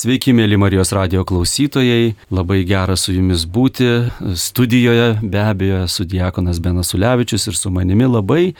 Sveiki, 0.00 0.32
mėly 0.32 0.56
Marijos 0.56 0.94
radio 0.96 1.26
klausytojai, 1.28 2.14
labai 2.32 2.62
gera 2.64 2.94
su 2.96 3.12
jumis 3.12 3.42
būti. 3.44 3.88
Studijoje 4.32 5.18
be 5.20 5.42
abejo 5.42 5.82
su 5.92 6.06
Diekonas 6.08 6.56
Benas 6.64 6.94
Ulevičius 6.96 7.44
ir 7.50 7.58
su 7.58 7.68
manimi 7.74 8.08
labai 8.08 8.54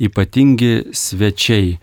ypatingi 0.00 0.94
svečiai. 0.96 1.74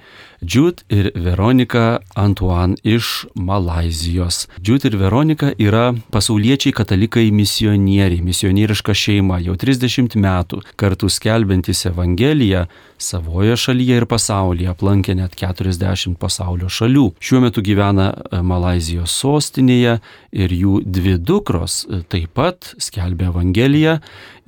Džiut 0.43 0.83
ir 0.89 1.11
Veronika 1.15 1.99
Antuan 2.15 2.75
iš 2.83 3.25
Malazijos. 3.35 4.47
Džiut 4.61 4.85
ir 4.85 4.97
Veronika 4.97 5.53
yra 5.57 5.93
pasauliečiai 6.11 6.73
katalikai 6.75 7.31
misionieriai, 7.31 8.21
misionieriška 8.21 8.93
šeima, 8.93 9.39
jau 9.39 9.55
30 9.55 10.17
metų, 10.19 10.59
kartu 10.75 11.09
skelbiantis 11.09 11.85
Evangeliją 11.87 12.65
savoje 12.97 13.55
šalyje 13.59 14.01
ir 14.01 14.07
pasaulyje, 14.09 14.69
aplankė 14.73 15.15
net 15.15 15.35
40 15.39 16.19
pasaulio 16.19 16.67
šalių. 16.71 17.09
Šiuo 17.23 17.43
metu 17.47 17.63
gyvena 17.63 18.11
Malazijos 18.43 19.15
sostinėje 19.23 19.97
ir 20.31 20.55
jų 20.59 20.81
dvi 20.83 21.17
dukros 21.19 21.83
taip 22.11 22.35
pat 22.35 22.73
skelbia 22.83 23.31
Evangeliją 23.31 23.99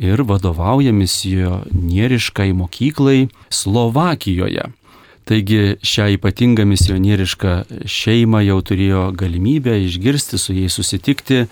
ir 0.02 0.24
vadovauja 0.28 0.92
misionieriškai 0.96 2.52
mokyklai 2.54 3.30
Slovakijoje. 3.50 4.74
Taigi 5.26 5.80
šią 5.82 6.12
ypatingą 6.20 6.68
misionierišką 6.70 7.54
šeimą 7.90 8.44
jau 8.46 8.60
turėjo 8.62 9.08
galimybę 9.18 9.74
išgirsti, 9.88 10.38
su 10.38 10.54
jais 10.54 10.76
susitikti 10.78 11.48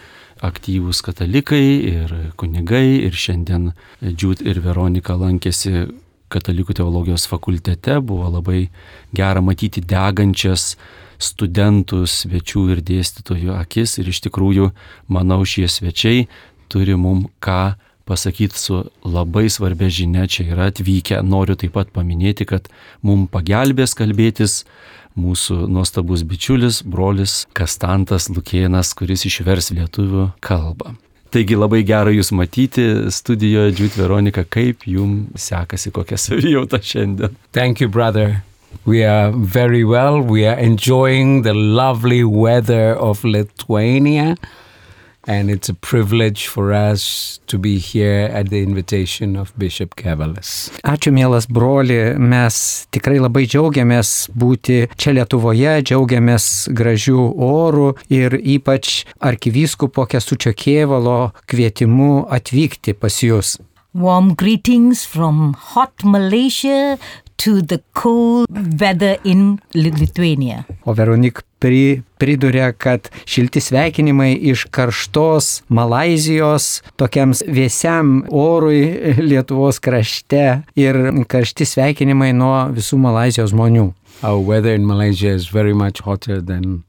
aktyvūs 0.45 1.01
katalikai 1.05 1.65
ir 1.89 2.13
kunigai 2.37 3.01
ir 3.07 3.17
šiandien 3.17 3.71
Džiūt 4.03 4.43
ir 4.45 4.59
Veronika 4.61 5.15
lankėsi 5.17 5.87
katalikų 6.33 6.75
teologijos 6.77 7.25
fakultete, 7.29 7.99
buvo 8.01 8.29
labai 8.35 8.67
gera 9.15 9.41
matyti 9.41 9.81
degančias 9.81 10.75
studentų, 11.23 12.03
svečių 12.09 12.67
ir 12.75 12.81
dėstytojų 12.85 13.55
akis 13.57 13.97
ir 14.01 14.09
iš 14.13 14.21
tikrųjų, 14.27 14.71
manau, 15.13 15.41
šie 15.45 15.65
svečiai 15.69 16.27
turi 16.69 16.97
mum 16.99 17.27
ką 17.43 17.75
pasakyti 18.09 18.59
su 18.59 18.81
labai 19.05 19.49
svarbia 19.49 19.89
žinia, 19.89 20.27
čia 20.27 20.47
yra 20.55 20.69
atvykę. 20.71 21.21
Noriu 21.23 21.55
taip 21.59 21.75
pat 21.77 21.93
paminėti, 21.95 22.47
kad 22.49 22.67
mums 23.01 23.31
pagelbės 23.33 23.95
kalbėtis 23.97 24.63
mūsų 25.19 25.67
nuostabus 25.69 26.25
bičiulis, 26.27 26.81
brolis 26.83 27.43
Kastantas 27.53 28.29
Lukienas, 28.33 28.93
kuris 28.97 29.27
išvers 29.29 29.71
lietuvių 29.77 30.31
kalbą. 30.43 30.95
Taigi 31.33 31.57
labai 31.57 31.81
gera 31.81 32.11
Jūs 32.13 32.29
matyti 32.37 32.83
studijoje, 33.09 33.73
Džiūt 33.73 33.95
Veronika, 33.97 34.43
kaip 34.45 34.83
Jums 34.85 35.47
sekasi, 35.47 35.89
kokia 35.93 36.19
savijauta 36.21 36.77
šiandien. 36.77 37.33
Thank 37.51 37.81
you, 37.81 37.89
brother. 37.89 38.43
We 38.85 39.03
are 39.05 39.31
very 39.31 39.83
well. 39.83 40.21
We 40.21 40.45
are 40.45 40.57
enjoying 40.59 41.41
the 41.43 41.53
lovely 41.53 42.23
weather 42.23 42.93
of 42.93 43.23
Lithuania. 43.23 44.35
And 45.25 45.49
it's 45.49 45.69
a 45.69 45.73
privilege 45.73 46.47
for 46.47 46.73
us 46.73 47.39
to 47.47 47.57
be 47.57 47.77
here 47.77 48.29
at 48.33 48.49
the 48.49 48.61
invitation 48.61 49.37
of 49.37 49.53
Bishop 49.57 49.95
Kevalas. 49.95 50.69
Ačiū, 50.83 51.13
mielas 51.15 51.47
broli, 51.47 51.95
mes 52.19 52.87
tikrai 52.91 53.21
labai 53.23 53.45
džiaugiamės 53.47 54.11
būti 54.35 54.81
čia 54.99 55.15
Lietuvoje, 55.15 55.77
džiaugiamės 55.87 56.67
gražių 56.75 57.23
orų 57.39 57.89
ir 58.11 58.35
ypač 58.35 59.05
arkivyskupo 59.23 60.09
Kesučio 60.11 60.51
Kievalo 60.51 61.31
kvietimu 61.47 62.25
atvykti 62.27 62.91
pas 62.91 63.23
jūs. 63.23 63.61
Warm 63.93 64.33
greetings 64.33 65.05
from 65.05 65.53
hot 65.53 66.03
Malaysia 66.03 66.97
to 67.37 67.61
the 67.61 67.81
cold 67.93 68.47
weather 68.79 69.17
in 69.23 69.59
Lithuania. 69.73 70.63
O 70.85 70.93
Veronik 70.93 71.41
pri, 71.59 72.01
priduria, 72.17 72.71
kad 72.71 73.09
šilti 73.25 73.61
sveikinimai 73.61 74.33
iš 74.35 74.65
karštos 74.71 75.63
Malazijos 75.67 76.81
tokiam 76.99 77.31
vėsiam 77.47 78.23
orui 78.29 79.15
Lietuvos 79.19 79.79
krašte 79.79 80.63
ir 80.75 80.99
karšti 81.27 81.67
sveikinimai 81.67 82.33
nuo 82.35 82.67
visų 82.75 82.99
Malazijos 82.99 83.53
žmonių. 83.55 83.91
Our 84.23 84.39
weather 84.39 84.75
in 84.75 84.85
Malaysia 84.85 85.31
is 85.31 85.47
very 85.51 85.73
much 85.73 86.03
hotter 86.03 86.41
than 86.41 86.83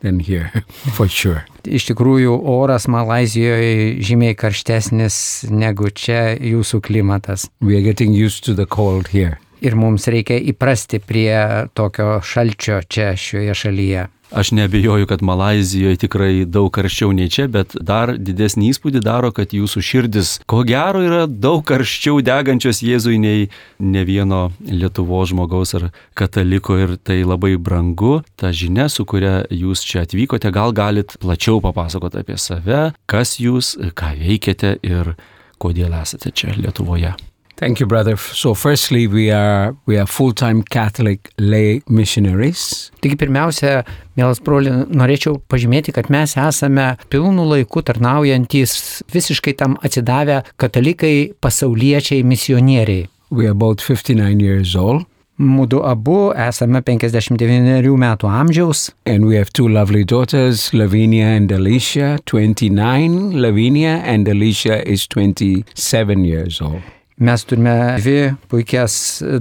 than 0.00 0.20
here, 0.20 0.50
for 0.96 1.08
sure. 1.08 1.44
Iš 1.64 1.90
tikrųjų, 1.90 2.32
oras 2.48 2.88
Malazijoje 2.88 4.00
žymiai 4.04 4.36
karštesnis 4.38 5.16
negu 5.52 5.90
čia 5.92 6.36
jūsų 6.38 6.80
klimatas. 6.86 7.50
We 7.60 7.76
are 7.76 7.84
getting 7.84 8.14
used 8.16 8.44
to 8.48 8.54
the 8.56 8.66
cold 8.66 9.12
here. 9.12 9.36
Ir 9.60 9.76
mums 9.76 10.08
reikia 10.08 10.38
įprasti 10.52 11.02
prie 11.04 11.68
tokio 11.74 12.20
šalčio 12.24 12.80
čia 12.88 13.12
šioje 13.16 13.58
šalyje. 13.64 14.06
Aš 14.30 14.50
nebejoju, 14.50 15.06
kad 15.06 15.22
Malazijoje 15.22 15.96
tikrai 15.96 16.44
daug 16.46 16.70
karščiau 16.70 17.10
nei 17.12 17.26
čia, 17.32 17.48
bet 17.50 17.74
dar 17.74 18.12
didesnį 18.14 18.68
įspūdį 18.70 19.02
daro, 19.02 19.32
kad 19.34 19.50
jūsų 19.50 19.82
širdis, 19.82 20.36
ko 20.46 20.62
gero, 20.66 21.02
yra 21.02 21.24
daug 21.26 21.64
karščiau 21.66 22.20
degančios 22.22 22.78
Jėzui 22.86 23.18
nei 23.18 23.48
ne 23.82 24.04
vieno 24.06 24.52
Lietuvo 24.62 25.24
žmogaus 25.26 25.74
ar 25.80 25.88
kataliko 26.14 26.78
ir 26.78 26.94
tai 27.02 27.24
labai 27.26 27.56
brangu. 27.58 28.20
Ta 28.38 28.54
žinia, 28.54 28.86
su 28.86 29.04
kuria 29.04 29.42
jūs 29.50 29.82
čia 29.82 30.04
atvykote, 30.06 30.54
gal 30.54 30.70
galit 30.78 31.16
plačiau 31.18 31.58
papasakoti 31.64 32.22
apie 32.22 32.38
save, 32.38 32.84
kas 33.10 33.34
jūs, 33.42 33.74
ką 33.98 34.14
veikiate 34.20 34.76
ir 34.86 35.16
kodėl 35.58 35.98
esate 36.04 36.30
čia 36.30 36.54
Lietuvoje. 36.54 37.16
Thank 37.60 37.78
you, 37.78 37.86
brother. 37.86 38.16
So, 38.16 38.54
firstly, 38.54 39.06
we 39.06 39.30
are 39.30 39.76
we 39.84 39.98
are 39.98 40.06
full-time 40.06 40.62
Catholic 40.62 41.30
lay 41.36 41.82
missionaries. 41.86 42.90
Taigi 43.04 43.18
pirmiausia, 43.20 43.82
mielas 44.16 44.38
broli, 44.40 44.70
norėčiau 44.88 45.36
pažymėti, 45.52 45.92
kad 45.92 46.08
mes 46.08 46.32
esame 46.40 46.94
pilnų 47.12 47.44
laikų 47.50 47.82
tarnaujantis 47.90 48.72
visiškai 49.12 49.52
tam 49.60 49.74
atsidavę 49.84 50.38
katalikai, 50.56 51.34
pasauliečiai, 51.44 52.24
misionieriai. 52.24 53.10
We 53.28 53.44
are 53.44 53.52
about 53.52 53.84
59 53.84 54.40
years 54.40 54.72
old. 54.74 55.04
Mūdu 55.36 55.82
abu 55.84 56.30
esame 56.32 56.80
59 56.80 57.92
metų 58.00 58.30
amžiaus. 58.40 58.86
And 59.04 59.28
we 59.28 59.36
have 59.36 59.52
two 59.52 59.68
lovely 59.68 60.04
daughters, 60.04 60.72
Lavinia 60.72 61.36
and 61.36 61.52
Alicia, 61.52 62.16
29. 62.24 63.36
Lavinia 63.36 64.00
and 64.00 64.28
Alicia 64.28 64.80
is 64.88 65.06
27 65.06 66.24
years 66.24 66.62
old. 66.62 66.80
Mes 67.20 67.42
turime 67.44 67.98
dvi 68.00 68.30
puikias 68.48 68.94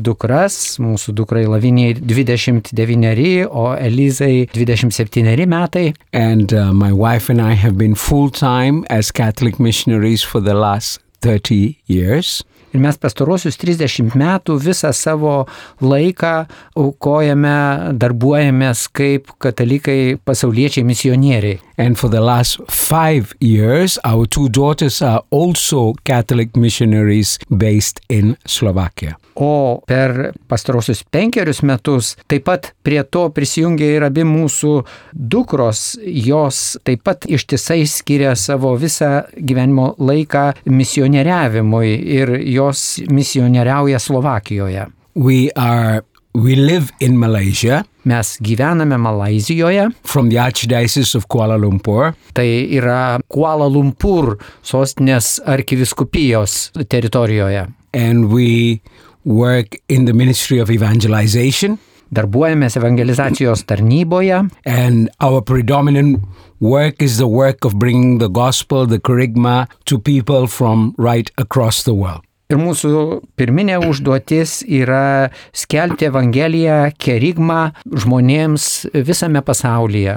dukras, 0.03 0.55
mūsų 0.83 1.13
dukrai 1.15 1.45
Lavinijai 1.47 1.93
29, 2.03 3.45
o 3.47 3.69
Elizai 3.71 4.49
27 4.51 5.47
metai. 5.47 5.93
And 6.11 6.51
uh, 6.51 6.73
my 6.75 6.91
wife 6.91 7.31
and 7.31 7.39
I 7.39 7.55
have 7.55 7.77
been 7.77 7.95
full-time 7.95 8.83
as 8.89 9.13
Catholic 9.15 9.61
missionaries 9.63 10.21
for 10.21 10.41
the 10.43 10.53
last 10.53 10.99
30 11.23 11.77
years. 11.87 12.43
Ir 12.75 12.83
mes 12.83 12.99
pastarosius 13.01 13.55
30 13.57 14.11
metų 14.11 14.59
visą 14.61 14.91
savo 14.93 15.47
laiką 15.79 16.33
aukojame, 16.77 17.55
darbuojamės 17.95 18.89
kaip 18.91 19.31
katalikai 19.41 20.19
pasauliečiai 20.27 20.83
misionieriai. 20.85 21.61
And 21.79 21.95
for 21.95 22.09
the 22.09 22.19
last 22.19 22.59
five 22.67 23.33
years, 23.39 23.97
our 24.03 24.25
two 24.25 24.49
daughters 24.49 25.01
are 25.01 25.23
also 25.29 25.93
Catholic 26.03 26.57
missionaries 26.57 27.39
based 27.57 28.01
in 28.09 28.35
Slovakia. 28.45 29.15
O 29.35 29.79
per 29.87 30.33
pastarosius 30.47 31.05
penkerius 31.07 31.63
metus 31.63 32.17
taip 32.27 32.43
pat 32.49 32.73
prie 32.83 32.99
to 33.07 33.29
prisijungė 33.31 33.93
ir 33.95 34.07
abi 34.09 34.27
mūsų 34.27 34.73
dukros, 35.15 35.95
jos 36.03 36.75
taip 36.83 37.07
pat 37.07 37.23
ištisai 37.31 37.85
skiria 37.87 38.35
savo 38.35 38.75
visą 38.75 39.23
gyvenimo 39.39 39.93
laiką 40.03 40.49
misionieriavimui 40.67 41.95
ir 42.19 42.35
jos 42.43 42.99
misionieriauja 43.07 44.03
Slovakijoje. 44.03 44.89
We 45.15 45.47
are 45.55 46.03
we 46.33 46.55
live 46.55 46.91
in 46.99 47.17
Malaysia. 47.17 47.83
Mes 48.03 48.37
gyvename 48.41 48.97
Malazijoje. 48.97 49.89
From 50.03 50.29
the 50.29 50.37
Archdiocese 50.37 51.15
of 51.15 51.27
Kuala 51.27 51.57
Lumpur. 51.57 52.13
Tai 52.33 52.45
yra 52.45 53.19
Kuala 53.27 53.69
Lumpur 53.69 54.37
sostinės 54.63 55.39
arkiviskupijos 55.45 56.71
teritorijoje. 56.89 57.67
And 57.93 58.31
we 58.31 58.81
work 59.25 59.75
in 59.89 60.05
the 60.05 60.13
Ministry 60.13 60.59
of 60.59 60.69
Evangelization. 60.69 61.79
Darbuojamės 62.13 62.77
evangelizacijos 62.79 63.65
tarnyboje. 63.69 64.47
And 64.65 65.09
our 65.21 65.41
predominant 65.41 66.23
work 66.59 67.01
is 67.01 67.17
the 67.17 67.27
work 67.27 67.65
of 67.65 67.77
bringing 67.77 68.17
the 68.17 68.29
gospel, 68.29 68.87
the 68.87 68.99
kerygma, 68.99 69.67
to 69.85 69.99
people 69.99 70.47
from 70.47 70.95
right 70.97 71.29
across 71.37 71.83
the 71.83 71.93
world. 71.93 72.28
Ir 72.49 72.57
mūsų 72.57 72.91
pirminė 73.37 73.75
užduotis 73.85 74.63
yra 74.65 75.29
skelbti 75.53 76.07
Evangeliją, 76.07 76.77
kerigmą 76.97 77.59
žmonėms 77.85 78.87
visame 79.05 79.43
pasaulyje. 79.45 80.15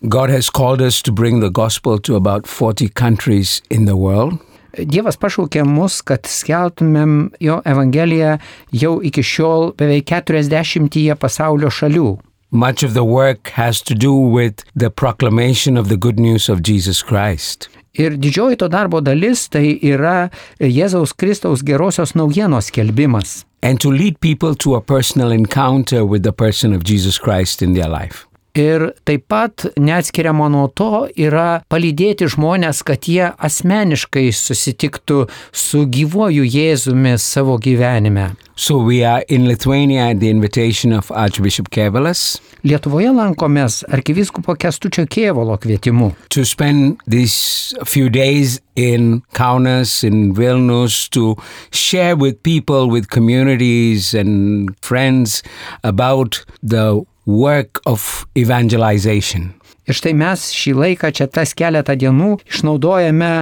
God 0.00 0.32
has 0.32 0.48
called 0.48 0.80
us 0.80 1.02
to 1.02 1.12
bring 1.12 1.40
the 1.40 1.50
gospel 1.50 1.98
to 1.98 2.16
about 2.16 2.46
40 2.46 2.88
countries 2.88 3.60
in 3.68 3.84
the 3.84 3.98
world. 4.00 4.40
Dievas 4.80 5.20
pašaukė 5.20 5.66
mus, 5.68 6.00
kad 6.00 6.24
skeltumėm 6.24 7.34
jo 7.44 7.60
Evangeliją 7.68 8.38
jau 8.72 8.96
iki 9.04 9.20
šiol 9.20 9.74
beveik 9.76 10.08
40 10.08 11.20
pasaulio 11.20 11.68
šalių. 11.68 12.16
Much 12.50 12.82
of 12.82 12.94
the 12.94 13.04
work 13.04 13.52
has 13.60 13.82
to 13.82 13.92
do 13.94 14.16
with 14.16 14.64
the 14.74 14.88
proclamation 14.88 15.76
of 15.76 15.92
the 15.92 16.00
good 16.00 16.18
news 16.18 16.48
of 16.48 16.62
Jesus 16.62 17.02
Christ. 17.04 17.68
Ir 17.94 18.16
didžioji 18.18 18.58
to 18.58 18.68
darbo 18.68 19.00
dalis 19.00 19.48
tai 19.48 19.78
yra 19.82 20.30
Jėzaus 20.58 21.14
Kristaus 21.14 21.62
gerosios 21.62 22.14
naujienos 22.14 22.70
skelbimas. 22.72 23.44
and 23.64 23.80
to 23.80 23.90
lead 23.90 24.20
people 24.20 24.54
to 24.54 24.74
a 24.74 24.80
personal 24.80 25.32
encounter 25.32 26.04
with 26.04 26.22
the 26.22 26.32
person 26.32 26.74
of 26.74 26.84
Jesus 26.84 27.18
Christ 27.18 27.62
in 27.62 27.72
their 27.72 27.88
life. 27.88 28.26
Ir 28.54 28.92
taip 29.02 29.24
pat 29.28 29.64
neatskiriama 29.82 30.46
nuo 30.52 30.68
to 30.78 31.08
yra 31.18 31.64
palydėti 31.66 32.28
žmonės, 32.30 32.84
kad 32.86 33.08
jie 33.10 33.32
asmeniškai 33.34 34.28
susitiktų 34.30 35.24
su 35.50 35.82
gyvuoju 35.90 36.46
Jėzumi 36.46 37.16
savo 37.18 37.58
gyvenime. 37.58 38.36
So 38.54 38.78
we 38.78 39.02
are 39.02 39.24
in 39.28 39.48
Lithuania 39.48 40.10
at 40.10 40.20
the 40.20 40.30
invitation 40.30 40.92
of 40.92 41.10
Archbishop 41.10 41.72
Kevalas 41.74 42.38
Lietuvoje 42.62 43.10
lankomės 43.10 43.80
arkivyskupo 43.90 44.54
Kestučio 44.54 45.08
Kievalo 45.10 45.58
kvietimu. 45.58 46.12
to 46.28 46.44
spend 46.44 46.96
these 47.08 47.74
few 47.84 48.08
days 48.08 48.60
in 48.76 49.22
Kaunas, 49.34 50.04
in 50.04 50.32
Vilnius, 50.34 51.08
to 51.10 51.36
share 51.72 52.14
with 52.16 52.40
people, 52.44 52.88
with 52.88 53.10
communities 53.10 54.14
and 54.14 54.70
friends 54.80 55.42
about 55.82 56.44
the 56.62 57.04
work 57.26 57.80
of 57.86 58.26
evangelization. 58.34 59.54
Ir 59.84 59.96
štai 59.98 60.14
mes 60.16 60.46
šį 60.56 60.72
laiką 60.78 61.10
čia 61.12 61.26
tas 61.28 61.52
keletą 61.56 61.92
dienų 62.00 62.38
išnaudojame, 62.48 63.32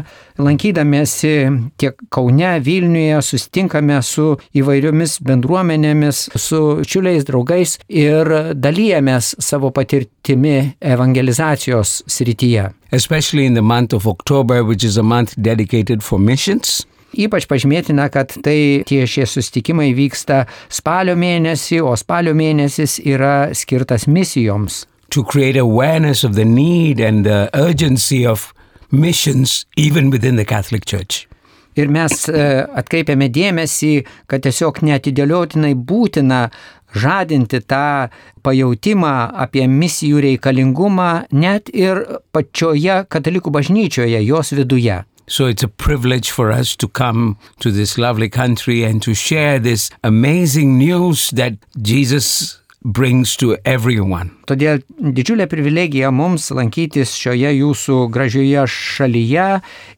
lankydamėsi 0.42 1.34
tiek 1.78 2.00
Kaune, 2.10 2.56
Vilniuje, 2.66 3.20
susitinkame 3.22 4.00
su 4.02 4.32
įvairiomis 4.58 5.20
bendruomenėmis, 5.22 6.24
su 6.34 6.82
čiuliais 6.82 7.28
draugais 7.28 7.76
ir 7.86 8.32
dalyjamės 8.58 9.36
savo 9.38 9.70
patirtimi 9.70 10.74
evangelizacijos 10.82 12.00
srityje. 12.10 12.72
Especially 12.90 13.46
in 13.46 13.54
the 13.54 13.62
month 13.62 13.94
of 13.94 14.08
October, 14.08 14.64
which 14.64 14.82
is 14.82 14.98
a 14.98 15.02
month 15.02 15.38
dedicated 15.38 16.02
for 16.02 16.18
missions. 16.18 16.82
Ypač 17.12 17.48
pažymėtina, 17.50 18.08
kad 18.12 18.32
tai 18.44 18.84
tie 18.88 19.02
šie 19.04 19.26
susitikimai 19.28 19.90
vyksta 19.96 20.46
spalio 20.72 21.18
mėnesį, 21.18 21.82
o 21.84 21.92
spalio 22.00 22.32
mėnesis 22.36 22.96
yra 23.04 23.52
skirtas 23.56 24.08
misijoms. 24.08 24.86
to 25.12 25.22
create 25.22 25.58
awareness 25.58 26.24
of 26.24 26.34
the 26.34 26.44
need 26.44 26.98
and 26.98 27.26
the 27.26 27.50
urgency 27.52 28.26
of 28.26 28.54
missions 28.90 29.66
even 29.76 30.10
within 30.10 30.36
the 30.36 30.44
Catholic 30.44 30.84
Church. 30.86 31.28
Ir 31.76 31.88
mes 31.88 32.12
e, 32.28 32.40
atkreipiame 32.80 33.30
dėmesį, 33.32 33.92
kad 34.28 34.42
tiesiog 34.44 34.82
neatidėliotinai 34.84 35.72
būtina 35.88 36.42
žadinti 36.92 37.62
tą 37.64 38.10
pajūtimą 38.44 39.12
apie 39.44 39.64
misijų 39.68 40.20
reikalingumą 40.26 41.12
net 41.32 41.72
ir 41.72 42.02
pačioje 42.36 42.98
katalikų 43.08 43.54
bažnyčioje, 43.56 44.20
jos 44.20 44.52
viduje. 44.52 44.98
So 45.32 45.46
it's 45.46 45.62
a 45.62 45.68
privilege 45.68 46.30
for 46.30 46.52
us 46.52 46.76
to 46.76 46.86
come 46.86 47.38
to 47.60 47.70
this 47.72 47.96
lovely 47.96 48.28
country 48.28 48.84
and 48.84 49.00
to 49.00 49.14
share 49.14 49.58
this 49.58 49.88
amazing 50.04 50.76
news 50.76 51.30
that 51.30 51.54
Jesus 51.80 52.60
brings 52.84 53.32
to 53.40 53.56
everyone. 53.64 54.34
Todėl 54.44 54.82
didžiulė 55.00 55.46
privilegija 55.48 56.10
mums 56.12 56.50
lankytis 56.52 57.14
šioje 57.16 57.48
jūsų 57.62 57.96
gražioje 58.12 58.66
šalyje 58.76 59.48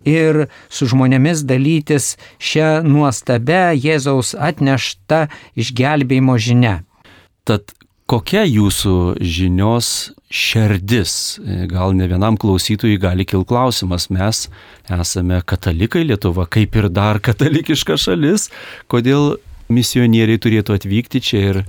ir 0.06 0.44
su 0.70 0.86
žmonėmis 0.94 1.42
dalytis 1.50 2.12
šią 2.38 2.84
nuostabę 2.86 3.72
Jėzaus 3.74 4.36
atneštą 4.38 5.24
išgelbėjimo 5.58 6.38
žinia. 6.38 6.76
Tad 7.42 7.74
kokia 8.10 8.44
jūsų 8.46 9.16
žinios 9.20 9.88
šerdis? 10.32 11.38
Gal 11.70 11.96
ne 11.96 12.08
vienam 12.10 12.38
klausytojui 12.40 12.98
gali 13.00 13.26
kil 13.28 13.46
klausimas, 13.48 14.10
mes 14.12 14.46
esame 14.92 15.40
katalikai 15.46 16.04
Lietuva, 16.08 16.46
kaip 16.46 16.76
ir 16.76 16.90
dar 16.92 17.20
katalikiška 17.24 17.98
šalis, 18.00 18.50
kodėl 18.92 19.36
misionieriai 19.72 20.40
turėtų 20.40 20.78
atvykti 20.78 21.22
čia 21.24 21.44
ir 21.50 21.60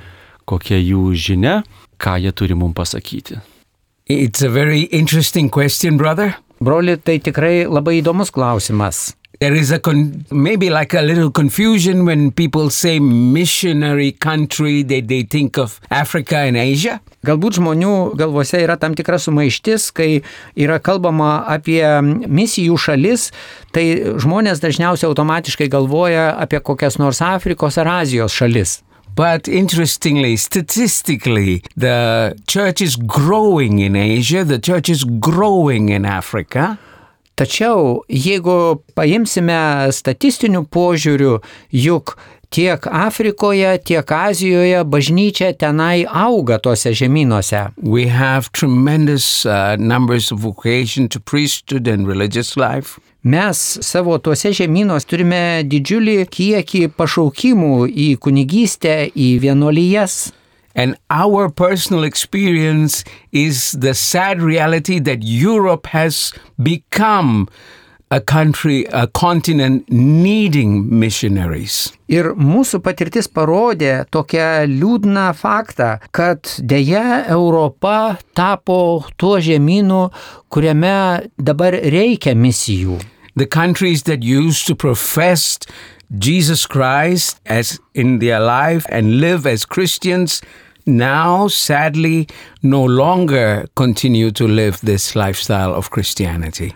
kokia 0.46 0.80
jų 0.80 1.12
žinia, 1.18 1.60
ką 1.98 2.18
jie 2.22 2.34
turi 2.36 2.58
mums 2.58 2.76
pasakyti. 2.78 3.40
It's 4.06 4.44
a 4.46 4.50
very 4.50 4.86
interesting 4.94 5.50
question, 5.50 5.98
brother. 5.98 6.36
Broli, 6.62 6.96
tai 7.02 7.18
tikrai 7.20 7.66
labai 7.68 8.00
įdomus 8.00 8.30
klausimas. 8.32 9.16
There 9.40 9.54
is 9.54 9.72
a 9.72 9.80
con- 9.80 10.26
maybe 10.32 10.70
like 10.70 10.94
a 10.94 11.02
little 11.02 11.30
confusion 11.30 12.06
when 12.06 12.32
people 12.32 12.70
say 12.70 13.00
missionary 13.00 14.12
country, 14.12 14.84
they, 14.84 15.02
they 15.02 15.24
think 15.24 15.58
of 15.58 15.82
Africa 15.90 16.38
and 16.38 16.56
Asia. 16.58 17.02
Galbūt 17.26 17.58
žmonių 17.58 18.16
galvose 18.20 18.60
yra 18.62 18.78
tam 18.78 18.94
tikra 18.96 19.18
sumaištis, 19.20 19.90
kai 19.98 20.22
yra 20.56 20.78
kalbama 20.80 21.44
apie 21.50 21.82
misijų 22.30 22.78
šalis, 22.80 23.32
tai 23.74 24.16
žmonės 24.22 24.62
dažniausiai 24.64 25.10
automatiškai 25.10 25.68
galvoja 25.74 26.32
apie 26.38 26.62
kokias 26.62 27.00
nors 27.02 27.24
Afrikos 27.26 27.80
ar 27.82 27.92
Azijos 28.00 28.36
šalis. 28.36 28.80
But 29.16 29.48
interestingly, 29.48 30.36
statistically, 30.36 31.64
the 31.78 32.36
church 32.48 32.82
is 32.82 32.98
growing 32.98 33.80
in 33.80 33.96
Asia, 33.96 34.44
the 34.44 34.60
church 34.60 34.90
is 34.90 35.06
growing 35.06 35.90
in 35.90 36.06
Africa. 36.06 36.78
Tačiau 37.36 38.06
jeigu 38.08 38.80
paimsime 38.96 39.92
statistinių 39.92 40.62
požiūrių, 40.72 41.34
juk 41.76 42.14
tiek 42.56 42.88
Afrikoje, 42.88 43.74
tiek 43.84 44.12
Azijoje 44.12 44.84
bažnyčia 44.88 45.52
tenai 45.60 46.06
auga 46.08 46.60
tuose 46.64 46.94
žemynuose. 46.96 47.66
We 47.84 48.08
have 48.08 48.52
tremendous 48.56 49.46
uh, 49.46 49.76
numbers 49.76 50.32
of 50.32 50.40
vocation 50.40 51.10
to 51.10 51.20
priesthood 51.20 51.88
and 51.92 52.08
religious 52.08 52.56
life. 52.56 53.02
Mes 53.24 53.58
savo 53.82 54.16
tuose 54.22 54.54
žemynuose 54.54 55.10
turime 55.10 55.44
didžiulį 55.68 56.28
kiekį 56.32 56.86
pašaukimų 56.96 57.88
į 57.90 58.10
kunigystę, 58.22 59.10
į 59.12 59.30
vienuolijas. 59.44 60.30
And 60.76 60.98
our 61.10 61.50
personal 61.50 62.04
experience 62.04 63.04
is 63.32 63.72
the 63.72 63.94
sad 63.94 64.42
reality 64.42 65.00
that 65.00 65.24
Europe 65.24 65.88
has 65.88 66.34
become 66.62 67.48
a 68.12 68.22
country, 68.22 68.86
a 68.92 69.08
continent 69.08 69.90
needing 69.90 70.88
missionaries. 71.00 71.94
Ir 72.08 72.36
mūsų 72.38 72.80
patirtis 72.86 73.28
parodė 73.32 74.06
tokią 74.14 74.68
liūdną 74.70 75.32
faktą, 75.40 75.96
kad 76.14 76.46
dėja 76.62 77.26
Europa 77.34 78.20
tapo 78.38 79.06
tuo 79.18 79.40
žemynu, 79.42 80.12
kuriame 80.54 81.32
dabar 81.40 81.74
reikia 81.74 82.36
misijų. 82.38 83.00
The 83.36 83.48
countries 83.48 84.04
that 84.04 84.24
used 84.24 84.68
to 84.68 84.76
profess 84.76 85.58
Jesus 86.20 86.66
Christ 86.66 87.42
as 87.46 87.80
in 87.94 88.20
their 88.20 88.40
life 88.40 88.86
and 88.90 89.20
live 89.20 89.46
as 89.46 89.66
Christians 89.66 90.42
now 90.86 91.48
sadly 91.48 92.28
no 92.62 92.84
longer 92.84 93.68
continue 93.76 94.32
to 94.32 94.48
live 94.48 94.80
this 94.82 95.16
lifestyle 95.16 95.74
of 95.74 95.90
Christianity. 95.90 96.74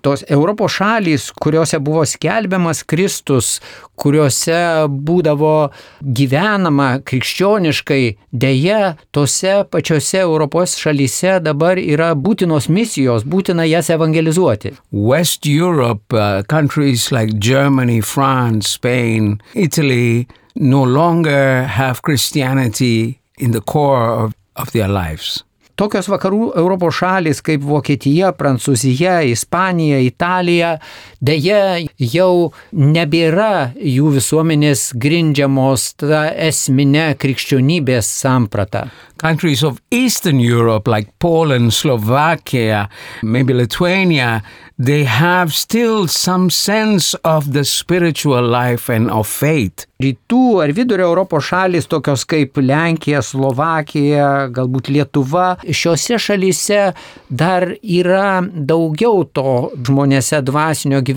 tos 0.00 0.24
Europos 0.28 0.72
šalys, 0.72 1.30
kuriuose 1.30 1.78
buvo 1.78 2.04
skelbiamas 2.06 2.82
Kristus, 2.88 3.60
kuriuose 4.00 4.86
būdavo 4.88 5.70
gyvenama 6.00 6.88
krikščioniškai, 7.04 8.02
dėja, 8.32 8.94
tose 9.12 9.60
pačiose 9.70 10.22
Europos 10.24 10.78
šalyse 10.80 11.38
dabar 11.44 11.80
yra 11.80 12.12
būtinos 12.14 12.70
misijos, 12.72 13.26
būtina 13.28 13.68
jas 13.68 13.90
evangelizuoti. 13.92 14.74
West 14.90 15.46
Europe, 15.46 16.12
uh, 16.16 16.42
countries 16.48 17.10
like 17.12 17.38
Germany, 17.38 18.00
France, 18.00 18.76
Spain, 18.80 19.40
Italy, 19.54 20.28
no 20.54 20.82
longer 20.84 21.64
have 21.64 22.02
Christianity 22.02 23.19
in 23.40 23.52
the 23.52 23.60
core 23.60 24.08
of, 24.24 24.34
of 24.56 24.72
their 24.72 24.88
lives. 24.88 25.40
Tokios 25.80 26.10
vakarų 26.12 26.50
Europos 26.60 26.98
šalis 26.98 27.38
kaip 27.40 27.62
Vokietija, 27.64 28.34
Prancūzija, 28.36 29.22
Ispanija, 29.24 30.02
Italija, 30.04 30.74
dėja 31.20 31.86
jau 32.00 32.52
nebėra 32.72 33.72
jų 33.76 34.14
visuomenės 34.16 34.90
grindžiamos 35.00 35.92
tą 36.00 36.24
esminę 36.48 37.12
krikščionybės 37.20 38.08
sampratą. 38.22 38.88
Countries 39.20 39.62
of 39.62 39.82
Eastern 39.90 40.40
Europe 40.40 40.88
like 40.88 41.12
Poland, 41.18 41.74
Slovakia, 41.74 42.88
maybe 43.22 43.52
Lithuania, 43.52 44.42
they 44.78 45.04
have 45.04 45.52
still 45.52 46.08
some 46.08 46.48
sense 46.48 47.12
of 47.22 47.52
the 47.52 47.64
spiritual 47.64 48.42
life 48.42 48.88
and 48.88 49.10
of 49.10 49.28
faith. 49.28 49.84
Rytų 50.00 50.62
ar 50.64 50.70
vidurio 50.72 51.10
Europos 51.10 51.50
šalis, 51.50 51.84
tokios 51.84 52.24
kaip 52.24 52.56
Lenkija, 52.56 53.20
Slovakija, 53.20 54.48
galbūt 54.48 54.88
Lietuva, 54.88 55.58
šiuose 55.68 56.16
šalyse 56.16 56.94
dar 57.28 57.66
yra 57.82 58.40
daugiau 58.40 59.26
to 59.36 59.68
žmonėse 59.76 60.40
dvasinio 60.48 61.02
gyvenimo 61.04 61.09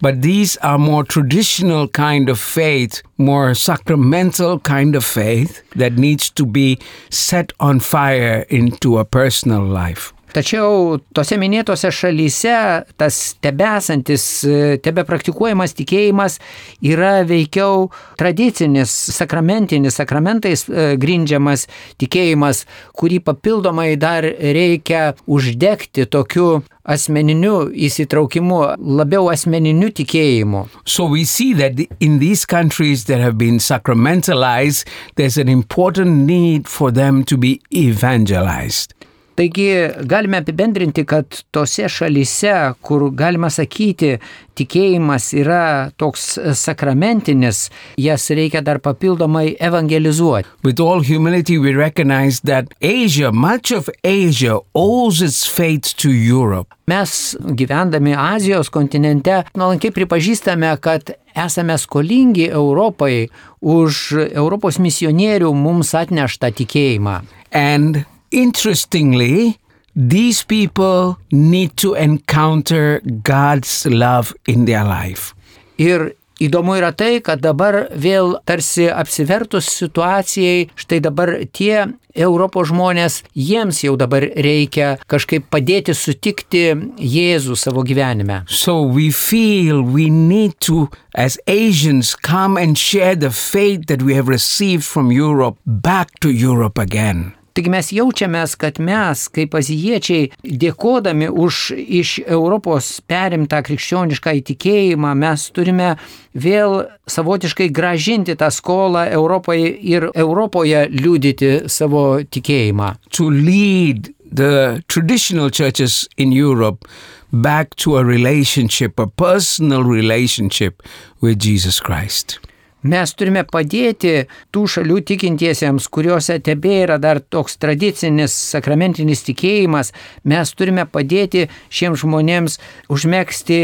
But 0.00 0.22
these 0.22 0.56
are 0.62 0.78
more 0.78 1.04
traditional 1.04 1.88
kind 1.88 2.28
of 2.30 2.38
faith, 2.38 3.02
more 3.18 3.54
sacramental 3.54 4.60
kind 4.60 4.96
of 4.96 5.04
faith 5.04 5.62
that 5.76 5.98
needs 5.98 6.30
to 6.30 6.46
be 6.46 6.78
set 7.10 7.52
on 7.58 7.80
fire 7.80 8.46
into 8.48 8.98
a 8.98 9.04
personal 9.04 9.64
life. 9.64 10.13
Tačiau 10.34 10.98
tose 11.14 11.36
minėtose 11.38 11.92
šalyse 11.94 12.54
tas 12.98 13.18
tebesantis, 13.44 14.24
e, 14.42 14.78
tebe 14.82 15.04
praktikuojamas 15.06 15.76
tikėjimas 15.78 16.40
yra 16.82 17.20
veikiau 17.28 17.86
tradicinis, 18.18 18.90
sakramentinis, 19.14 19.94
sakramentais 20.00 20.66
e, 20.66 20.88
grindžiamas 20.98 21.68
tikėjimas, 22.02 22.64
kurį 22.98 23.20
papildomai 23.30 23.92
dar 23.94 24.26
reikia 24.26 25.12
uždegti 25.30 26.08
tokiu 26.10 26.64
asmeniniu 26.82 27.70
įsitraukimu, 27.86 28.58
labiau 28.78 29.30
asmeniniu 29.30 29.92
tikėjimu. 29.94 30.66
So 30.84 31.06
we 31.06 31.24
see 31.24 31.54
that 31.54 31.78
in 32.00 32.18
these 32.18 32.44
countries 32.44 33.06
that 33.06 33.20
have 33.20 33.38
been 33.38 33.62
sacramentalized, 33.62 34.84
there's 35.14 35.38
an 35.38 35.48
important 35.48 36.26
need 36.26 36.66
for 36.66 36.90
them 36.90 37.22
to 37.24 37.38
be 37.38 37.60
evangelized. 37.70 38.94
Taigi 39.34 39.66
galime 40.06 40.38
apibendrinti, 40.38 41.02
kad 41.04 41.26
tose 41.50 41.88
šalise, 41.90 42.52
kur 42.86 43.08
galima 43.10 43.48
sakyti, 43.50 44.20
tikėjimas 44.54 45.32
yra 45.34 45.90
toks 45.98 46.36
sakramentinis, 46.60 47.64
jas 47.98 48.28
reikia 48.30 48.62
dar 48.62 48.78
papildomai 48.78 49.56
evangelizuoti. 49.58 50.46
With 50.62 50.78
all 50.78 51.02
humility, 51.02 51.58
we 51.58 51.74
recognize 51.74 52.40
that 52.46 52.70
Asia, 52.80 53.32
much 53.32 53.72
of 53.72 53.90
Asia, 54.04 54.60
owes 54.72 55.20
its 55.20 55.42
fate 55.46 55.94
to 55.98 56.14
Europe. 56.14 56.70
Mes 56.86 57.34
gyvendami 57.58 58.14
Azijos 58.14 58.70
kontinente 58.70 59.42
nuolankiai 59.58 59.90
pripažįstame, 59.98 60.76
kad 60.78 61.10
esame 61.34 61.74
skolingi 61.80 62.46
Europai 62.52 63.26
už 63.58 64.30
Europos 64.30 64.78
misionierių 64.78 65.50
mums 65.58 65.94
atneštą 65.98 66.54
tikėjimą. 66.54 67.22
And 67.50 68.04
interestingly, 68.34 69.58
these 69.94 70.42
people 70.42 71.18
need 71.30 71.76
to 71.78 71.94
encounter 71.94 73.00
God's 73.22 73.86
love 73.86 74.34
in 74.46 74.66
their 74.66 74.84
life. 74.84 75.34
Ir 75.78 76.14
įdomu 76.42 76.74
yra 76.78 76.90
tai, 76.94 77.20
kad 77.22 77.42
dabar 77.42 77.86
vėl 77.94 78.34
tarsi 78.46 78.88
apsivertus 78.90 79.68
situacijai, 79.70 80.68
štai 80.78 80.98
dabar 81.02 81.30
tie 81.54 81.86
Europos 82.14 82.70
žmonės, 82.70 83.22
jiems 83.34 83.80
jau 83.82 83.94
dabar 83.98 84.22
reikia 84.22 84.94
kažkaip 85.10 85.48
padėti 85.50 85.94
sutikti 85.98 86.66
Jėzų 86.98 87.58
savo 87.58 87.82
gyvenime. 87.86 88.42
So 88.46 88.82
we 88.82 89.10
feel 89.10 89.82
we 89.82 90.10
need 90.10 90.58
to, 90.66 90.90
as 91.14 91.38
Asians, 91.46 92.14
come 92.14 92.56
and 92.56 92.78
share 92.78 93.14
the 93.14 93.30
faith 93.30 93.86
that 93.86 94.02
we 94.02 94.14
have 94.14 94.28
received 94.28 94.84
from 94.84 95.10
Europe 95.10 95.58
back 95.66 96.18
to 96.20 96.30
Europe 96.30 96.78
again. 96.78 97.34
Taigi 97.54 97.70
mes 97.70 97.88
jaučiamės, 97.94 98.56
kad 98.58 98.80
mes, 98.82 99.28
kaip 99.30 99.52
azijiečiai, 99.54 100.32
dėkodami 100.42 101.28
už 101.30 101.58
iš 101.78 102.16
Europos 102.26 102.88
perimtą 103.06 103.60
krikščionišką 103.62 104.32
įtikėjimą, 104.40 105.12
mes 105.20 105.44
turime 105.54 105.92
vėl 106.34 106.80
savotiškai 107.06 107.68
gražinti 107.70 108.34
tą 108.40 108.48
skolą 108.50 109.04
Europai 109.14 109.60
ir 109.70 110.08
Europoje 110.10 110.88
liūdyti 110.90 111.68
savo 111.70 112.24
tikėjimą. 112.26 112.96
To 113.14 113.30
lead 113.30 114.10
the 114.26 114.82
traditional 114.88 115.48
churches 115.50 116.08
in 116.16 116.32
Europe 116.32 116.88
back 117.30 117.76
to 117.76 117.96
a 117.96 118.04
relationship, 118.04 118.98
a 118.98 119.06
personal 119.06 119.84
relationship 119.84 120.82
with 121.20 121.38
Jesus 121.38 121.78
Christ. 121.78 122.40
Mes 122.84 123.14
turime 123.16 123.44
padėti 123.48 124.26
tų 124.52 124.64
šalių 124.68 124.98
tikintiesiems, 125.08 125.88
kuriuose 125.88 126.36
tebėra 126.44 126.98
dar 127.00 127.20
toks 127.20 127.56
tradicinis 127.56 128.34
sakramentinis 128.52 129.24
tikėjimas, 129.24 129.94
mes 130.24 130.52
turime 130.52 130.84
padėti 130.84 131.46
šiems 131.72 132.04
žmonėms 132.04 132.58
užmėgsti 132.92 133.60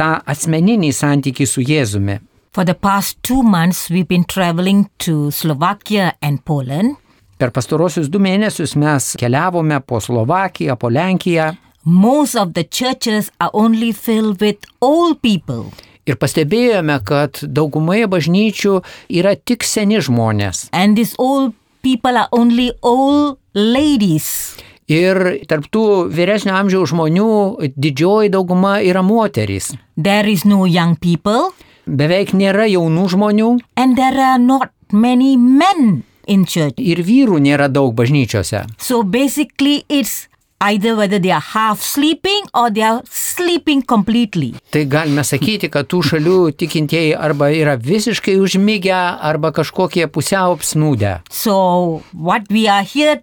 tą 0.00 0.14
asmeninį 0.24 0.92
santykį 0.96 1.46
su 1.46 1.64
Jėzumi. 1.64 2.20
For 2.56 2.64
the 2.64 2.74
past 2.74 3.18
two 3.22 3.42
months, 3.42 3.90
we've 3.90 4.08
been 4.08 4.24
traveling 4.24 4.88
to 5.04 5.30
Slovakia 5.30 6.14
and 6.22 6.40
Poland. 6.44 6.96
Per 7.36 7.52
pastarosius 7.52 8.08
du 8.08 8.16
mėnesius 8.16 8.72
mes 8.80 9.12
keliavome 9.20 9.82
po 9.84 10.00
Slovakiją, 10.00 10.78
po 10.80 10.88
Lenkiją 10.88 11.52
Most 11.84 12.34
of 12.34 12.54
the 12.54 12.64
churches 12.64 13.30
are 13.38 13.50
only 13.52 13.92
filled 13.92 14.40
with 14.40 14.56
old 14.80 15.22
people. 15.22 15.70
Ir 16.06 16.16
pastebėjome, 16.20 17.00
kad 17.06 17.40
daugumoje 17.42 18.06
bažnyčių 18.10 18.76
yra 19.18 19.34
tik 19.36 19.64
seni 19.66 19.98
žmonės. 20.00 20.68
And 20.72 20.96
these 20.96 21.14
old 21.18 21.54
people 21.82 22.16
are 22.16 22.28
only 22.32 22.70
old 22.82 23.38
ladies. 23.54 24.56
Ir 24.86 25.18
tarptų 25.50 26.06
vyresnio 26.14 26.54
amžiaus 26.54 26.92
žmonių 26.92 27.28
didžioji 27.74 28.30
dauguma 28.30 28.76
yra 28.86 29.02
moterys. 29.02 29.72
There 29.98 30.30
is 30.30 30.44
no 30.46 30.64
young 30.66 30.94
people, 31.02 31.50
Beveik 31.86 32.32
nėra 32.34 32.64
jaunų 32.66 33.04
žmonių 33.12 33.48
and 33.78 33.94
there 33.98 34.18
are 34.18 34.38
not 34.42 34.70
many 34.92 35.36
men 35.36 36.02
in 36.26 36.44
church. 36.44 36.74
ir 36.78 36.98
vyrų 37.06 37.38
nėra 37.38 37.68
daug 37.70 37.94
bažnyčiose. 37.94 38.64
So 38.78 39.02
basically, 39.04 39.84
it's 39.88 40.26
either 40.60 40.96
whether 40.96 41.18
they 41.18 41.30
are 41.30 41.40
half 41.40 41.82
sleeping 41.82 42.42
or 42.54 42.70
they 42.70 42.82
are 42.82 43.02
sleeping 43.10 43.82
completely. 43.82 44.54
Tai 44.70 44.84
galime 44.88 45.24
sakyti, 45.24 45.70
kad 45.72 45.88
tų 45.90 46.02
šalių 46.10 46.38
tikintieji 46.58 47.14
arba 47.18 47.50
yra 47.54 47.76
visiškai 47.80 48.38
užmygę, 48.40 48.96
arba 49.30 49.52
kažkokie 49.56 50.08
pusiau 50.08 50.56
apsnūdę. 50.56 51.20
So, 51.30 52.02
what 52.12 52.48
we 52.50 52.66
are 52.68 52.84
here 52.84 53.22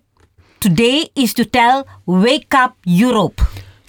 today 0.59 1.09
is 1.15 1.33
to 1.33 1.45
tell 1.45 1.85
wake 2.05 2.53
up 2.53 2.77
Europe. 2.85 3.41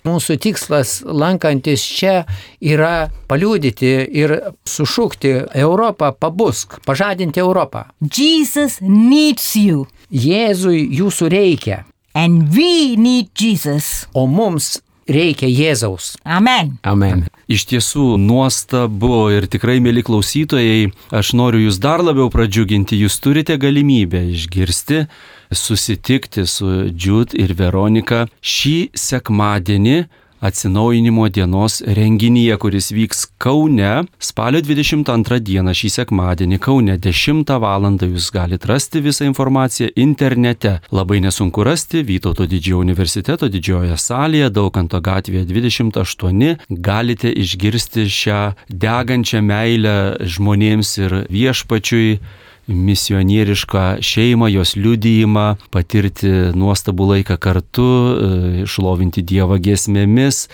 Mūsų 0.04 0.34
tikslas 0.36 0.98
lankantis 1.00 1.80
čia 1.80 2.26
yra 2.60 3.08
paliūdyti 3.24 3.92
ir 4.12 4.34
sušukti 4.68 5.32
Europą, 5.56 6.10
pabusk, 6.12 6.76
pažadinti 6.84 7.40
Europą. 7.40 7.86
Jesus 8.04 8.82
needs 8.84 9.54
you, 9.56 9.86
Jėzui 10.12 10.82
jūsų 10.98 11.30
reikia, 11.32 11.78
and 12.14 12.54
we 12.56 12.96
need 12.96 13.34
Jesus. 13.34 14.06
o 14.14 14.26
mums 14.26 14.80
reikia 15.08 15.48
Jėzaus. 15.48 16.14
Amen. 16.24 16.78
Amen. 16.86 17.26
Iš 17.50 17.66
tiesų 17.68 18.14
nuostabu 18.20 19.28
ir 19.34 19.48
tikrai, 19.52 19.76
mėly 19.84 20.04
klausytojai, 20.06 20.90
aš 21.12 21.34
noriu 21.36 21.66
jūs 21.66 21.80
dar 21.82 22.02
labiau 22.04 22.30
pradžiuginti, 22.32 22.98
jūs 23.04 23.18
turite 23.20 23.58
galimybę 23.60 24.22
išgirsti, 24.32 25.04
susitikti 25.52 26.46
su 26.48 26.88
Džiut 26.90 27.36
ir 27.36 27.54
Veronika 27.58 28.24
šį 28.40 28.94
sekmadienį 28.96 29.98
atsinaujinimo 30.44 31.28
dienos 31.28 31.80
renginyje, 31.86 32.56
kuris 32.56 32.90
vyks 32.92 33.26
Kaune 33.38 34.04
spalio 34.20 34.60
22 34.60 35.40
dieną 35.40 35.72
šį 35.80 35.90
sekmadienį 35.94 36.58
Kaune 36.60 36.98
10 37.00 37.54
val. 37.64 37.88
Jūs 38.04 38.28
galite 38.32 38.68
rasti 38.68 39.00
visą 39.04 39.24
informaciją 39.28 39.88
internete. 39.96 40.78
Labai 40.92 41.20
nesunku 41.24 41.64
rasti 41.64 42.04
Vytauto 42.04 42.46
didžiojo 42.48 42.84
universiteto 42.84 43.48
didžiojoje 43.48 43.96
salėje, 44.00 44.52
Daukanto 44.52 45.00
gatvėje 45.00 45.48
28. 45.48 46.54
Galite 46.68 47.32
išgirsti 47.32 48.08
šią 48.20 48.40
degančią 48.68 49.40
meilę 49.44 49.96
žmonėms 50.36 50.96
ir 51.00 51.20
viešpačiui 51.32 52.18
misionierišką 52.68 53.84
šeimą, 54.04 54.48
jos 54.52 54.74
liudijimą, 54.76 55.46
patirti 55.74 56.30
nuostabų 56.56 57.08
laiką 57.12 57.36
kartu, 57.40 57.88
e, 57.88 58.66
šlovinti 58.66 59.24
Dievą 59.24 59.58
giesmėmis, 59.62 60.48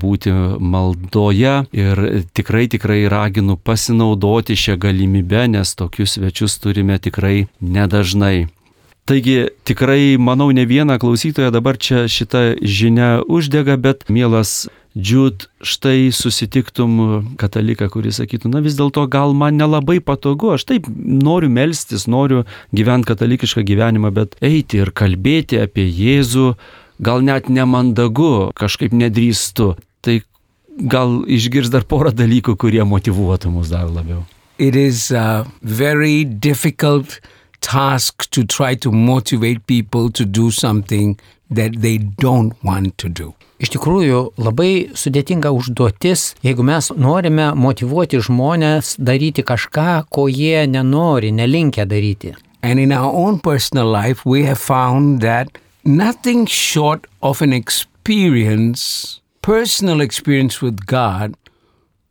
būti 0.00 0.32
maldoje 0.58 1.54
ir 1.72 2.02
tikrai, 2.34 2.66
tikrai 2.72 3.04
raginu 3.12 3.56
pasinaudoti 3.56 4.56
šią 4.56 4.78
galimybę, 4.80 5.46
nes 5.52 5.74
tokius 5.76 6.16
svečius 6.16 6.58
turime 6.62 6.98
tikrai 6.98 7.46
nedažnai. 7.60 8.48
Taigi 9.04 9.48
tikrai, 9.66 10.16
manau, 10.18 10.52
ne 10.54 10.62
vieną 10.62 10.94
klausytoją 11.02 11.50
dabar 11.50 11.74
čia 11.74 12.06
šitą 12.06 12.62
žinią 12.62 13.26
uždega, 13.26 13.74
bet 13.76 14.06
mielas 14.06 14.68
Džiut, 14.92 15.46
štai 15.64 16.10
susitiktum 16.12 16.98
kataliką, 17.40 17.88
kuris 17.92 18.18
sakytų, 18.20 18.50
na 18.52 18.60
vis 18.60 18.76
dėlto 18.76 19.06
gal 19.08 19.32
man 19.32 19.56
nelabai 19.56 20.02
patogu, 20.04 20.50
aš 20.52 20.66
taip 20.68 20.88
noriu 20.92 21.48
melstis, 21.48 22.04
noriu 22.04 22.42
gyventi 22.76 23.08
katalikišką 23.08 23.64
gyvenimą, 23.70 24.12
bet 24.12 24.36
eiti 24.44 24.82
ir 24.84 24.92
kalbėti 24.92 25.62
apie 25.62 25.86
Jėzų 25.88 26.52
gal 27.00 27.24
net 27.24 27.48
nemandagu, 27.48 28.52
kažkaip 28.58 28.92
nedrįstu. 28.92 29.72
Tai 30.04 30.20
gal 30.92 31.22
išgirs 31.24 31.72
dar 31.72 31.88
porą 31.88 32.12
dalykų, 32.12 32.58
kurie 32.60 32.84
motivuotų 32.84 33.52
mus 33.54 33.72
dar 33.72 33.88
labiau. 33.88 34.26
It 34.58 34.76
is 34.76 35.10
uh, 35.10 35.48
very 35.62 36.24
difficult 36.24 37.20
task 37.60 38.28
to 38.30 38.44
try 38.44 38.74
to 38.76 38.92
motivate 38.92 39.66
people 39.66 40.10
to 40.10 40.24
do 40.24 40.50
something 40.50 41.16
that 41.50 41.80
they 41.80 41.98
don't 41.98 42.52
want 42.62 42.98
to 42.98 43.08
do. 43.08 43.32
Iš 43.62 43.70
tikrųjų, 43.76 44.20
labai 44.42 44.90
sudėtinga 44.98 45.52
užduotis, 45.54 46.32
jeigu 46.42 46.64
mes 46.66 46.88
norime 46.98 47.52
motivuoti 47.54 48.18
žmonės 48.18 48.96
daryti 48.98 49.44
kažką, 49.46 50.08
ko 50.10 50.26
jie 50.26 50.64
nenori, 50.66 51.30
nelinkia 51.30 51.86
daryti. 51.86 52.34
And 52.62 52.82
in 52.82 52.90
our 52.90 53.12
own 53.14 53.38
personal 53.38 53.86
life, 53.86 54.26
we 54.26 54.42
have 54.42 54.58
found 54.58 55.20
that 55.22 55.58
nothing 55.84 56.46
short 56.46 57.06
of 57.22 57.40
an 57.42 57.52
experience, 57.52 59.20
personal 59.42 60.00
experience 60.00 60.60
with 60.60 60.84
God, 60.86 61.34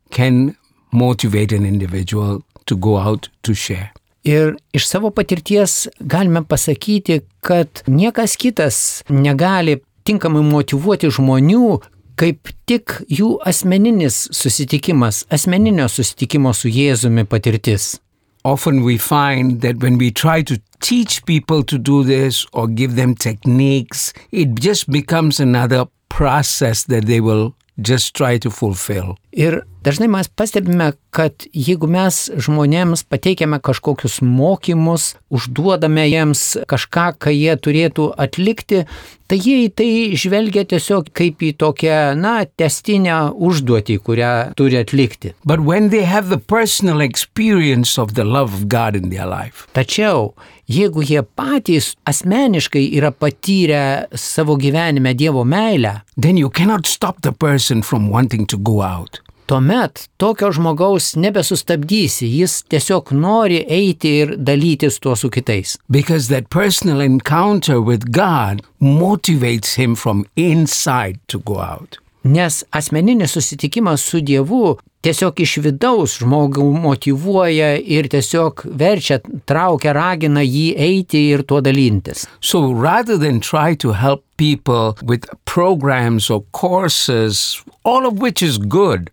can 0.09 0.55
motivate 0.91 1.51
an 1.51 1.65
individual 1.65 2.43
to 2.65 2.77
go 2.77 2.97
out 2.97 3.27
to 3.43 3.53
share. 3.53 3.91
Ir 4.23 4.55
iš 4.71 4.85
savo 4.87 5.09
patirties 5.11 5.87
galime 5.99 6.43
pasakyti, 6.47 7.21
kad 7.41 7.83
niekas 7.87 8.37
kitas 8.37 9.01
negali 9.09 9.81
tinkamai 10.07 10.43
motivuoti 10.45 11.11
žmonių, 11.13 11.79
kaip 12.19 12.51
tik 12.69 12.99
jų 13.09 13.37
asmeninis 13.47 14.27
susitikimas, 14.35 15.25
asmeninio 15.33 15.87
susitikimo 15.89 16.53
su 16.53 16.69
Jėzumi 16.69 17.25
patirtis. 17.25 17.97
Often 18.43 18.83
we 18.83 18.97
find 18.97 19.61
that 19.61 19.83
when 19.83 19.97
we 19.99 20.09
try 20.09 20.41
to 20.41 20.57
teach 20.81 21.23
people 21.25 21.63
to 21.63 21.77
do 21.77 22.03
this 22.03 22.45
or 22.53 22.67
give 22.67 22.95
them 22.95 23.13
techniques, 23.13 24.13
it 24.31 24.55
just 24.55 24.89
becomes 24.89 25.39
another 25.39 25.85
process 26.09 26.83
that 26.85 27.05
they 27.05 27.21
will 27.21 27.55
just 27.79 28.15
try 28.15 28.37
to 28.39 28.49
fulfill. 28.49 29.17
Ir 29.31 29.61
dažnai 29.83 30.09
mes 30.11 30.27
pastebime, 30.27 30.91
kad 31.15 31.45
jeigu 31.55 31.87
mes 31.87 32.17
žmonėms 32.35 33.05
pateikiame 33.07 33.61
kažkokius 33.63 34.19
mokymus, 34.23 35.15
užduodame 35.31 36.03
jiems 36.09 36.43
kažką, 36.67 37.13
ką 37.15 37.31
jie 37.31 37.55
turėtų 37.55 38.09
atlikti, 38.19 38.83
tai 39.31 39.39
jie 39.39 39.57
į 39.65 39.69
tai 39.71 39.89
žvelgia 40.19 40.65
tiesiog 40.67 41.07
kaip 41.15 41.39
į 41.47 41.53
tokią, 41.63 41.99
na, 42.19 42.41
testinę 42.59 43.31
užduotį, 43.31 43.97
kurią 44.03 44.33
turi 44.59 44.81
atlikti. 44.83 45.31
But 45.47 45.63
when 45.63 45.89
they 45.95 46.03
have 46.03 46.27
the 46.27 46.39
personal 46.39 46.99
experience 46.99 47.95
of 47.97 48.15
the 48.19 48.27
love 48.27 48.51
of 48.51 48.67
God 48.67 48.99
in 48.99 49.09
their 49.15 49.29
life, 49.31 49.69
Tačiau 49.71 50.33
jeigu 50.67 51.03
jie 51.07 51.23
patys 51.23 51.93
asmeniškai 52.07 52.83
yra 52.99 53.11
patyrę 53.15 54.11
savo 54.15 54.57
gyvenime 54.59 55.15
Dievo 55.15 55.45
meilę, 55.47 56.01
then 56.19 56.37
you 56.37 56.49
cannot 56.49 56.87
stop 56.87 57.21
the 57.21 57.31
person 57.31 57.81
from 57.81 58.09
wanting 58.09 58.45
to 58.45 58.57
go 58.57 58.81
out. 58.81 59.20
Tuomet 59.51 60.09
tokio 60.17 60.47
žmogaus 60.55 61.15
nebesustabdysi, 61.19 62.27
jis 62.39 62.61
tiesiog 62.71 63.09
nori 63.11 63.57
eiti 63.67 64.13
ir 64.21 64.29
dalytis 64.39 64.99
tuo 65.03 65.15
su 65.19 65.29
kitais. 65.29 65.75
Because 65.91 66.29
that 66.29 66.47
personal 66.49 67.01
encounter 67.01 67.81
with 67.81 68.07
God 68.11 68.61
motivates 68.79 69.75
him 69.75 69.95
from 69.95 70.23
inside 70.35 71.19
to 71.27 71.39
go 71.39 71.59
out. 71.59 71.99
Nes 72.23 72.63
asmeninis 72.71 73.35
susitikimas 73.35 74.01
su 74.07 74.21
Dievu 74.21 74.77
tiesiog 75.03 75.39
iš 75.43 75.57
vidaus 75.65 76.19
žmogų 76.21 76.71
motivuoja 76.85 77.73
ir 77.75 78.07
tiesiog 78.07 78.67
verčia, 78.77 79.19
traukia, 79.49 79.91
ragina 79.97 80.45
jį 80.47 80.67
eiti 80.77 81.27
ir 81.33 81.43
tuo 81.43 81.59
dalintis. 81.59 82.27
So 82.39 82.71
rather 82.71 83.17
than 83.17 83.41
try 83.41 83.75
to 83.83 83.91
help 83.91 84.23
people 84.37 84.95
with 85.03 85.27
programs 85.43 86.29
or 86.29 86.45
courses, 86.51 87.65
all 87.83 88.05
of 88.05 88.21
which 88.21 88.41
is 88.41 88.57
good, 88.57 89.11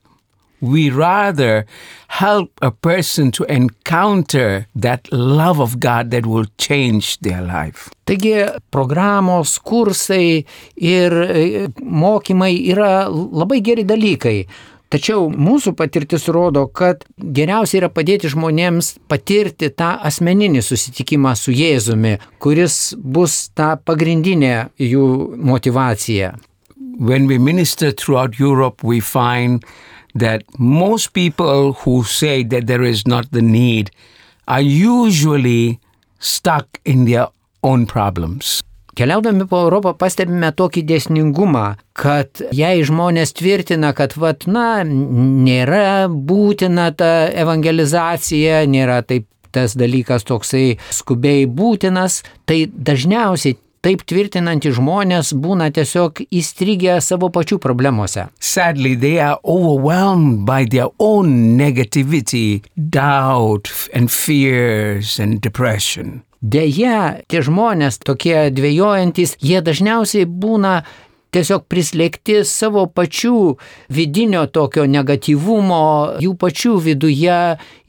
we 0.60 0.90
rather 0.90 1.66
help 2.08 2.50
a 2.62 2.70
person 2.70 3.30
to 3.32 3.44
encounter 3.44 4.66
that 4.74 5.08
love 5.12 5.60
of 5.60 5.78
God 5.80 6.10
that 6.10 6.26
will 6.26 6.46
change 6.58 7.18
their 7.20 7.42
life. 7.42 7.90
Taigi 8.06 8.48
programos, 8.72 9.58
kursai 9.60 10.44
ir 10.76 11.12
e, 11.12 11.68
mokymai 11.82 12.54
yra 12.72 13.08
labai 13.08 13.60
geri 13.60 13.84
dalykai. 13.84 14.40
Tačiau 14.88 15.26
mūsų 15.28 15.74
patirtis 15.76 16.24
rodo, 16.32 16.62
kad 16.72 17.02
geriausia 17.20 17.82
yra 17.82 17.90
padėti 17.92 18.30
žmonėms 18.32 18.94
patirti 19.12 19.68
tą 19.76 19.90
asmeninį 20.08 20.62
susitikimą 20.64 21.34
su 21.36 21.52
Jėzumi, 21.52 22.14
kuris 22.40 22.94
bus 22.96 23.50
ta 23.52 23.74
pagrindinė 23.76 24.70
jų 24.80 25.04
motivacija. 25.36 26.32
When 26.98 27.28
we 27.28 27.36
minister 27.36 27.92
throughout 27.92 28.40
Europe, 28.40 28.82
we 28.82 29.00
find 29.00 29.62
that 30.18 30.42
most 30.58 31.12
people 31.12 31.72
who 31.72 32.04
say 32.04 32.42
that 32.44 32.66
there 32.66 32.82
is 32.82 33.06
not 33.06 33.30
the 33.32 33.42
need 33.42 33.90
are 34.46 34.60
usually 34.60 35.78
stuck 36.18 36.80
in 36.84 37.04
their 37.04 37.28
own 37.62 37.86
problems. 37.86 38.62
Keliaudami 38.98 39.46
po 39.46 39.60
Europą 39.62 39.92
pastebime 39.94 40.48
tokį 40.58 40.82
dėsningumą, 40.88 41.76
kad 41.94 42.40
jei 42.50 42.82
žmonės 42.82 43.30
tvirtina, 43.38 43.92
kad 43.94 44.16
vat, 44.18 44.48
na, 44.50 44.82
nėra 44.82 46.08
būtina 46.10 46.88
ta 46.98 47.28
evangelizacija, 47.30 48.64
nėra 48.66 49.04
taip 49.06 49.28
tas 49.54 49.76
dalykas 49.78 50.26
toksai 50.26 50.80
skubiai 50.90 51.46
būtinas, 51.46 52.24
tai 52.42 52.64
dažniausiai 52.66 53.54
taip 53.84 54.04
tvirtinantys 54.08 54.76
žmonės 54.78 55.32
būna 55.38 55.70
tiesiog 55.74 56.22
įstrigę 56.28 56.98
savo 57.04 57.30
pačių 57.34 57.58
problemose. 57.62 58.28
Sadly, 58.40 58.94
they 58.96 59.18
are 59.20 59.38
overwhelmed 59.44 60.44
by 60.46 60.64
their 60.64 60.88
own 60.98 61.56
negativity, 61.58 62.62
doubt, 62.76 63.70
and 63.94 64.10
fears 64.10 65.18
and 65.18 65.40
depression. 65.40 66.22
Deja, 66.38 67.18
tie 67.26 67.42
žmonės 67.42 67.98
tokie 67.98 68.48
dvėjojantis, 68.54 69.34
jie 69.42 69.58
dažniausiai 69.64 70.26
būna 70.28 70.84
tiesiog 71.34 71.64
prislėgti 71.68 72.44
savo 72.46 72.86
pačių 72.86 73.56
vidinio 73.92 74.44
tokio 74.46 74.86
negatyvumo, 74.88 76.20
jų 76.22 76.36
pačių 76.40 76.76
viduje 76.86 77.40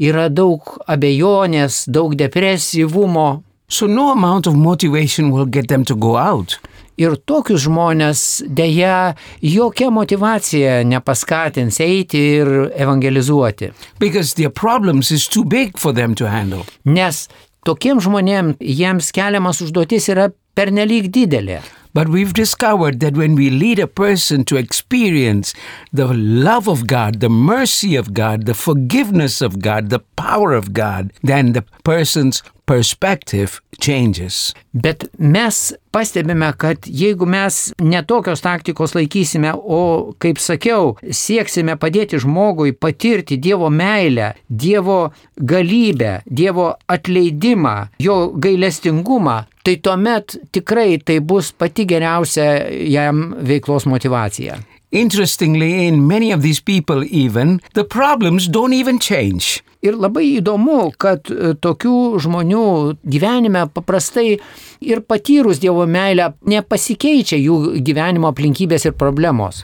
yra 0.09 0.25
daug 0.33 0.73
abejonės, 0.89 1.85
daug 1.87 2.17
depresyvumo. 2.19 3.29
So, 3.69 3.85
no 3.87 4.11
amount 4.11 4.47
of 4.47 4.55
motivation 4.55 5.29
will 5.31 5.45
get 5.45 5.67
them 5.67 5.85
to 5.85 5.95
go 5.95 6.17
out. 6.17 6.57
Ir 6.99 7.13
tokius 7.29 7.63
žmonės 7.63 8.21
dėja 8.43 9.13
jokia 9.45 9.87
motivacija 9.93 10.81
nepaskatins 10.83 11.77
eiti 11.79 12.19
ir 12.41 12.49
evangelizuoti. 12.75 13.71
because 13.99 14.33
their 14.33 14.49
problems 14.49 15.11
is 15.11 15.27
too 15.27 15.45
big 15.45 15.77
for 15.77 15.93
them 15.93 16.13
to 16.15 16.27
handle. 16.27 16.65
Nes 16.83 17.29
tokiem 17.65 18.01
žmonėm 18.01 18.57
jiems 18.59 19.13
keliamas 19.15 19.61
užduotis 19.61 20.09
yra 20.09 20.31
pernelyg 20.55 21.07
didelė. 21.11 21.61
But 21.93 22.09
we've 22.09 22.33
discovered 22.33 22.99
that 22.99 23.15
when 23.15 23.35
we 23.35 23.49
lead 23.49 23.79
a 23.79 23.87
person 23.87 24.43
to 24.45 24.57
experience 24.57 25.55
the 25.91 26.05
love 26.13 26.67
of 26.67 26.85
God, 26.85 27.19
the 27.19 27.29
mercy 27.29 27.95
of 27.95 28.13
God, 28.13 28.45
the 28.45 28.53
forgiveness 28.53 29.41
of 29.41 29.59
God, 29.59 29.89
the 29.89 30.03
power 30.15 30.53
of 30.53 30.71
God, 30.73 31.11
then 31.23 31.53
the 31.53 31.63
person's 31.83 32.43
perspective 32.69 33.61
changes. 33.81 34.53
Bet 34.71 35.07
mes 35.17 35.73
pastebime, 35.91 36.51
kad 36.57 36.85
jeigu 36.85 37.25
mes 37.25 37.57
netokios 37.81 38.43
taktikos 38.45 38.93
laikysime, 38.93 39.55
o, 39.57 40.13
kaip 40.21 40.37
sakiau, 40.37 40.91
sieksime 41.01 41.79
padėti 41.81 42.19
žmogui 42.21 42.75
patirti 42.77 43.39
Dievo 43.41 43.71
meilę, 43.73 44.35
Dievo 44.49 44.99
galybę, 45.35 46.19
Dievo 46.29 46.67
atleidimą, 46.85 47.75
jo 48.05 48.17
gailestingumą, 48.37 49.39
tai 49.65 49.79
tuomet 49.81 50.37
tikrai 50.53 50.99
tai 51.01 51.17
bus 51.25 51.49
pati 51.57 51.87
geriausia 51.89 52.51
jam 52.85 53.31
veiklos 53.41 53.89
motivacija. 53.89 54.59
Interestingly, 54.91 55.87
in 55.87 56.05
many 56.07 56.31
of 56.31 56.41
these 56.41 56.61
people, 56.61 57.03
even, 57.09 57.61
the 57.73 57.83
problems 57.83 58.47
don't 58.47 58.73
even 58.73 58.99
change. 58.99 59.63
Ir 59.85 59.95
labai 59.95 60.25
įdomu, 60.39 60.89
kad 60.99 61.29
e, 61.31 61.53
tokių 61.55 62.19
žmonių 62.19 62.63
gyvenime 63.07 63.63
paprastai 63.71 64.39
ir 64.83 65.03
patyrus 65.07 65.61
Dievo 65.63 65.85
meilę 65.87 66.33
nepasikeičia 66.51 67.39
jų 67.39 67.79
gyvenimo 67.87 68.31
aplinkybės 68.33 68.89
ir 68.89 68.97
problemos. 68.99 69.63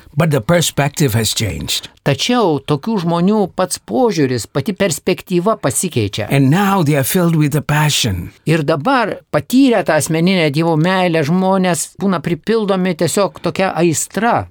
Tačiau 2.05 2.59
tokių 2.61 2.99
žmonių 3.01 3.39
pats 3.57 3.79
požiūris, 3.81 4.43
pati 4.53 4.75
perspektyva 4.77 5.55
pasikeičia. 5.57 6.27
And 6.29 6.51
now 6.53 6.83
they 6.85 6.93
are 6.99 7.07
filled 7.07 7.33
with 7.33 7.57
a 7.57 7.63
passion. 7.65 8.29
Ir 8.45 8.61
dabar 8.61 9.15
patyrę 9.33 9.81
tą 9.87 9.95
asmeninę 9.97 10.51
Dievo 10.53 10.75
meilę 10.77 11.23
žmonės 11.25 11.95
būna 11.97 12.19
pripildomi 12.21 12.93
tiesiog 12.99 13.39
tokia 13.41 13.71
aistra. 13.73 14.45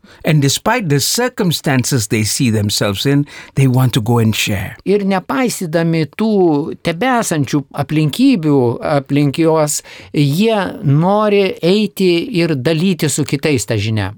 In. 3.55 4.75
Ir 4.83 5.07
nepaisydami 5.07 6.09
tų 6.19 6.35
tebesančių 6.83 7.63
aplinkybių 7.85 8.59
aplink 8.99 9.39
juos, 9.39 9.79
jie 10.11 10.59
nori 10.83 11.47
eiti 11.63 12.13
ir 12.35 12.59
dalyti 12.59 13.07
su 13.07 13.23
kitais 13.23 13.71
tą 13.71 13.79
žinią. 13.79 14.11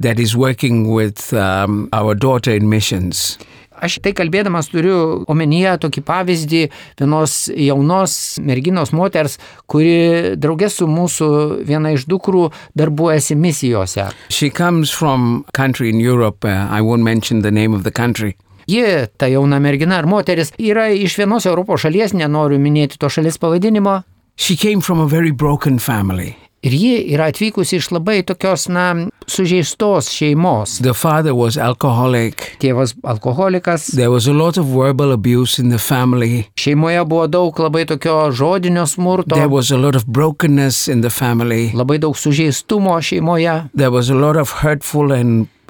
That 0.00 0.18
is 0.18 0.36
working 0.36 0.90
with 0.90 1.32
um, 1.32 1.88
our 1.92 2.14
daughter 2.14 2.54
in 2.54 2.68
missions. 2.68 3.38
Aš 3.74 3.98
tai 4.02 4.12
kalbėdamas 4.14 4.68
turiu 4.70 5.24
omenyje 5.30 5.74
tokį 5.82 6.02
pavyzdį 6.06 6.60
vienos 7.00 7.34
jaunos 7.50 8.14
merginos 8.42 8.94
moters, 8.94 9.36
kuri 9.66 10.34
draugės 10.38 10.78
su 10.78 10.86
mūsų 10.90 11.28
viena 11.66 11.92
iš 11.94 12.06
dukrų 12.10 12.46
darbuojasi 12.78 13.36
misijose. 13.36 14.08
She 14.30 14.50
comes 14.50 14.94
from 14.94 15.44
country 15.52 15.90
in 15.90 16.00
Europe. 16.00 16.44
Uh, 16.44 16.68
I 16.70 16.80
won't 16.80 17.02
mention 17.02 17.42
the 17.42 17.50
name 17.50 17.74
of 17.74 17.82
the 17.82 17.92
country. 17.92 18.36
Ji, 18.70 19.10
ta 19.18 19.28
jauna 19.28 19.58
mergina 19.60 19.98
ar 19.98 20.08
moteris, 20.08 20.54
yra 20.56 20.88
iš 20.94 21.18
vienos 21.20 21.44
Europos 21.50 21.84
šalies, 21.84 22.14
nenoriu 22.16 22.58
minėti 22.62 22.96
to 22.98 23.10
šalies 23.10 23.38
pavadinimo. 23.42 24.02
She 24.36 24.56
came 24.56 24.80
from 24.80 25.00
a 25.00 25.06
very 25.06 25.30
broken 25.30 25.78
family. 25.78 26.34
Ir 26.64 26.72
ji 26.72 26.92
yra 27.12 27.26
atvykusi 27.28 27.76
iš 27.76 27.90
labai 27.92 28.22
tokios, 28.24 28.68
na, 28.72 28.94
sužeistos 29.28 30.08
šeimos. 30.08 30.78
The 30.82 30.94
father 30.94 31.34
was 31.36 31.58
alcoholic. 31.58 32.56
Tėvas 32.60 32.94
alkoholikas, 33.04 33.90
There 33.96 34.08
was 34.10 34.26
a 34.26 34.32
lot 34.32 34.56
of 34.58 34.66
verbal 34.66 35.12
abuse 35.12 35.58
in 35.62 35.68
the 35.70 35.78
family. 35.78 36.44
šeimoje 36.56 37.04
buvo 37.04 37.26
daug 37.26 37.58
labai 37.60 37.84
tokio 37.86 38.30
žodinio 38.32 38.86
smurto, 38.86 39.34
There 39.34 39.48
was 39.48 39.70
a 39.70 39.76
lot 39.76 39.94
of 39.96 40.06
brokenness 40.06 40.88
in 40.88 41.00
the 41.02 41.10
family. 41.10 41.70
labai 41.74 41.98
daug 41.98 42.16
sužeistumo 42.16 42.96
šeimoje. 43.02 43.68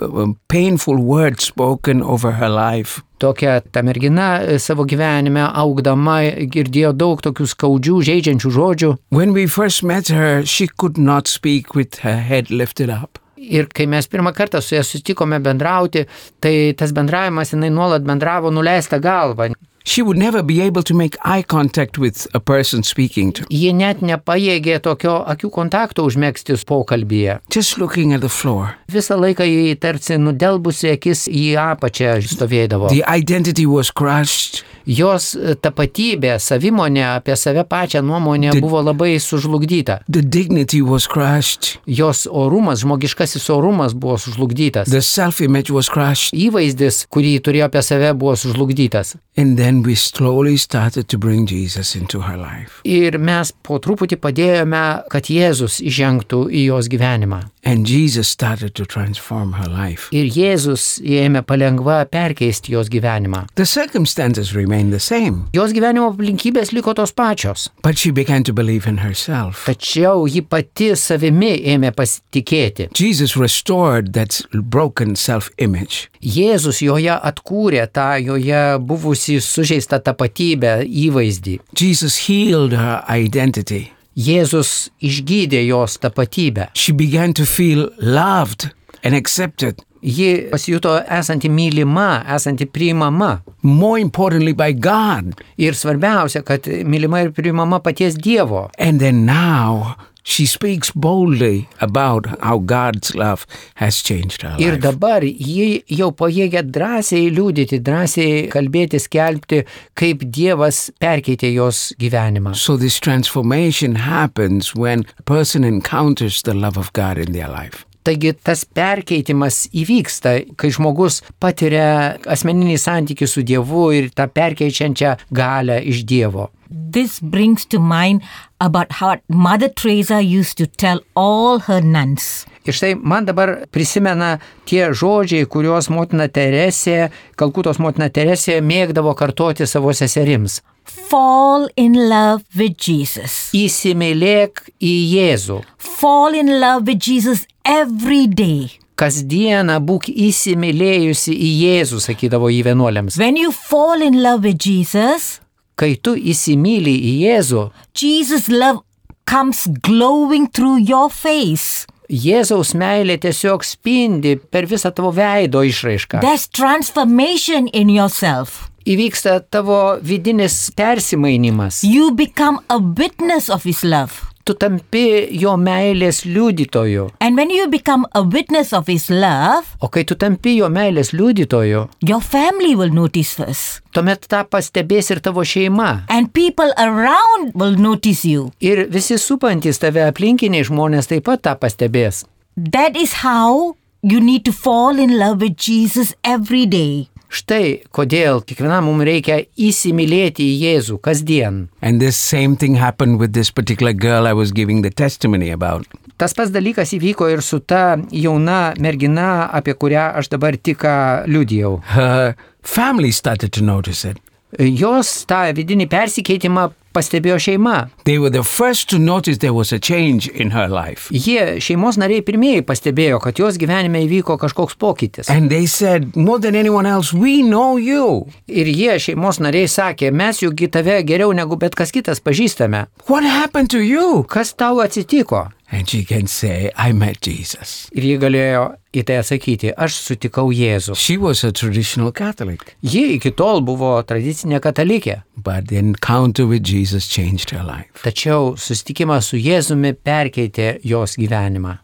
Uh, 0.01 0.35
painful 0.49 0.97
words 0.99 1.45
spoken 1.45 2.03
over 2.03 2.33
her 2.33 2.49
life. 2.49 3.03
Tokia 3.19 3.61
ta 3.73 3.83
mergina 3.83 4.43
e, 4.43 4.59
savo 4.59 4.85
gyvenime 4.85 5.45
augdama 5.47 6.19
girdėjo 6.51 6.91
daug 6.99 7.23
tokių 7.23 7.47
skaudžių, 7.53 7.99
žaidžiančių 8.09 8.51
žodžių. 8.57 8.91
When 9.15 9.35
we 9.37 9.47
first 9.47 9.85
met 9.87 10.11
her, 10.11 10.43
she 10.45 10.67
could 10.67 10.99
not 10.99 11.31
speak 11.31 11.75
with 11.75 12.03
her 12.03 12.19
head 12.19 12.51
lifted 12.51 12.91
up. 12.91 13.21
Ir 13.39 13.69
kai 13.71 13.87
mes 13.87 14.09
pirmą 14.09 14.33
kartą 14.35 14.61
su 14.65 14.75
ja 14.75 14.83
susitikome 14.83 15.39
bendrauti, 15.45 16.07
tai 16.41 16.75
tas 16.79 16.93
bendravimas 16.97 17.53
jinai 17.55 17.71
nuolat 17.71 18.05
bendravo 18.07 18.51
nuleista 18.51 18.99
galva. 18.99 19.51
She 19.87 20.01
would 20.03 20.17
never 20.17 20.43
be 20.43 20.63
able 20.63 20.83
to 20.83 20.95
make 20.95 21.17
eye 21.25 21.43
contact 21.43 21.99
with 21.99 22.27
a 22.33 22.41
person 22.41 22.83
speaking 22.83 23.33
to. 23.37 23.45
Ji 23.53 23.73
net 23.77 24.01
nepajėgė 24.01 24.79
tokio 24.81 25.19
akių 25.29 25.51
kontakto 25.53 26.07
užmėgsti 26.09 26.57
pokalbėje. 26.65 27.39
Just 27.53 27.77
looking 27.79 28.15
at 28.17 28.23
the 28.25 28.31
floor. 28.33 28.79
Visą 28.89 29.19
laiką 29.21 29.45
jį 29.45 29.75
tarsi 29.83 30.17
nudelbusi 30.17 30.95
akis 30.97 31.27
į 31.29 31.45
apačią 31.61 32.17
stovėdavo. 32.25 32.89
The 32.95 33.05
identity 33.05 33.67
was 33.67 33.91
crushed. 33.93 34.65
Jos 34.85 35.31
e, 35.33 35.55
tapatybė, 35.57 36.35
savimonė 36.45 37.05
apie 37.15 37.37
save 37.41 37.63
pačią 37.69 38.03
nuomonę 38.05 38.51
Did- 38.53 38.61
buvo 38.65 38.83
labai 38.85 39.15
sužlugdyta. 39.21 40.01
The 40.13 40.21
dignity 40.21 40.83
was 40.85 41.07
crushed. 41.09 41.79
Jos 41.87 42.27
orumas, 42.31 42.83
žmogiškasis 42.85 43.49
orumas 43.53 43.95
buvo 43.97 44.19
sužlugdytas. 44.21 44.89
The 44.93 45.01
self 45.01 45.41
image 45.41 45.73
was 45.73 45.89
crushed. 45.89 46.33
Įvaizdis, 46.37 47.05
kurį 47.09 47.39
turėjo 47.45 47.69
apie 47.71 47.83
save, 47.83 48.13
buvo 48.13 48.37
sužlugdytas. 48.37 49.15
And 49.37 49.57
then 49.59 49.74
we 49.83 49.95
slowly 49.97 50.57
started 50.57 51.09
to 51.09 51.19
bring 51.19 51.47
Jesus 51.47 51.97
into 51.97 52.21
her 52.21 52.37
life. 52.37 52.81
Ir 52.85 53.19
mes 53.19 53.51
po 53.65 53.79
truputį 53.83 54.17
padėjome, 54.23 54.83
kad 55.11 55.27
Jėzus 55.33 55.81
įžengtų 55.83 56.45
į 56.53 56.67
jos 56.69 56.89
gyvenimą. 56.93 57.43
And 57.65 57.89
Jesus 57.89 58.29
started 58.29 58.75
to 58.77 58.85
transform 58.85 59.55
her 59.57 59.69
life. 59.73 60.11
Ir 60.13 60.27
Jėzus 60.29 60.99
ėmė 61.01 61.41
palengva 61.49 62.03
perkeisti 62.13 62.75
jos 62.77 62.91
gyvenimą. 62.93 63.47
The 63.57 63.65
circumstances 63.65 64.53
remained 64.55 64.93
the 64.93 65.01
same, 65.01 65.47
Jos 65.57 65.73
gyvenimo 65.73 66.11
aplinkybės 66.13 66.75
liko 66.77 66.93
tos 66.95 67.13
pačios. 67.17 67.71
but 67.83 67.97
she 67.99 68.11
began 68.11 68.45
to 68.45 68.53
believe 68.53 68.87
in 68.87 68.99
herself. 68.99 69.65
Tačiau 69.67 70.29
ji 70.29 70.43
pati 70.43 70.91
savimi 70.95 71.55
ėmė 71.73 71.95
pasitikėti. 71.97 72.91
Jesus 72.93 73.37
restored 73.37 74.13
that 74.13 74.43
broken 74.53 75.17
self 75.17 75.51
image. 75.59 76.11
Jėzus 76.21 76.83
joje 76.85 77.17
atkūrė 77.17 77.87
tą 77.93 78.11
joje 78.21 78.61
buvusi 78.81 79.41
sužeistą 79.65 79.99
tapatybę, 80.05 80.85
įvaizdį. 80.85 81.59
Jesus 81.81 82.17
healed 82.29 82.73
her 82.77 83.03
identity. 83.09 83.91
Jėzus 84.17 84.91
išgydė 85.03 85.65
jos 85.67 85.97
tapatybę. 85.99 86.69
She 86.75 86.93
began 86.93 87.33
to 87.35 87.45
feel 87.45 87.89
loved 87.99 88.71
and 89.03 89.15
accepted, 89.15 89.83
Ji 90.05 90.51
pasijuto 90.53 90.99
esanti 91.09 91.49
mylima, 91.49 92.25
esanti 92.29 92.67
priimama. 92.67 93.41
more 93.63 93.99
importantly, 94.01 94.53
by 94.53 94.73
God. 94.73 95.41
Ir 95.57 95.73
svarbiausia, 95.73 96.43
kad 96.45 96.67
mylima 96.85 97.23
ir 97.25 97.31
priimama 97.33 97.81
paties 97.81 98.15
Dievo. 98.19 98.69
And 98.79 99.01
then 99.01 99.25
now 99.25 99.97
she 100.25 100.47
speaks 100.47 100.91
boldly 100.91 101.69
about 101.81 102.27
how 102.41 102.59
God's 102.59 103.15
love 103.15 103.47
has 103.77 104.03
changed 104.03 104.43
her 104.43 104.57
Ir 104.59 104.73
life. 104.73 104.81
dabar 104.83 105.21
ji 105.23 105.85
jau 105.99 106.11
pajėgia 106.17 106.63
drąsiai 106.65 107.29
liūdėti, 107.37 107.79
drąsiai 107.85 108.49
kalbėti, 108.53 108.99
skelbti, 109.05 109.63
kaip 109.95 110.25
Dievas 110.25 110.91
perkeitė 110.99 111.53
jos 111.53 111.93
gyvenimą. 112.01 112.55
So 112.57 112.77
this 112.77 112.99
transformation 112.99 113.97
happens 113.97 114.75
when 114.75 115.05
a 115.19 115.23
person 115.23 115.63
encounters 115.65 116.43
the 116.43 116.55
love 116.55 116.79
of 116.79 116.93
God 116.95 117.19
in 117.19 117.33
their 117.33 117.49
life. 117.49 117.85
Taigi 118.05 118.35
tas 118.37 118.67
perkeitimas 118.69 119.63
įvyksta, 119.73 120.35
kai 120.61 120.69
žmogus 120.77 121.23
patiria 121.41 122.19
asmeninį 122.29 122.75
santykių 122.81 123.29
su 123.29 123.45
Dievu 123.49 123.87
ir 123.97 124.11
tą 124.13 124.27
perkeičiančią 124.29 125.15
galę 125.33 125.79
iš 125.89 126.03
Dievo. 126.05 126.51
This 126.75 127.21
brings 127.21 127.65
to 127.67 127.79
mind 127.79 128.23
about 128.61 128.91
how 128.99 129.19
Mother 129.29 129.69
Teresa 129.69 130.21
used 130.21 130.59
to 130.59 130.67
tell 130.67 131.01
all 131.15 131.61
her 131.71 131.81
nuns. 131.81 132.47
Ir 132.67 132.75
štai 132.75 132.97
man 132.99 133.29
dabar 133.29 133.53
prisimena 133.71 134.41
tie 134.67 134.89
žodžiai, 134.91 135.47
kuriuos 135.47 135.87
motina 135.95 136.27
Teresė, 136.27 137.13
Kalkutos 137.39 137.79
motina 137.79 138.09
Teresė 138.11 138.59
mėgdavo 138.59 139.13
kartoti 139.15 139.69
savo 139.71 139.95
seserims. 139.95 140.63
Fall 140.85 141.69
in 141.77 141.95
love 142.11 142.43
with 142.59 142.75
Jesus. 142.81 143.53
Įsimylėk 143.55 144.65
į 144.83 144.95
Jėzų. 145.15 145.61
Fall 145.79 146.35
in 146.41 146.51
love 146.59 146.89
with 146.91 146.99
Jesus 146.99 147.47
every 147.63 148.27
day. 148.27 148.81
Kasdieną 148.99 149.79
būk 149.79 150.11
įsimylėjusi 150.11 151.39
į 151.39 151.55
Jėzų, 151.69 152.03
sakydavo 152.03 152.51
į 152.51 152.65
vienuoliams. 152.67 153.19
When 153.23 153.39
you 153.39 153.55
fall 153.55 154.03
in 154.03 154.23
love 154.23 154.43
with 154.43 154.59
Jesus, 154.59 155.39
Kai 155.75 155.97
tu 155.99 156.15
įsimylį 156.15 156.95
į 156.95 157.15
Jėzų, 157.25 157.65
Jesus' 157.99 158.49
love 158.53 158.85
comes 159.27 159.67
glowing 159.83 160.47
through 160.47 160.79
your 160.79 161.11
face. 161.11 161.87
Jėzaus 162.11 162.75
meilė 162.77 163.17
tiesiog 163.23 163.65
spindi 163.65 164.37
per 164.37 164.69
visą 164.69 164.93
tavo 164.95 165.11
veido 165.17 165.65
išraišką. 165.65 166.21
There's 166.21 166.47
transformation 166.53 167.67
in 167.73 167.91
yourself. 167.91 168.69
Įvyksta 168.85 169.39
tavo 169.49 169.97
vidinis 170.05 170.69
persimainimas. 170.77 171.81
You 171.89 172.13
become 172.13 172.61
a 172.69 172.77
witness 172.79 173.49
of 173.49 173.65
His 173.65 173.83
love. 173.83 174.34
Tu 174.45 174.53
tampi 174.61 175.03
jo 175.41 175.55
meilės 175.57 176.19
liudytoju. 176.29 177.07
And 177.25 177.37
when 177.41 177.49
you 177.49 177.65
become 177.73 178.05
a 178.13 178.21
witness 178.23 178.75
of 178.77 178.87
His 178.93 179.07
love, 179.09 179.65
O 179.81 179.89
kai 179.89 180.03
tu 180.05 180.15
tampi 180.21 180.59
jo 180.59 180.69
meilės 180.69 181.15
liudytoju, 181.17 181.87
your 182.05 182.21
family 182.21 182.75
will 182.77 182.93
notice 182.93 183.33
first. 183.39 183.81
tuomet 183.97 184.27
tą 184.29 184.43
pastebės 184.51 185.09
ir 185.15 185.21
tavo 185.25 185.41
šeima. 185.49 186.05
And 186.11 186.29
people 186.35 186.73
around 186.77 187.55
will 187.55 187.77
notice 187.81 188.25
you. 188.29 188.51
Ir 188.61 188.85
visi 188.93 189.17
supantys 189.19 189.81
tave 189.81 190.05
aplinkiniai 190.11 190.67
žmonės 190.69 191.09
taip 191.09 191.25
pat 191.25 191.41
tą 191.47 191.57
pastebės. 191.57 192.25
That 192.57 192.97
is 193.01 193.23
how 193.25 193.77
you 194.03 194.21
need 194.21 194.45
to 194.45 194.53
fall 194.53 194.99
in 195.01 195.17
love 195.19 195.41
with 195.41 195.57
Jesus 195.57 196.13
every 196.23 196.67
day. 196.67 197.09
Štai 197.35 197.83
kodėl 197.91 198.45
kiekvienam 198.47 198.87
mums 198.87 199.03
reikia 199.09 199.41
įsimylėti 199.59 200.45
į 200.53 200.59
Jėzų 200.61 201.01
kasdien. 201.03 201.65
And 201.83 201.99
this 201.99 202.15
same 202.15 202.55
thing 202.55 202.77
happened 202.79 203.19
with 203.19 203.33
this 203.35 203.51
particular 203.51 203.93
girl 203.93 204.29
I 204.31 204.33
was 204.39 204.53
giving 204.55 204.83
the 204.83 204.91
testimony 204.91 205.51
about. 205.51 205.89
Tas 206.15 206.37
pats 206.39 206.53
dalykas 206.55 206.95
įvyko 206.95 207.27
ir 207.33 207.43
su 207.43 207.59
ta 207.59 207.97
jauna 208.15 208.77
mergina, 208.79 209.49
apie 209.51 209.75
kurią 209.75 210.13
aš 210.21 210.31
dabar 210.31 210.55
tik 210.55 210.87
liudijau. 211.27 211.81
Her 211.91 212.37
family 212.63 213.11
started 213.11 213.51
to 213.59 213.65
notice 213.67 214.07
it. 214.07 214.23
Jos 214.55 215.25
tą 215.27 215.49
vidinį 215.57 215.89
persikeitimą 215.91 216.69
pastebėjo 216.95 217.39
šeima. 217.43 217.77
They 218.09 218.19
were 218.23 218.31
the 218.31 218.45
first 218.45 218.89
to 218.91 218.99
notice 218.99 219.39
there 219.43 219.55
was 219.55 219.73
a 219.73 219.79
change 219.79 220.29
in 220.29 220.55
her 220.55 220.69
life. 220.71 221.09
Jie, 221.11 221.59
šeimos 221.65 221.99
nariai, 222.01 222.25
pirmieji 222.27 222.65
pastebėjo, 222.67 223.21
kad 223.25 223.41
jos 223.43 223.59
gyvenime 223.61 224.05
įvyko 224.07 224.39
kažkoks 224.41 224.79
pokytis. 224.81 225.31
And 225.33 225.51
they 225.51 225.67
said, 225.67 226.15
more 226.17 226.39
than 226.39 226.55
anyone 226.55 226.87
else, 226.87 227.13
we 227.13 227.43
know 227.43 227.77
you. 227.77 228.29
Ir 228.47 228.71
jie, 228.71 228.95
šeimos 229.09 229.43
nariai, 229.43 229.71
sakė, 229.71 230.13
mes 230.15 230.43
juk 230.45 230.65
tave 230.75 231.01
geriau 231.07 231.35
negu 231.37 231.59
bet 231.61 231.75
kas 231.79 231.93
kitas 231.95 232.23
pažįstame. 232.25 232.87
What 233.11 233.27
happened 233.27 233.71
to 233.75 233.83
you? 233.83 234.25
Kas 234.29 234.55
tau 234.55 234.81
atsitiko? 234.85 235.49
And 235.75 235.89
she 235.91 236.05
can 236.07 236.29
say, 236.31 236.71
I 236.79 236.93
met 236.95 237.19
Jesus. 237.27 237.89
Ir 237.97 238.05
ji 238.07 238.19
galėjo 238.23 238.61
į 238.95 239.03
tai 239.09 239.17
atsakyti, 239.19 239.73
aš 239.75 239.97
sutikau 240.05 240.53
Jėzų. 240.55 240.95
She 240.95 241.17
was 241.19 241.43
a 241.43 241.51
traditional 241.51 242.13
Catholic, 242.15 242.77
Ji 242.87 243.17
iki 243.17 243.33
tol 243.35 243.59
buvo 243.67 243.97
tradicinė 244.07 244.61
katalikė. 244.63 245.23
but 245.37 245.67
the 245.69 245.77
encounter 245.83 246.47
with 246.47 246.63
Jesus 246.63 247.09
changed 247.09 247.51
her 247.51 247.65
life. 247.67 247.91
Tačiau 248.05 248.55
susitikimas 248.57 249.33
su 249.33 249.37
Jėzumi 249.37 249.95
perkeitė 249.99 250.79
jos 250.85 251.17
gyvenimą. 251.19 251.79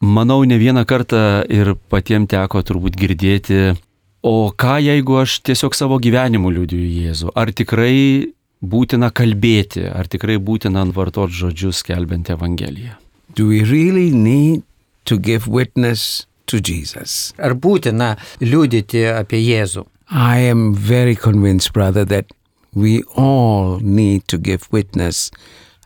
Manau, 0.00 0.44
ne 0.44 0.58
vieną 0.60 0.84
kartą 0.88 1.44
ir 1.48 1.74
patiems 1.88 2.28
teko 2.28 2.60
turbūt 2.62 2.96
girdėti 2.96 3.76
O 4.22 4.52
ką 4.52 4.74
jeigu 4.84 5.14
aš 5.22 5.38
tiesiog 5.48 5.72
savo 5.72 5.96
gyvenimu 5.96 6.50
liūdiju 6.52 6.88
Jėzų? 7.08 7.30
Ar 7.40 7.48
tikrai 7.56 8.28
būtina 8.60 9.08
kalbėti, 9.16 9.86
ar 9.88 10.04
tikrai 10.12 10.36
būtina 10.36 10.82
ant 10.84 10.92
vartot 10.92 11.32
žodžius 11.32 11.80
skelbiant 11.80 12.28
Evangeliją? 12.28 12.98
Do 13.34 13.48
we 13.48 13.62
really 13.64 14.10
need 14.10 14.62
to 15.04 15.18
give 15.18 15.46
witness 15.46 16.26
to 16.46 16.60
Jesus? 16.60 17.32
Ar 17.38 17.54
būtina 17.54 18.16
liūdyti 18.42 19.06
apie 19.14 19.40
Jėzų? 19.44 19.86
I 20.10 20.38
am 20.50 20.74
very 20.74 21.14
convinced, 21.14 21.72
brother, 21.72 22.04
that 22.04 22.26
we 22.74 23.02
all 23.14 23.78
need 23.80 24.26
to 24.28 24.38
give 24.38 24.66
witness 24.72 25.30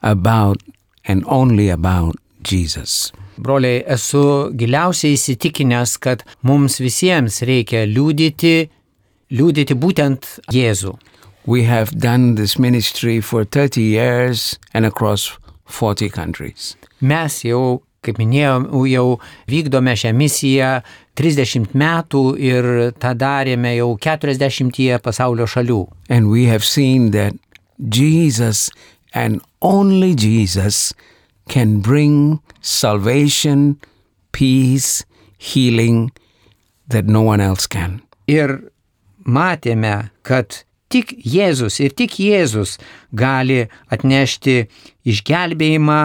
about 0.02 0.62
and 1.04 1.24
only 1.26 1.68
about 1.68 2.16
Jesus. 2.42 3.12
Broliai, 3.36 3.82
esu 3.90 4.52
giliausiai 4.54 5.16
įsitikinęs, 5.18 5.96
kad 6.00 6.22
mums 6.46 6.78
visiems 6.80 7.42
reikia 7.44 7.84
liūdyti, 7.90 8.68
liūdyti 9.34 9.76
būtent 9.76 10.28
Jėzų. 10.54 10.94
We 11.46 11.64
have 11.64 11.98
done 11.98 12.36
this 12.36 12.58
ministry 12.58 13.20
for 13.20 13.44
30 13.44 13.82
years 13.82 14.58
and 14.72 14.86
across 14.86 15.36
40 15.66 16.10
countries. 16.10 16.74
Mes 17.00 17.40
jau, 17.44 17.82
kaip 18.04 18.18
minėjau, 18.20 18.84
jau 18.90 19.06
vykdome 19.50 19.94
šią 19.96 20.12
misiją 20.16 20.70
30 21.18 21.74
metų 21.78 22.24
ir 22.42 22.68
tą 23.00 23.14
darėme 23.18 23.74
jau 23.76 23.94
40 23.96 24.98
pasaulio 25.04 25.46
šalių. 25.46 25.82
And 26.08 26.30
we 26.30 26.46
have 26.46 26.64
seen 26.64 27.10
that 27.12 27.34
Jesus 27.78 28.70
and 29.14 29.40
only 29.60 30.14
Jesus 30.14 30.92
can 31.48 31.80
bring 31.80 32.40
salvation, 32.60 33.78
peace, 34.32 35.04
healing 35.38 36.10
that 36.88 37.06
no 37.06 37.22
one 37.22 37.40
else 37.40 37.66
can. 37.66 38.02
Ir 38.26 38.70
matėme, 39.24 40.10
kad 40.24 40.64
tik 40.94 41.16
Jėzus 41.18 41.80
ir 41.82 41.94
tik 41.98 42.18
Jėzus 42.22 42.78
gali 43.16 43.64
atnešti 43.92 44.60
išgelbėjimą, 45.10 46.00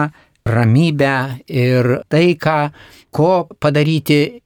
ramybę 0.50 1.16
ir 1.46 1.90
taiką, 2.10 2.58
ko 3.14 3.32
padaryti 3.60 4.40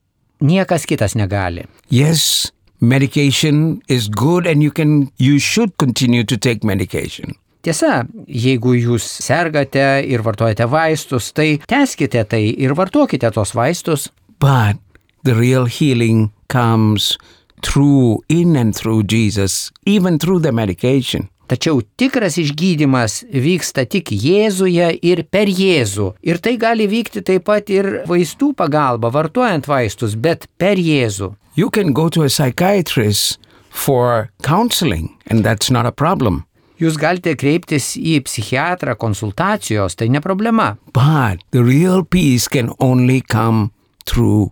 niekas 0.45 0.85
kitas 0.91 1.15
negali. 1.17 1.65
Yes, 1.89 2.53
medication 2.81 3.81
is 3.89 4.09
good 4.09 4.47
and 4.47 4.63
you 4.63 4.71
can 4.71 5.11
you 5.19 5.39
should 5.39 5.77
continue 5.79 6.25
to 6.25 6.37
take 6.37 6.65
medication. 6.65 7.39
Tiesa, 7.65 8.03
jeigu 8.29 8.75
jūs 8.77 9.07
sergate 9.25 10.05
ir 10.05 10.21
vartojate 10.21 10.67
vaistus, 10.69 11.31
tai 11.33 11.55
teskite 11.65 12.27
tai 12.29 12.43
ir 12.53 12.75
vartokite 12.77 13.31
tos 13.33 13.55
vaistus. 13.57 14.11
But 14.39 14.77
the 15.25 15.33
real 15.33 15.65
healing 15.65 16.29
comes 16.53 17.17
through 17.65 18.23
in 18.29 18.57
and 18.57 18.77
through 18.77 19.05
Jesus, 19.05 19.73
even 19.87 20.19
through 20.19 20.41
the 20.41 20.53
medication. 20.53 21.29
Tačiau 21.45 21.83
tikras 22.01 22.39
išgydymas 22.41 23.19
vyksta 23.29 23.85
tik 23.85 24.15
Jėzuje 24.17 24.87
ir 25.05 25.25
per 25.29 25.51
Jėzų. 25.53 26.15
Ir 26.25 26.41
tai 26.41 26.55
gali 26.61 26.87
vykti 26.89 27.21
taip 27.21 27.45
pat 27.49 27.69
ir 27.69 28.07
vaistų 28.09 28.55
pagalba, 28.57 29.11
vartojant 29.13 29.69
vaistus, 29.69 30.17
bet 30.17 30.49
per 30.57 30.81
Jėzų. 30.81 31.35
You 31.55 31.69
can 31.71 31.93
go 31.93 32.09
to 32.09 32.25
a 32.25 32.31
psychiatrist 32.33 33.39
for 33.69 34.31
counseling, 34.43 35.13
and 35.27 35.45
that's 35.45 35.71
not 35.71 35.85
a 35.87 35.93
problem. 35.93 36.45
Jūs 36.81 36.97
galite 36.99 37.37
kreiptis 37.39 37.93
į 38.01 38.19
psichiatrą 38.27 38.97
konsultacijos, 38.99 39.95
tai 39.95 40.09
ne 40.11 40.25
problema. 40.25 40.75
But 40.97 41.45
the 41.53 41.63
real 41.63 42.03
peace 42.03 42.49
can 42.49 42.73
only 42.81 43.21
come 43.21 43.71
through 44.09 44.51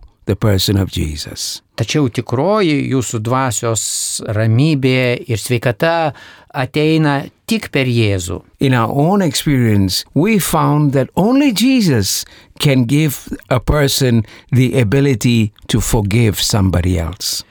Tačiau 1.75 2.07
tikroji 2.13 2.75
jūsų 2.93 3.19
dvasios 3.25 3.83
ramybė 4.35 5.25
ir 5.27 5.41
sveikata 5.41 6.13
ateina 6.53 7.23
tik 7.49 7.69
per 7.73 7.89
Jėzų. 7.89 8.39
In 8.59 8.75
our 8.77 8.91
own 8.91 9.21
experience, 9.21 10.05
we 10.13 10.39
found 10.39 10.93
that 10.93 11.09
only 11.15 11.51
Jesus 11.51 12.23
can 12.59 12.85
give 12.85 13.27
a 13.49 13.59
person 13.59 14.23
the 14.51 14.79
ability 14.79 15.51
to 15.67 15.81
forgive 15.81 16.39
somebody 16.39 16.97
else. 16.99 17.43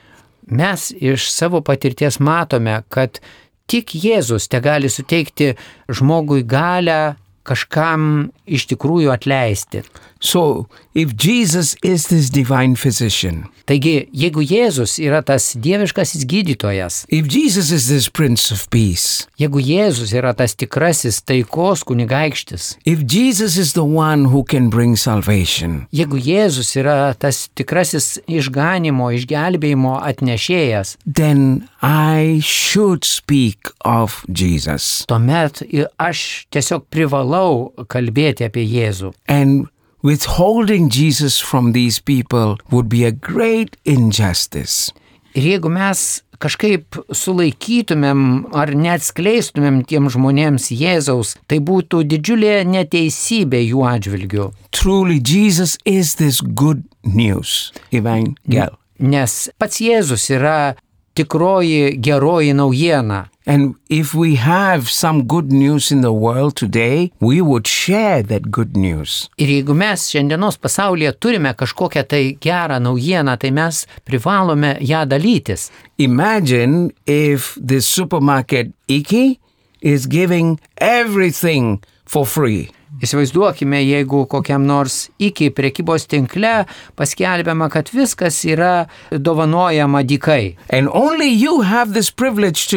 Mes 0.46 0.90
iš 0.96 1.30
savo 1.32 1.60
patirties 1.60 2.20
matome, 2.20 2.82
kad 2.88 3.20
tik 3.66 3.94
Jėzus 3.94 4.48
te 4.48 4.60
gali 4.60 4.90
suteikti 4.90 5.52
žmogui 5.88 6.42
galę 6.46 7.16
kažkam 7.46 8.30
iš 8.46 8.68
tikrųjų 8.70 9.12
atleisti. 9.14 9.82
So, 10.22 10.68
if 10.94 11.16
Jesus 11.16 11.74
is 11.82 12.06
this 12.06 12.30
divine 12.30 12.76
physician, 12.76 13.48
Taigi, 13.66 14.08
jeigu 14.14 14.42
Jėzus 14.42 14.96
yra 15.02 15.20
tas 15.26 15.52
dieviškasis 15.58 16.24
gydytojas, 16.30 17.02
if 17.08 17.26
Jesus 17.30 17.70
is 17.74 17.88
this 17.88 18.08
Prince 18.08 18.50
of 18.54 18.68
Peace, 18.70 19.26
jeigu 19.38 19.62
Jėzus 19.62 20.12
yra 20.14 20.32
tas 20.36 20.54
tikrasis 20.58 21.20
taikos 21.26 21.82
kunigaikštis, 21.86 22.76
if 22.84 23.02
Jesus 23.06 23.56
is 23.56 23.72
the 23.74 23.84
one 23.86 24.26
who 24.30 24.42
can 24.44 24.70
bring 24.70 24.94
salvation, 24.96 25.86
jeigu 25.94 26.18
Jėzus 26.22 26.74
yra 26.78 27.14
tas 27.18 27.48
tikrasis 27.58 28.18
išganimo, 28.26 29.10
išgelbėjimo 29.18 29.98
atnešėjas, 30.06 30.96
then 31.06 31.68
I 31.82 32.38
should 32.42 33.04
speak 33.04 33.72
of 33.84 34.22
Jesus. 34.30 35.04
tuomet 35.10 35.64
aš 35.98 36.46
tiesiog 36.54 36.86
privalau 36.90 37.72
kalbėti 37.90 38.46
apie 38.46 38.66
Jėzų. 38.66 39.14
And 39.26 39.71
withholding 40.02 40.88
Jesus 40.88 41.38
from 41.38 41.72
these 41.72 42.00
people 42.00 42.58
would 42.70 42.88
be 42.88 43.04
a 43.04 43.12
great 43.12 43.76
injustice. 43.84 44.92
Ir 45.34 45.54
jeigu 45.54 45.70
mes 45.72 46.20
kažkaip 46.42 46.98
sulaikytumėm 47.14 48.22
ar 48.58 48.72
neatskleistumėm 48.76 49.82
tiem 49.88 50.10
žmonėms 50.12 50.68
Jėzaus, 50.74 51.36
tai 51.48 51.60
būtų 51.62 52.02
didžiulė 52.10 52.62
neteisybė 52.68 53.62
jų 53.62 53.84
atžvilgių. 53.94 54.48
Truly, 54.74 55.20
Jesus 55.22 55.78
is 55.86 56.16
this 56.18 56.42
good 56.42 56.82
news. 57.04 57.70
Evangel. 57.94 58.76
Nes 58.98 59.48
pats 59.58 59.80
Jėzus 59.82 60.28
yra 60.34 60.74
tikroji 61.14 61.96
geroji 61.96 62.52
naujiena. 62.52 63.28
And 63.46 63.74
if 63.88 64.14
we 64.14 64.36
have 64.36 64.88
some 64.88 65.22
good 65.22 65.52
news 65.52 65.90
in 65.90 66.00
the 66.00 66.12
world 66.12 66.54
today, 66.54 67.10
we 67.20 67.40
would 67.40 67.66
share 67.66 68.22
that 68.22 68.50
good 68.50 68.76
news. 68.76 69.28
Ir 69.36 69.48
jeigu 69.48 69.74
mes 69.74 70.06
šiandienos 70.12 70.60
pasaulyje 70.62 71.12
turime 71.18 71.54
kažkokią 71.54 72.04
tai 72.06 72.36
gerą 72.40 72.78
naujieną, 72.80 73.36
tai 73.38 73.50
mes 73.50 73.86
privalome 74.04 74.76
ją 74.80 75.02
dalytis. 75.06 75.70
Imagine 75.98 76.90
if 77.06 77.58
the 77.58 77.80
supermarket 77.80 78.70
Iki 78.88 79.40
is 79.80 80.06
giving 80.06 80.60
everything 80.78 81.82
for 82.06 82.26
free. 82.26 82.70
Įsivaizduokime, 83.00 83.78
jeigu 83.80 84.26
kokiam 84.28 84.66
nors 84.68 85.06
iki 85.16 85.48
prekybos 85.54 86.04
tinkle 86.10 86.66
paskelbiama, 86.98 87.70
kad 87.72 87.88
viskas 87.88 88.42
yra 88.44 88.86
dovanojama 89.10 90.02
dikai. 90.04 90.56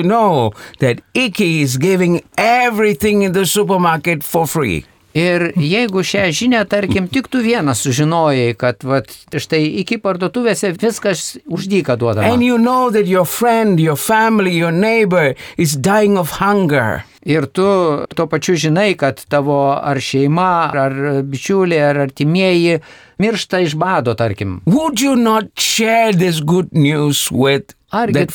Know 0.05 0.53
that 0.79 1.01
Iki 1.13 1.61
is 1.61 1.77
giving 1.77 2.21
everything 2.37 3.23
in 3.23 3.33
the 3.33 3.45
supermarket 3.45 4.23
for 4.23 4.47
free. 4.47 4.85
Ir 5.15 5.53
jeigu 5.55 6.03
šią 6.03 6.25
žinią, 6.35 6.65
tarkim, 6.67 7.07
tik 7.07 7.29
tu 7.31 7.39
vienas 7.39 7.79
sužinojai, 7.85 8.51
kad 8.59 8.83
vat, 8.83 9.13
štai 9.31 9.61
iki 9.81 9.95
parduotuvėse 10.03 10.73
viskas 10.75 11.37
uždyka 11.47 11.95
duodama. 11.95 12.33
And 12.33 12.43
you 12.43 12.57
know 12.59 12.91
that 12.91 13.07
your 13.07 13.23
friend, 13.23 13.79
your 13.79 13.95
family, 13.95 14.51
your 14.57 14.75
neighbor 14.75 15.35
is 15.57 15.77
dying 15.79 16.19
of 16.19 16.41
hunger. 16.41 17.05
Ir 17.25 17.47
tu 17.47 17.65
tuo 18.11 18.27
pačiu 18.29 18.53
žinai, 18.59 18.91
kad 18.99 19.23
tavo 19.31 19.71
ar 19.73 19.97
šeima, 20.03 20.51
ar 20.75 20.99
bičiuliai, 21.25 21.87
ar 21.93 22.03
artimieji 22.03 22.81
miršta 23.17 23.63
iš 23.63 23.73
bado, 23.79 24.13
tarkim. 24.19 24.59
Would 24.67 24.99
you 25.01 25.15
not 25.15 25.47
share 25.55 26.11
this 26.11 26.43
good 26.43 26.75
news 26.75 27.31
with 27.31 27.71
Argi-? 27.95 28.27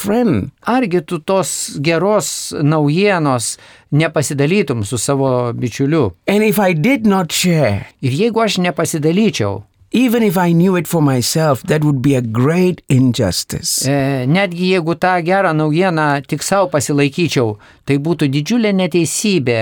Argi 0.66 1.00
tu 1.06 1.18
tos 1.18 1.50
geros 1.84 2.30
naujienos 2.62 3.56
nepasidalytum 3.92 4.84
su 4.84 4.98
savo 4.98 5.52
bičiuliu? 5.52 6.12
And 6.28 6.42
if 6.42 6.58
I 6.58 6.72
did 6.74 7.06
not 7.06 7.32
share, 7.32 7.86
Ir 8.02 8.12
jeigu 8.12 8.40
aš 8.42 8.58
nepasidalyčiau, 8.58 9.62
even 9.92 10.22
if 10.22 10.36
I 10.38 10.52
knew 10.52 10.76
it 10.78 10.86
for 10.86 11.02
myself, 11.02 11.62
that 11.66 11.82
would 11.82 12.00
be 12.00 12.14
a 12.14 12.20
great 12.22 12.82
injustice. 12.88 13.82
e, 13.88 14.26
netgi 14.26 14.70
jeigu 14.70 14.94
tą 14.94 15.16
gerą 15.26 15.50
naujieną 15.52 16.22
tik 16.28 16.42
savo 16.46 16.68
pasilaikyčiau, 16.70 17.56
tai 17.84 17.96
būtų 17.98 18.28
didžiulė 18.30 18.70
neteisybė 18.72 19.58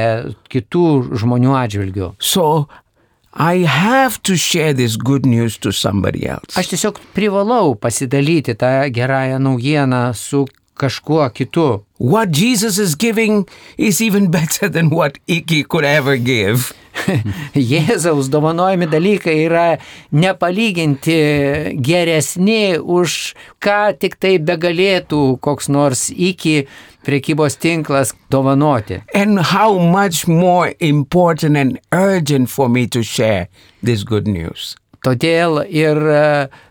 kitų 0.52 1.16
žmonių 1.16 1.56
atžvilgių. 1.64 2.10
So 2.20 2.68
Aš 6.58 6.72
tiesiog 6.72 6.98
privalau 7.14 7.76
pasidalyti 7.78 8.56
tą 8.58 8.90
gerąją 8.90 9.38
naujieną 9.38 10.14
su 10.14 10.46
kažkuo 10.74 11.30
kitu. 11.30 11.84
What 12.00 12.34
Jesus 12.34 12.78
is 12.78 12.96
giving 12.96 13.46
is 13.78 14.00
even 14.00 14.30
better 14.30 14.70
than 14.70 14.90
what 14.90 15.18
Iki 15.26 15.64
could 15.64 15.84
ever 15.84 16.16
give. 16.18 16.74
Jėzaus 17.72 18.30
dovanojami 18.32 18.88
dalykai 18.90 19.36
yra 19.46 19.66
nepalyginti 20.12 21.18
geresni 21.84 22.78
už 22.78 23.18
ką 23.64 23.80
tik 24.00 24.18
tai 24.20 24.36
begalėtų 24.38 25.22
koks 25.44 25.70
nors 25.72 26.08
iki 26.10 26.66
prekybos 27.06 27.56
tinklas 27.56 28.14
dovanoti. 28.30 29.02
And 29.14 29.38
how 29.38 29.78
much 29.78 30.26
more 30.28 30.74
important 30.80 31.56
and 31.56 31.78
urgent 31.92 32.50
for 32.50 32.68
me 32.68 32.86
to 32.88 33.02
share 33.02 33.48
this 33.82 34.04
good 34.04 34.28
news. 34.28 34.76
Todėl 35.06 35.60
ir 35.70 35.98
e, 36.10 36.22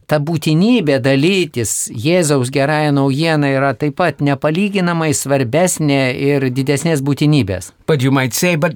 ta 0.08 0.18
būtinybė 0.20 0.98
dalytis 1.00 1.88
Jėzaus 1.90 2.52
gerąją 2.54 2.92
naujieną 2.98 3.54
yra 3.56 3.72
taip 3.80 3.96
pat 4.02 4.20
nepalyginamai 4.20 5.14
svarbesnė 5.16 6.02
ir 6.12 6.50
didesnės 6.52 7.02
būtinybės. 7.08 7.72
But 7.88 8.04
you 8.04 8.12
might 8.12 8.36
say, 8.36 8.58
but 8.60 8.76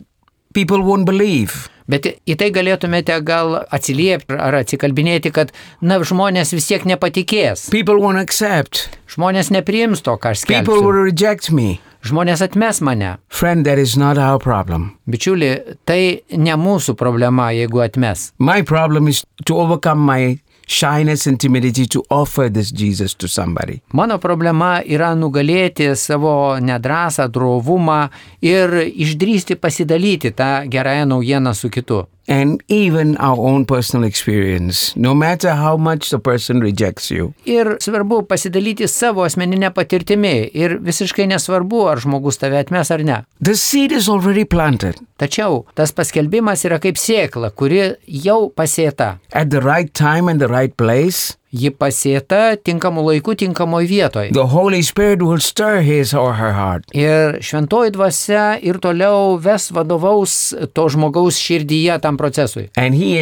people 0.53 0.83
won't 0.85 1.05
believe. 1.09 1.67
Bet 1.91 2.05
į 2.07 2.37
tai 2.39 2.51
galėtumėte 2.55 3.17
gal 3.27 3.57
atsiliepti 3.73 4.37
ar 4.39 4.55
atsikalbinėti, 4.61 5.31
kad, 5.35 5.51
na, 5.83 5.97
žmonės 5.99 6.53
vis 6.55 6.69
tiek 6.69 6.85
nepatikės. 6.87 7.65
People 7.73 7.99
won't 7.99 8.21
accept. 8.21 8.85
Žmonės 9.11 9.51
nepriims 9.51 10.03
to, 10.05 10.15
ką 10.15 10.31
aš 10.35 10.45
People 10.45 10.77
skelbiu. 10.77 10.85
will 10.85 11.09
reject 11.11 11.51
me. 11.51 11.81
Žmonės 12.07 12.41
atmes 12.41 12.79
mane. 12.81 13.17
Friend, 13.29 13.65
that 13.67 13.77
is 13.77 13.97
not 13.99 14.17
our 14.17 14.39
problem. 14.41 14.95
Bičiuli, 15.05 15.51
tai 15.85 16.21
ne 16.33 16.55
mūsų 16.57 16.95
problema, 16.97 17.51
jeigu 17.53 17.83
atmes. 17.83 18.31
My 18.39 18.61
problem 18.65 19.07
is 19.11 19.21
to 19.45 19.59
overcome 19.61 19.99
my 20.01 20.39
shyness 20.67 21.28
and 21.28 21.39
timidity 21.39 21.86
to 21.88 22.04
offer 22.10 22.50
this 22.50 22.71
Jesus 22.71 23.13
to 23.15 23.28
somebody. 23.28 23.82
Mano 23.93 24.17
problema 24.17 24.82
yra 24.86 25.13
nugalėti 25.15 25.95
savo 25.95 26.58
nedrąsą, 26.60 27.28
drovumą 27.28 28.08
ir 28.41 28.78
išdrysti 28.88 29.56
pasidalyti 29.56 30.32
tą 30.32 30.69
gerąją 30.69 31.06
naujieną 31.06 31.54
su 31.54 31.69
kitu. 31.69 32.06
And 32.31 32.61
even 32.69 33.17
our 33.17 33.35
own 33.37 33.65
personal 33.65 34.05
experience, 34.07 34.95
no 34.95 35.13
matter 35.13 35.51
how 35.55 35.75
much 35.75 36.09
the 36.11 36.19
person 36.19 36.61
rejects 36.63 37.09
you, 37.11 37.33
Ir 37.45 37.75
svarbu 37.83 38.21
pasidalyti 38.29 38.87
savo 38.87 39.25
asmeninę 39.27 39.73
patirtimį 39.75 40.31
ir 40.55 40.77
visiškai 40.79 41.25
nesvarbu, 41.27 41.81
ar 41.91 41.99
žmogus 41.99 42.39
tave 42.39 42.61
atmes 42.63 42.91
ar 42.95 43.03
ne. 43.03 43.17
the 43.41 43.55
seed 43.55 43.91
is 43.91 44.07
already 44.07 44.45
planted. 44.45 44.95
Tačiau 45.19 45.65
tas 45.75 45.91
paskelbimas 45.91 46.63
yra 46.69 46.79
kaip 46.79 46.95
sėkla, 46.97 47.51
kuri 47.51 47.81
jau 48.07 48.47
pasėta. 48.55 49.17
At 49.33 49.49
the 49.51 49.59
right 49.61 49.93
time 49.93 50.29
and 50.31 50.39
the 50.39 50.47
right 50.47 50.75
place, 50.77 51.35
Ji 51.51 51.69
pasėta 51.75 52.55
tinkamu 52.63 53.03
laiku, 53.03 53.35
tinkamoje 53.35 53.87
vietoje. 53.87 54.31
the 54.31 54.45
Holy 54.47 54.81
Spirit 54.81 55.21
will 55.21 55.39
stir 55.39 55.81
his 55.81 56.13
or 56.13 56.33
her 56.33 56.53
heart. 56.53 56.85
Ir 56.95 57.39
šventoji 57.43 57.91
dvasia 57.91 58.57
ir 58.63 58.79
toliau 58.79 59.37
ves 59.37 59.71
vadovaus 59.75 60.53
to 60.73 60.87
žmogaus 60.87 61.35
širdyje 61.35 61.99
tam 62.01 62.17
procesui. 62.17 62.69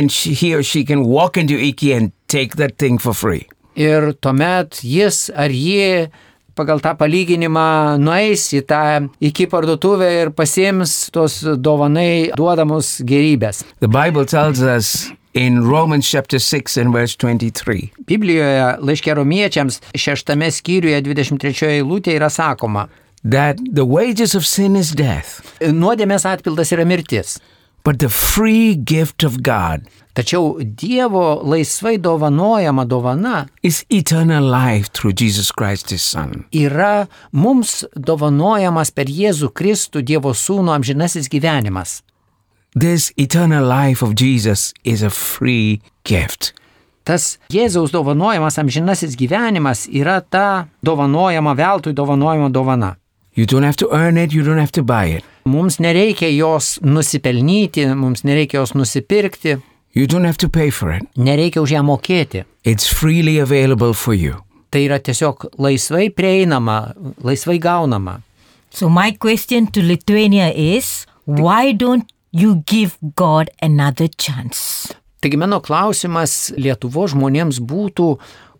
She, 0.09 0.33
he 0.33 0.53
or 0.55 0.63
she 0.63 0.83
can 0.85 1.05
walk 1.05 1.37
into 1.37 1.55
Iki 1.57 1.93
and 1.93 2.11
take 2.27 2.55
that 2.57 2.77
thing 2.77 2.99
for 2.99 3.13
free. 3.13 3.47
Ir 3.75 4.13
tuomet 4.21 4.81
jis 4.83 5.29
ar 5.33 5.49
ji 5.49 6.09
pagal 6.59 6.81
tą 6.83 6.91
palyginimą 6.99 7.97
nueis 8.03 8.49
į 8.53 8.61
tą 8.67 9.09
iki 9.23 9.47
parduotuvę 9.47 10.09
ir 10.21 10.31
pasiims 10.35 11.09
tos 11.15 11.39
dovanai 11.57 12.31
duodamus 12.35 12.99
gerybės. 13.07 13.63
The 13.79 13.87
Bible 13.87 14.25
tells 14.25 14.61
us 14.61 15.09
in 15.33 15.63
Romans 15.67 16.07
chapter 16.09 16.39
6 16.39 16.77
and 16.77 16.93
verse 16.93 17.15
23 17.15 17.91
Biblijoje 18.09 18.77
laiškė 18.81 19.13
romiečiams 19.19 19.79
šeštame 19.95 20.49
skyriuje 20.51 21.01
23 21.05 21.69
eilutė 21.79 22.15
yra 22.17 22.29
sakoma, 22.33 22.87
that 23.23 23.57
the 23.73 23.85
wages 23.85 24.35
of 24.35 24.45
sin 24.47 24.75
is 24.75 24.91
death, 24.95 25.39
nuodėmės 25.61 26.25
atpildas 26.25 26.71
yra 26.73 26.85
mirtis. 26.85 27.39
but 27.83 27.99
the 27.99 28.09
free 28.09 28.75
gift 28.75 29.23
of 29.23 29.41
God 29.43 29.87
Tačiau 30.19 30.57
Dievo 30.59 31.39
laisvai 31.47 31.97
dovanojama 31.97 32.83
dovana 32.85 33.47
is 33.63 33.85
eternal 33.89 34.43
life 34.43 34.89
through 34.91 35.13
Jesus 35.13 35.51
Christ 35.51 35.91
his 35.91 36.01
Son. 36.03 36.43
yra 36.51 37.07
mums 37.31 37.85
dovanojamas 37.95 38.91
per 38.91 39.05
Jėzų 39.05 39.53
Kristų 39.53 40.01
Dievo 40.03 40.33
Sūnų 40.33 40.73
amžinasis 40.75 41.29
gyvenimas. 41.31 42.01
This 42.79 43.11
eternal 43.17 43.65
life 43.65 44.01
of 44.05 44.13
Jesus 44.15 44.73
is 44.83 45.01
a 45.03 45.09
free 45.09 45.81
gift. 46.05 46.53
Tas 47.03 47.37
Jėzaus 47.51 47.91
dovanojamas 47.91 48.59
amžinasis 48.61 49.15
gyvenimas 49.19 49.87
yra 49.89 50.19
ta 50.21 50.67
dovanojama 50.85 51.55
veltui 51.57 51.93
dovanojama 51.97 52.49
dovana. 52.49 52.95
You 53.33 53.45
don't 53.45 53.63
have 53.63 53.75
to 53.77 53.89
earn 53.91 54.17
it, 54.17 54.31
you 54.33 54.43
don't 54.43 54.59
have 54.59 54.71
to 54.73 54.83
buy 54.83 55.05
it. 55.17 55.23
Mums 55.45 55.79
nereikia 55.79 56.29
jos 56.37 56.79
nusipelnyti, 56.83 57.85
mums 57.95 58.23
nereikia 58.23 58.59
jos 58.61 58.73
nusipirkti, 58.73 59.57
You 59.95 60.05
don't 60.05 60.23
have 60.25 60.37
to 60.37 60.47
pay 60.49 60.69
for 60.69 60.91
it. 60.93 61.03
nereikia 61.17 61.61
už 61.61 61.71
ją 61.71 61.81
mokėti. 61.83 62.45
It's 62.63 62.87
freely 62.87 63.39
available 63.39 63.93
for 63.93 64.13
you. 64.13 64.35
Tai 64.71 64.79
yra 64.85 64.99
tiesiog 64.99 65.49
laisvai 65.57 66.09
prieinama, 66.13 66.93
laisvai 67.23 67.57
gaunama. 67.59 68.21
So 68.69 68.87
my 68.89 69.11
question 69.19 69.67
to 69.71 69.81
Lithuania 69.81 70.51
is 70.55 71.07
why 71.25 71.73
don't 71.73 72.05
you 72.31 72.63
give 72.65 72.97
God 73.15 73.49
another 73.61 74.07
chance? 74.07 74.93
Taigi 75.19 75.37
mano 75.37 75.59
klausimas 75.59 76.53
Lietuvo 76.55 77.07
žmonėms 77.11 77.59
būtų, 77.59 78.07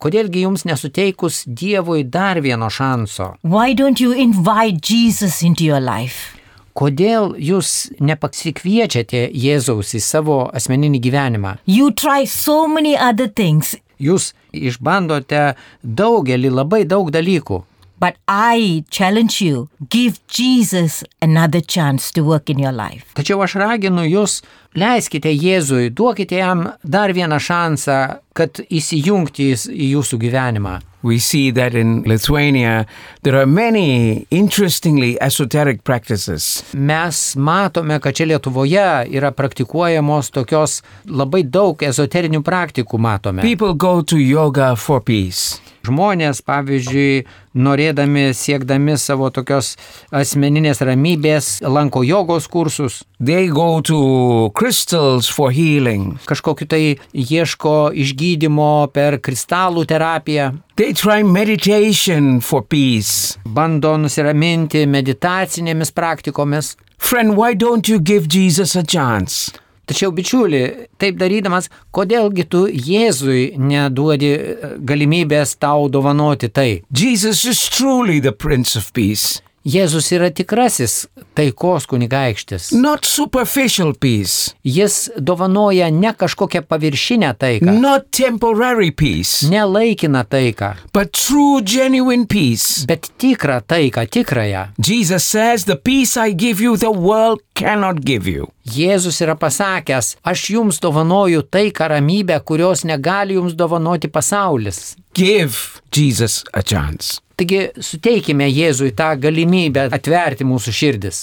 kodėlgi 0.03 0.43
jums 0.43 0.65
nesuteikus 0.67 1.45
Dievui 1.47 2.03
dar 2.03 2.41
vieno 2.43 2.67
šanso? 2.67 3.36
Why 3.43 3.73
don't 3.73 4.01
you 4.03 4.12
invite 4.12 4.82
Jesus 4.82 5.41
into 5.41 5.63
your 5.63 5.79
life? 5.79 6.36
Kodėl 6.75 7.34
jūs 7.39 7.91
nepasikviečiate 7.99 9.29
Jėzaus 9.36 9.95
į 9.95 10.01
savo 10.03 10.41
asmeninį 10.55 10.99
gyvenimą? 11.03 11.58
You 11.65 11.91
try 11.91 12.25
so 12.25 12.67
many 12.67 12.95
other 12.97 13.27
things, 13.27 13.75
Jūs 13.99 14.32
išbandote 14.55 15.55
daugelį, 15.84 16.53
labai 16.55 16.86
daug 16.88 17.12
dalykų. 17.12 17.60
But 17.99 18.15
I 18.27 18.83
challenge 18.89 19.41
you 19.41 19.69
give 19.89 20.25
Jesus 20.27 21.03
another 21.21 21.62
chance 21.62 22.12
to 22.12 22.23
work 22.23 22.49
in 22.49 22.59
your 22.59 22.73
life. 22.73 23.05
Tačiau 23.15 23.43
aš 23.43 23.57
raginu 23.59 24.05
jūs, 24.07 24.39
leiskite 24.79 25.31
Jėzui, 25.33 25.89
duokite 25.91 26.39
jam 26.39 26.69
dar 26.83 27.13
vieną 27.13 27.39
šansą, 27.41 27.99
kad 28.33 28.62
įsijungti 28.69 29.51
į 29.53 29.95
jūsų 29.95 30.21
gyvenimą. 30.21 30.79
We 31.01 31.17
see 31.19 31.49
that 31.51 31.75
in 31.75 32.03
Lithuania 32.03 32.85
there 33.23 33.38
are 33.39 33.45
many 33.45 34.27
interestingly 34.31 35.17
esoteric 35.21 35.83
practices. 35.83 36.63
Mes 36.73 37.35
matome, 37.35 37.99
kad 37.99 38.15
čia 38.15 38.27
Lietuvoje 38.27 39.07
yra 39.07 39.31
praktikuojamos 39.31 40.31
tokios 40.35 40.81
labai 41.07 41.45
daug 41.47 41.79
ezoterinių 41.79 42.43
praktikų 42.43 42.99
matome. 42.99 43.47
People 43.47 43.73
go 43.73 44.01
to 44.01 44.19
yoga 44.19 44.75
for 44.75 44.99
peace. 44.99 45.62
Žmonės, 45.89 46.39
pavyzdžiui, 46.45 47.25
norėdami, 47.58 48.30
siekdami 48.38 48.93
savo 49.02 49.30
tokios 49.34 49.73
asmeninės 50.13 50.82
ramybės, 50.86 51.60
lanko 51.65 52.04
jogos 52.06 52.47
kursus, 52.47 53.02
They 53.19 53.49
go 53.52 53.82
to 53.82 54.52
crystals 54.56 55.28
for 55.28 55.52
healing. 55.52 56.19
kažkokiu 56.30 56.67
tai 56.69 56.84
ieško 57.13 57.91
išgydymo 57.93 58.88
per 58.93 59.17
kristalų 59.19 59.86
terapiją, 59.89 60.54
They 60.80 60.93
try 60.93 61.23
meditation 61.23 62.39
for 62.39 62.62
peace. 62.63 63.38
bando 63.45 63.97
nusiraminti 63.97 64.86
meditacinėmis 64.88 65.91
praktikomis. 65.91 66.75
Friend, 66.99 67.36
why 67.36 67.54
don't 67.56 67.88
you 67.89 67.99
give 67.99 68.28
Jesus 68.28 68.75
a 68.75 68.84
chance? 68.84 69.52
Tačiau, 69.89 70.12
bičiuli, 70.13 70.60
taip 71.02 71.15
darydamas, 71.17 71.65
kodėlgi 71.97 72.43
tu 72.45 72.60
Jėzui 72.69 73.56
neduodi 73.58 74.28
e, 74.30 74.69
galimybės 74.86 75.56
tau 75.58 75.88
dovanoti 75.89 76.52
tai? 76.54 76.84
Jesus 76.93 77.41
is 77.49 77.63
truly 77.73 78.19
the 78.21 78.30
Prince 78.30 78.78
of 78.78 78.91
Peace, 78.93 79.41
Jėzus 79.65 80.08
yra 80.15 80.30
tikrasis 80.32 81.08
taikos 81.36 81.86
kunigaikštis. 81.88 82.72
not 82.72 83.06
superficial 83.06 83.93
peace, 83.93 84.54
Jis 84.63 85.10
dovanoja 85.17 85.89
ne 85.91 86.13
kažkokią 86.13 86.62
paviršinę 86.62 87.34
taiką, 87.38 87.80
not 87.82 88.10
temporary 88.12 88.91
peace, 88.91 89.50
ne 89.50 89.65
laikiną 89.65 90.24
taiką, 90.24 90.74
but 90.93 91.12
true, 91.12 91.62
genuine 91.62 92.26
peace. 92.26 92.86
bet 92.88 93.10
tikrą 93.17 93.62
taiką, 93.67 94.06
tikrąją. 94.08 94.67
Jesus 94.88 95.26
says, 95.26 95.65
The 95.65 95.76
peace 95.76 96.17
I 96.30 96.34
give 96.36 96.62
you, 96.63 96.78
the 96.78 96.91
world 96.91 97.39
cannot 97.54 98.00
give 98.06 98.28
you. 98.28 98.48
Jėzus 98.65 99.19
yra 99.22 99.36
pasakęs, 99.36 100.15
aš 100.24 100.50
jums 100.50 100.80
dovanoju 100.80 101.41
taiką 101.43 101.88
ramybę, 101.88 102.39
kurios 102.45 102.84
negali 102.86 103.34
jums 103.34 103.54
dovanoti 103.54 104.08
pasaulis. 104.08 104.95
Give 105.13 105.82
Jesus 105.91 106.43
a 106.54 106.62
chance. 106.63 107.19
Taigi 107.39 107.69
suteikime 107.80 108.49
Jėzui 108.52 108.91
tą 108.91 109.13
galimybę 109.15 109.85
atverti 109.96 110.44
mūsų 110.44 110.73
širdis. 110.75 111.21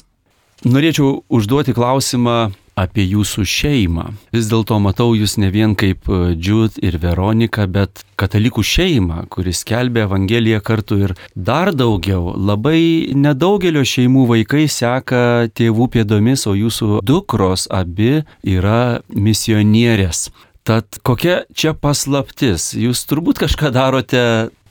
Norėčiau 0.64 1.18
užduoti 1.28 1.74
klausimą 1.76 2.36
apie 2.76 3.04
jūsų 3.04 3.44
šeimą. 3.44 4.06
Vis 4.32 4.48
dėlto 4.48 4.78
matau 4.80 5.10
jūs 5.16 5.36
ne 5.40 5.50
vien 5.52 5.74
kaip 5.76 6.08
Džiud 6.08 6.80
ir 6.80 6.96
Veronika, 7.00 7.66
bet 7.68 8.04
katalikų 8.20 8.64
šeimą, 8.64 9.26
kuris 9.32 9.60
kelbė 9.68 10.06
Evangeliją 10.06 10.62
kartu 10.64 11.00
ir 11.04 11.14
dar 11.36 11.74
daugiau. 11.76 12.32
Labai 12.36 13.12
nedaugelio 13.12 13.84
šeimų 13.84 14.26
vaikai 14.32 14.66
seka 14.72 15.48
tėvų 15.52 15.88
pėdomis, 15.96 16.48
o 16.48 16.56
jūsų 16.56 17.00
dukros 17.04 17.68
abi 17.68 18.22
yra 18.40 19.00
misionierės. 19.12 20.30
Tad 20.66 20.96
kokia 21.06 21.44
čia 21.54 21.76
paslaptis? 21.76 22.72
Jūs 22.74 23.04
turbūt 23.08 23.44
kažką 23.44 23.68
darote 23.76 24.22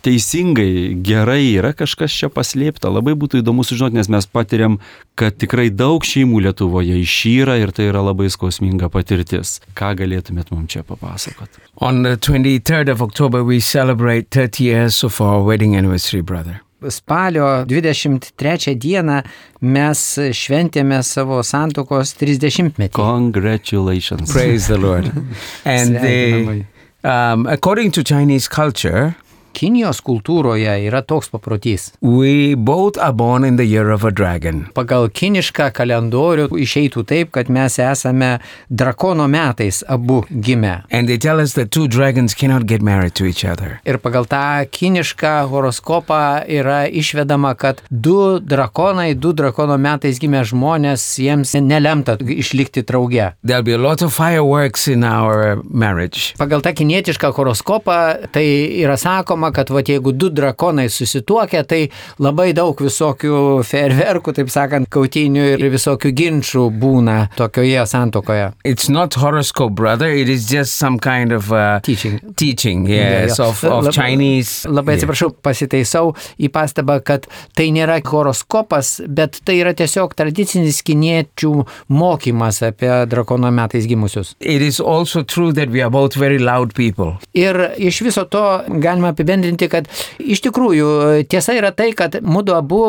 teisingai, 0.05 0.93
gerai, 1.05 1.41
yra 1.57 1.73
kažkas 1.77 2.13
čia 2.13 2.29
paslėpta. 2.33 2.91
Labai 2.93 3.15
būtų 3.17 3.41
įdomu 3.41 3.65
sužinoti, 3.65 3.97
nes 3.97 4.09
mes 4.13 4.27
patiriam, 4.29 4.77
kad 5.19 5.37
tikrai 5.41 5.71
daug 5.73 6.05
šeimų 6.05 6.43
Lietuvoje 6.47 6.99
išyra 7.01 7.57
ir 7.61 7.73
tai 7.75 7.89
yra 7.89 8.03
labai 8.05 8.29
skausminga 8.33 8.91
patirtis. 8.93 9.59
Ką 9.77 9.95
galėtumėt 10.01 10.53
mums 10.53 10.75
čia 10.75 10.85
papasakoti? 10.87 11.63
On 11.83 12.03
the 12.05 12.15
23rd 12.17 12.93
of 12.93 13.01
October, 13.01 13.43
we 13.43 13.59
celebrate 13.59 14.29
30 14.31 14.63
years 14.63 15.03
of 15.03 15.19
our 15.21 15.43
wedding 15.43 15.75
anniversary, 15.75 16.21
brother. 16.21 16.61
Spalio 16.89 17.65
23 17.65 18.75
dieną 18.75 19.21
mes 19.61 20.01
šventėme 20.37 21.01
savo 21.03 21.41
santokos 21.43 22.13
30-metį. 22.19 22.91
Congratulations. 22.93 24.31
Praise 24.31 24.67
the 24.67 24.77
Lord. 24.77 25.09
And 25.65 25.95
the, 25.95 26.65
um, 27.03 27.47
according 27.47 27.91
to 27.91 28.03
Chinese 28.03 28.47
culture, 28.47 29.15
Kinijos 29.55 30.01
kultūroje 30.03 30.73
yra 30.87 31.01
toks 31.01 31.29
paprotys. 31.31 31.91
we 32.01 32.55
both 32.55 32.97
are 32.97 33.13
born 33.13 33.43
in 33.43 33.55
the 33.55 33.65
year 33.65 33.89
of 33.91 34.03
a 34.03 34.11
dragon. 34.11 34.65
Pagal 34.75 35.07
kinišką 35.15 35.69
kalendorių 35.75 36.47
išeitų 36.65 37.03
taip, 37.07 37.31
kad 37.35 37.49
mes 37.49 37.77
esame 37.79 38.39
drakono 38.69 39.27
metais 39.31 39.81
abu 39.87 40.23
gimę. 40.29 40.83
And 40.91 41.07
they 41.07 41.17
tell 41.17 41.39
us 41.39 41.53
that 41.53 41.71
two 41.71 41.87
dragons 41.87 42.33
cannot 42.33 42.65
get 42.67 42.81
married 42.81 43.15
to 43.15 43.25
each 43.25 43.45
other. 43.45 43.79
Ir 43.85 43.97
pagal 44.03 44.27
tą 44.27 44.65
kinišką 44.71 45.47
horoskopą 45.51 46.45
yra 46.47 46.85
išvedama, 46.87 47.55
kad 47.55 47.81
du 47.89 48.39
drakonai, 48.39 49.13
du 49.15 49.33
drakono 49.33 49.77
metais 49.77 50.19
gimę 50.19 50.43
žmonės, 50.45 51.03
jiems 51.21 51.55
nelemta 51.61 52.17
išlikti 52.19 52.83
drauge. 52.83 53.31
There'll 53.45 53.63
be 53.63 53.73
a 53.73 53.81
lot 53.81 54.01
of 54.01 54.13
fireworks 54.13 54.87
in 54.87 55.03
our 55.03 55.61
marriage. 55.63 56.33
Pagal 56.39 56.61
tą 56.65 56.73
kinietišką 56.75 57.31
horoskopą 57.35 57.97
tai 58.35 58.45
yra 58.83 58.97
sakoma, 58.99 59.44
kad 59.51 59.69
va, 59.69 59.81
jeigu 59.85 60.11
du 60.13 60.29
drakonai 60.29 60.87
susituokia, 60.89 61.63
tai 61.67 61.89
labai 62.19 62.53
daug 62.53 62.77
visokių 62.81 63.63
ferverkų, 63.65 64.33
taip 64.39 64.49
sakant, 64.49 64.89
kautinių 64.89 65.45
ir 65.55 65.65
visokių 65.73 66.11
ginčių 66.15 66.65
būna 66.81 67.29
tokioje 67.37 67.85
santokoje. 67.87 68.51
It's 68.65 68.89
not 68.89 69.13
horoscope, 69.21 69.75
brother. 69.75 70.09
It 70.09 70.29
is 70.29 70.47
just 70.49 70.75
some 70.77 70.97
kind 70.99 71.31
of 71.31 71.51
uh, 71.51 71.79
Teaching. 71.83 72.19
teaching, 72.35 72.87
yes, 72.87 73.37
jo. 73.37 73.49
of, 73.49 73.63
of 73.63 73.83
Lab- 73.85 73.93
Chinese. 73.93 74.65
Labai 74.67 74.95
Yeah. 74.95 75.01
atsiprašau, 75.03 75.31
pasitaisau 75.43 76.13
į 76.39 76.49
pastabą, 76.49 76.99
kad 77.03 77.25
tai 77.55 77.69
nėra 77.75 77.99
horoskopas, 78.05 79.01
bet 79.07 79.41
tai 79.45 79.57
yra 79.61 79.73
tiesiog 79.75 80.13
tradicinis 80.15 80.81
kiniečių 80.85 81.51
mokymas 81.89 82.61
apie 82.63 83.05
drakono 83.11 83.51
metais 83.51 83.85
gimusius. 83.87 84.35
It 84.39 84.61
is 84.61 84.79
also 84.79 85.23
true 85.23 85.51
that 85.53 85.69
we 85.69 85.81
are 85.81 85.89
both 85.89 86.15
very 86.15 86.39
loud 86.39 86.73
people. 86.73 87.17
Ir 87.33 87.57
iš 87.77 88.01
viso 88.05 88.23
to 88.29 88.41
galima 88.69 89.11
apibendrinti, 89.13 89.34
kad 89.71 89.89
iš 90.19 90.43
tikrųjų 90.45 91.25
tiesa 91.31 91.55
yra 91.57 91.71
tai, 91.75 91.91
kad 91.97 92.19
mūdu 92.21 92.55
abu 92.55 92.81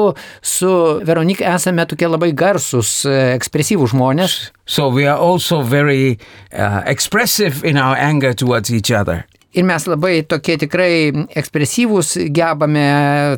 su 0.42 0.70
Veronika 1.07 1.55
esame 1.55 1.86
tokie 1.86 2.09
labai 2.11 2.32
garsus, 2.36 3.05
ekspresyvūs 3.07 3.94
žmonės. 3.94 4.36
So 4.66 4.88
we 4.88 5.07
are 5.07 5.18
also 5.18 5.62
very 5.62 6.18
uh, 6.53 6.82
expressive 6.86 7.64
in 7.64 7.76
our 7.78 7.97
anger 7.97 8.34
towards 8.34 8.70
each 8.70 8.90
other. 8.90 9.24
Ir 9.57 9.64
mes 9.64 9.86
labai 9.88 10.20
tokie 10.28 10.59
tikrai 10.61 10.90
ekspresyvūs, 11.32 12.16
gebame 12.36 12.86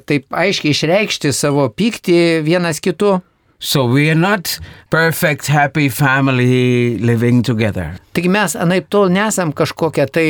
taip 0.09 0.27
aiškiai 0.35 0.75
išreikšti 0.75 1.31
savo 1.37 1.69
pyktį 1.71 2.43
vienas 2.47 2.83
kitu. 2.83 3.21
So 3.61 3.85
we 3.87 4.09
are 4.11 4.19
not 4.19 4.59
perfect, 4.91 5.47
happy 5.47 5.89
family 5.89 6.99
living 6.99 7.43
together. 7.43 7.99
Taigi 8.15 8.31
mes 8.31 8.55
anaip 8.59 8.87
tol 8.91 9.11
nesam 9.11 9.51
kažkokia 9.55 10.07
tai 10.11 10.27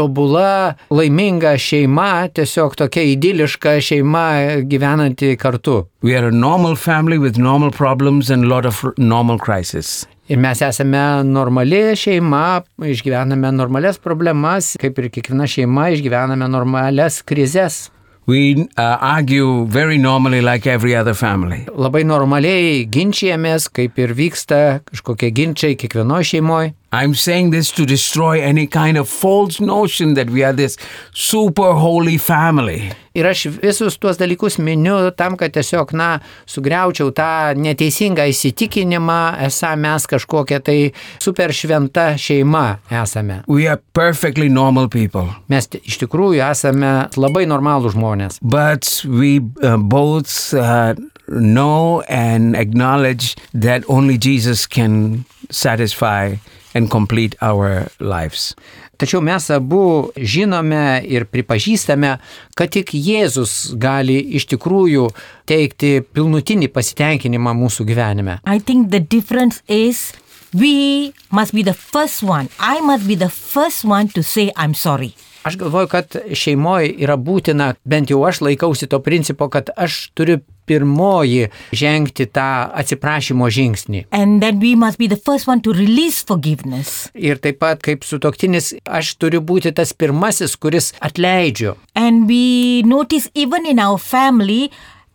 tobula, 0.00 0.74
laiminga 0.90 1.52
šeima, 1.60 2.28
tiesiog 2.32 2.76
tokia 2.80 3.04
idiliška 3.12 3.76
šeima 3.84 4.26
gyvenanti 4.70 5.36
kartu. 5.36 5.84
We 6.02 6.16
are 6.16 6.28
a 6.28 6.32
normal 6.32 6.76
family 6.76 7.18
with 7.18 7.36
normal 7.38 7.70
problems 7.70 8.30
and 8.30 8.44
a 8.44 8.48
lot 8.48 8.66
of 8.66 8.84
normal 8.96 9.38
crises. 9.38 10.06
Ir 10.30 10.38
mes 10.38 10.62
esame 10.62 11.02
normali 11.26 11.82
šeima, 11.98 12.62
išgyvename 12.86 13.52
normales 13.52 13.98
problemas, 13.98 14.76
kaip 14.80 14.98
ir 15.02 15.10
kiekviena 15.12 15.48
šeima 15.50 15.90
išgyvename 15.96 16.48
normales 16.48 17.20
krizes. 17.26 17.88
We 18.30 18.68
uh, 18.78 18.96
argue 19.00 19.66
very 19.66 19.98
normally 19.98 20.40
like 20.40 20.66
every 20.66 20.94
other 20.94 21.14
family. 21.14 21.64
Labai 21.74 22.04
normaliai 22.06 22.84
ginčijamės, 22.86 23.66
kaip 23.74 23.98
ir 23.98 24.14
vyksta 24.14 24.60
kažkokie 24.86 25.32
ginčiai 25.34 25.76
kiekvienoje 25.80 26.36
šeimoje. 26.36 26.76
I'm 26.92 27.14
saying 27.14 27.50
this 27.50 27.70
to 27.72 27.86
destroy 27.86 28.42
any 28.42 28.66
kind 28.66 28.96
of 28.96 29.08
false 29.08 29.60
notion 29.60 30.14
that 30.14 30.28
we 30.28 30.42
are 30.42 30.52
this 30.52 30.76
super 31.14 31.72
holy 31.74 32.18
family. 32.18 32.90
Ir 33.14 33.26
aš 33.30 33.44
visus 33.62 33.94
tuos 33.98 34.18
dalykus 34.18 34.58
miniu 34.58 34.96
tam, 35.14 35.36
kad 35.38 35.54
tiesiog, 35.54 35.94
na, 35.94 36.08
sugriaučiau 36.50 37.12
tą 37.14 37.54
neteisingą 37.58 38.26
įsitikinimą, 38.32 39.20
esą 39.46 39.72
mes 39.78 40.06
kažkokia 40.10 40.58
tai 40.66 40.76
super 41.22 41.54
šventa 41.54 42.16
šeima 42.18 42.80
esame. 42.90 43.44
We 43.46 43.70
are 43.70 43.78
perfectly 43.94 44.50
normal 44.50 44.90
people. 44.90 45.30
Mes 45.46 45.70
iš 45.78 46.02
tikrųjų 46.02 46.42
esame 46.50 46.94
labai 47.14 47.46
normalų 47.46 47.94
žmonės. 47.94 48.42
But 48.42 49.04
we 49.06 49.38
uh, 49.62 49.76
both 49.78 50.54
uh, 50.54 50.94
know 51.28 52.02
and 52.08 52.56
acknowledge 52.56 53.36
that 53.54 53.86
only 53.86 54.18
Jesus 54.18 54.66
can 54.66 55.24
satisfy 55.50 56.34
and 56.74 56.90
complete 56.90 57.36
our 57.40 57.88
lives. 57.98 58.54
Tačiau 59.00 59.22
mes 59.24 59.46
abu 59.50 60.10
žinome 60.16 61.00
ir 61.08 61.24
pripažįstame, 61.24 62.18
kad 62.54 62.72
tik 62.74 62.92
Jėzus 62.92 63.72
gali 63.80 64.18
iš 64.36 64.46
tikrųjų 64.52 65.06
teikti 65.48 66.00
pilnutinį 66.04 66.68
pasitenkinimą 66.74 67.54
mūsų 67.56 67.88
gyvenime. 67.88 68.40
I 68.44 68.60
think 68.60 68.90
the 68.92 69.00
difference 69.00 69.64
is 69.66 70.12
we 70.52 71.12
must 71.30 71.54
be 71.54 71.64
the 71.64 71.74
first 71.74 72.22
one. 72.22 72.48
I 72.58 72.80
must 72.80 73.08
be 73.08 73.16
the 73.16 73.30
first 73.30 73.84
one 73.84 74.08
to 74.14 74.22
say 74.22 74.52
I'm 74.56 74.74
sorry. 74.74 75.14
Aš 75.42 75.56
galvoju, 75.56 75.88
kad 75.88 76.16
šeimoje 76.36 76.90
yra 77.00 77.16
būtina, 77.16 77.72
bent 77.88 78.10
jau 78.12 78.20
aš 78.28 78.42
laikausi 78.44 78.90
to 78.92 79.00
principo, 79.00 79.48
kad 79.48 79.70
aš 79.72 80.10
turiu 80.12 80.42
pirmoji 80.70 81.48
žengti 81.74 82.28
tą 82.30 82.46
atsiprašymo 82.82 83.50
žingsnį. 83.50 84.04
And 84.14 84.38
then 84.44 84.62
we 84.62 84.76
must 84.78 85.00
be 85.02 85.10
the 85.10 85.18
first 85.18 85.50
one 85.50 85.64
to 85.66 85.74
release 85.74 86.22
forgiveness. 86.26 87.10
Ir 87.14 87.42
taip 87.42 87.60
pat 87.62 87.82
kaip 87.84 88.06
sutoktinis, 88.06 88.72
aš 88.86 89.16
turiu 89.18 89.42
būti 89.42 89.74
tas 89.74 89.92
pirmasis, 89.96 90.54
kuris 90.60 90.92
atleidžiu. 91.02 91.74
And 91.98 92.30
we 92.30 92.82
notice 92.86 93.28
even 93.34 93.66
in 93.66 93.82
our 93.82 93.98
family, 93.98 94.70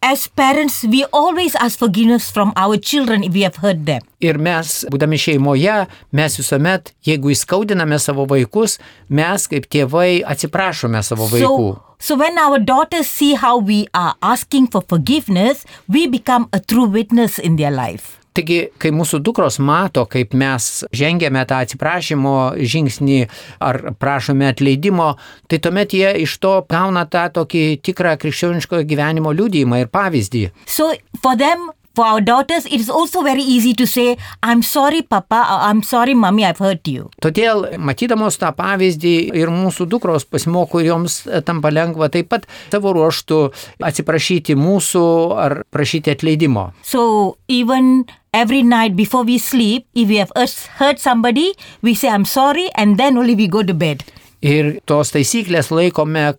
as 0.05 0.27
parents, 0.27 0.83
we 0.83 1.03
always 1.11 1.55
ask 1.55 1.79
forgiveness 1.79 2.29
from 2.29 2.53
our 2.55 2.77
children 2.77 3.23
if 3.23 3.33
we 3.33 3.41
have 3.41 3.57
hurt 3.57 3.85
them. 3.85 4.03
Ir 4.21 4.37
mes, 4.37 4.83
būdami 4.93 5.17
šeimoje, 5.21 5.79
mes 6.15 6.37
visuomet, 6.39 6.93
jeigu 7.07 7.33
įskaudiname 7.33 7.97
savo 8.01 8.27
vaikus, 8.29 8.77
mes 9.09 9.49
kaip 9.49 9.65
tėvai 9.71 10.21
atsiprašome 10.21 11.01
savo 11.05 11.29
vaikų. 11.31 11.69
So, 11.99 12.15
when 12.15 12.37
our 12.37 12.59
daughters 12.59 13.07
see 13.07 13.33
how 13.35 13.57
we 13.57 13.87
are 13.93 14.15
asking 14.21 14.67
for 14.67 14.81
forgiveness, 14.81 15.65
we 15.87 16.07
become 16.07 16.49
a 16.51 16.59
true 16.59 16.85
witness 16.85 17.39
in 17.39 17.55
their 17.55 17.71
life. 17.71 18.19
Taigi, 18.35 18.65
kai 18.75 18.91
mūsų 18.91 19.21
dukros 19.23 19.61
mato, 19.63 20.03
kaip 20.11 20.33
mes 20.35 20.83
žengėme 20.95 21.45
tą 21.47 21.61
atsiprašymo 21.63 22.33
žingsnį 22.59 23.19
ar 23.63 23.79
prašome 23.95 24.49
atleidimo, 24.51 25.13
tai 25.47 25.61
tuomet 25.63 25.95
jie 25.95 26.09
iš 26.25 26.35
to 26.43 26.57
gauna 26.67 27.05
tą 27.07 27.29
tokį 27.37 27.63
tikrą 27.85 28.17
krikščioniško 28.19 28.83
gyvenimo 28.89 29.31
liūdėjimą 29.31 29.85
ir 29.85 29.91
pavyzdį. 29.93 30.43
So 30.67 30.91
for 31.23 31.39
them, 31.39 31.69
for 31.95 32.05
our 32.05 32.21
daughters, 32.21 32.65
it 32.65 32.79
is 32.79 32.89
also 32.89 33.21
very 33.23 33.41
easy 33.41 33.73
to 33.73 33.87
say, 33.87 34.17
I'm 34.43 34.61
sorry, 34.61 35.01
Papa, 35.01 35.47
or 35.49 35.59
I'm 35.69 35.81
sorry, 35.81 36.13
Mommy, 36.13 36.45
I've 36.45 36.59
hurt 36.59 36.87
you. 36.87 37.09
Todėl, 37.23 37.77
matydamos 37.79 38.37
tą 38.41 38.51
pavyzdį 38.57 39.15
ir 39.39 39.51
mūsų 39.53 39.87
dukros 39.89 40.27
pasimoko 40.27 40.83
ir 40.83 40.91
joms 40.91 41.21
tampa 41.47 41.71
lengva 41.73 42.11
taip 42.13 42.29
pat 42.33 42.49
savo 42.73 42.93
ruoštų 42.97 43.39
atsiprašyti 43.87 44.57
mūsų 44.59 45.05
ar 45.39 45.61
prašyti 45.71 46.13
atleidimo. 46.15 46.69
So 46.83 47.37
even 47.47 48.05
every 48.35 48.61
night 48.63 48.95
before 48.95 49.23
we 49.23 49.37
sleep, 49.39 49.87
if 49.95 50.09
we 50.09 50.17
have 50.17 50.31
hurt 50.35 50.99
somebody, 50.99 51.53
we 51.81 51.95
say, 51.95 52.09
I'm 52.09 52.25
sorry, 52.25 52.69
and 52.75 52.99
then 52.99 53.17
only 53.17 53.35
we 53.35 53.47
go 53.47 53.63
to 53.63 53.73
bed. 53.73 54.03
Ir 54.45 54.75
tos 54.85 55.09
taisyklės 55.09 55.71
laikome, 55.73 56.35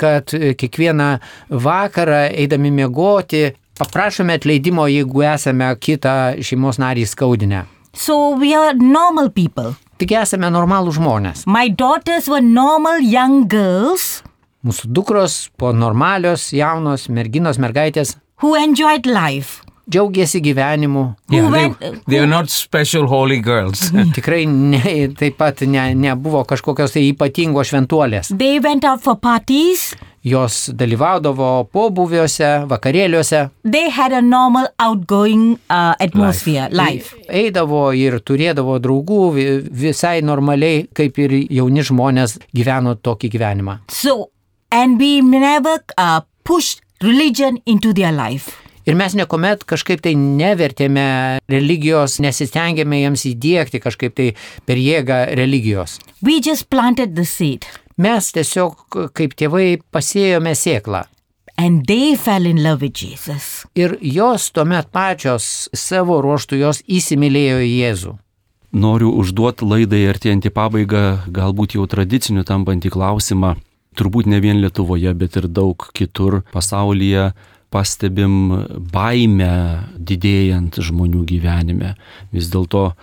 kad 0.00 0.30
kiekvieną 0.32 1.08
vakarą 1.50 2.22
eidami 2.30 2.70
miegoti 2.72 3.50
paprašome 3.82 4.38
atleidimo, 4.38 4.86
jeigu 4.90 5.22
esame 5.34 5.68
kitą 5.82 6.16
šeimos 6.42 6.78
narį 6.82 7.06
skaudinę. 7.10 7.64
So 7.94 8.36
we 8.40 8.54
are 8.56 8.72
normal 8.78 9.28
people. 9.30 9.74
Tik 10.00 10.14
esame 10.22 10.48
normalų 10.50 10.94
žmonės. 10.96 11.44
My 11.46 11.68
daughters 11.68 12.28
were 12.30 12.40
normal 12.42 13.02
young 13.04 13.44
girls 13.48 14.22
Mūsų 14.62 14.92
dukros 14.94 15.34
po 15.58 15.72
normalios, 15.74 16.52
jaunos 16.54 17.08
merginos, 17.10 17.58
mergaitės 17.58 18.14
who 18.42 18.54
enjoyed 18.54 19.06
life. 19.10 19.60
džiaugiasi 19.90 20.38
gyvenimu. 20.40 21.02
Who 21.28 21.34
Yeah, 21.36 21.50
went, 21.50 21.80
they, 21.80 21.90
they 22.06 22.18
are 22.22 22.28
not 22.30 22.48
special 22.48 23.08
holy 23.10 23.40
girls. 23.42 23.90
Tikrai 24.14 24.44
ne, 24.46 25.08
taip 25.18 25.36
pat 25.36 25.60
ne, 25.66 25.88
nebuvo 25.98 26.44
kažkokios 26.46 26.94
tai 26.94 27.02
ypatingos 27.10 27.72
šventuolės. 27.72 28.30
they 28.38 28.60
went 28.62 28.84
out 28.84 29.02
for 29.02 29.16
parties. 29.18 29.96
Jos 30.22 30.68
dalyvaudavo 30.78 31.64
pobūviuose, 31.74 32.66
vakarėliuose, 32.70 33.48
They 33.64 33.90
had 33.90 34.12
a 34.12 34.20
normal 34.22 34.68
outgoing 34.78 35.56
uh, 35.68 35.94
atmosphere, 35.98 36.68
life. 36.70 37.16
eidavo 37.28 37.88
ir 37.96 38.20
turėdavo 38.22 38.78
draugų 38.78 39.20
vi- 39.34 39.60
visai 39.88 40.20
normaliai, 40.22 40.86
kaip 40.94 41.18
ir 41.18 41.34
jauni 41.50 41.82
žmonės 41.82 42.38
gyveno 42.54 42.94
tokį 43.02 43.32
gyvenimą. 43.34 43.78
So, 43.90 44.30
and 44.70 45.00
we 45.00 45.20
never 45.20 45.78
uh, 45.98 46.20
pushed 46.44 46.80
religion 47.02 47.58
into 47.66 47.92
their 47.92 48.12
life. 48.12 48.52
Ir 48.86 48.96
mes 48.98 49.14
niekuomet 49.14 49.60
kažkaip 49.62 50.00
tai 50.02 50.16
nevertėme 50.18 51.38
religijos, 51.50 52.16
nesistengėme 52.18 52.98
jiems 52.98 53.22
įdėkti 53.30 53.78
kažkaip 53.78 54.14
tai 54.18 54.32
per 54.66 54.74
jėgą 54.74 55.20
religijos. 55.38 56.00
Mes 58.02 58.28
tiesiog 58.34 58.96
kaip 59.14 59.34
tėvai 59.38 59.76
pasėjome 59.94 60.54
sėklą. 60.58 61.04
And 61.60 61.84
they 61.86 62.16
fell 62.16 62.46
in 62.48 62.62
love 62.64 62.80
with 62.82 62.96
Jesus. 62.96 63.66
Ir 63.78 63.98
jos 64.00 64.48
tuomet 64.56 64.88
pačios 64.90 65.68
savo 65.76 66.18
ruoštų 66.24 66.58
jos 66.62 66.80
įsimylėjo 66.88 67.60
į 67.62 67.70
Jėzų. 67.76 68.14
Noriu 68.72 69.12
užduoti 69.20 69.68
laidai 69.68 70.06
artėjantį 70.08 70.50
pabaigą, 70.56 71.04
galbūt 71.28 71.76
jau 71.76 71.84
tradiciniu 71.86 72.42
tampantį 72.48 72.94
klausimą. 72.94 73.54
Turbūt 74.00 74.30
ne 74.32 74.40
vien 74.40 74.62
Lietuvoje, 74.64 75.12
bet 75.12 75.36
ir 75.36 75.50
daug 75.52 75.84
kitur 75.92 76.40
pasaulyje 76.54 77.34
pastebim 77.72 78.64
baimę 78.92 79.52
didėjant 80.00 80.80
žmonių 80.80 81.26
gyvenime. 81.28 81.92
Vis 82.32 82.48
dėlto 82.52 82.94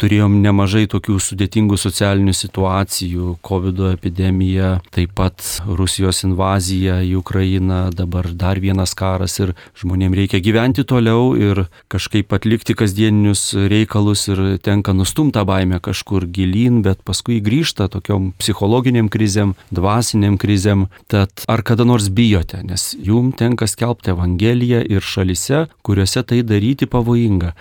turėjom 0.00 0.38
nemažai 0.44 0.84
tokių 0.90 1.16
sudėtingų 1.22 1.78
socialinių 1.80 2.34
situacijų, 2.36 3.36
COVID 3.46 3.82
epidemija, 3.92 4.76
taip 4.94 5.14
pat 5.16 5.42
Rusijos 5.66 6.22
invazija 6.26 6.98
į 7.06 7.16
Ukrainą, 7.20 7.86
dabar 7.96 8.28
dar 8.32 8.60
vienas 8.62 8.94
karas 8.98 9.38
ir 9.40 9.54
žmonėms 9.80 10.18
reikia 10.20 10.40
gyventi 10.44 10.84
toliau 10.88 11.32
ir 11.38 11.64
kažkaip 11.92 12.32
atlikti 12.36 12.76
kasdieninius 12.78 13.50
reikalus 13.70 14.26
ir 14.32 14.42
tenka 14.64 14.94
nustumta 14.96 15.44
baimę 15.48 15.80
kažkur 15.84 16.28
gilyn, 16.28 16.82
bet 16.86 17.02
paskui 17.06 17.40
grįžta 17.44 17.88
tokiom 17.92 18.32
psichologiniam 18.40 19.10
krizėm, 19.12 19.56
dvasiniam 19.74 20.36
krizėm. 20.40 20.86
Tad 21.12 21.46
ar 21.48 21.64
kada 21.66 21.86
nors 21.88 22.10
bijote, 22.12 22.62
nes 22.66 22.92
jum 22.98 23.32
tenka 23.36 23.68
skelbti 23.70 24.12
Evangeliją 24.14 24.82
ir 24.84 25.04
šalise, 25.04 25.66
kuriuose 25.86 26.22
tai 26.26 26.42
daryti 26.46 26.88
pavojinga. 26.90 27.54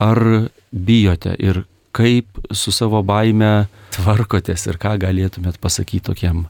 Ar 0.00 0.18
bijote 0.72 1.34
ir 1.38 1.64
kaip 1.96 2.40
su 2.52 2.72
savo 2.74 3.02
baime 3.06 3.68
tvarkotės 3.96 4.68
ir 4.70 4.78
ką 4.80 4.96
galėtumėt 5.02 5.58
pasakyti 5.62 6.06
tokiem 6.10 6.44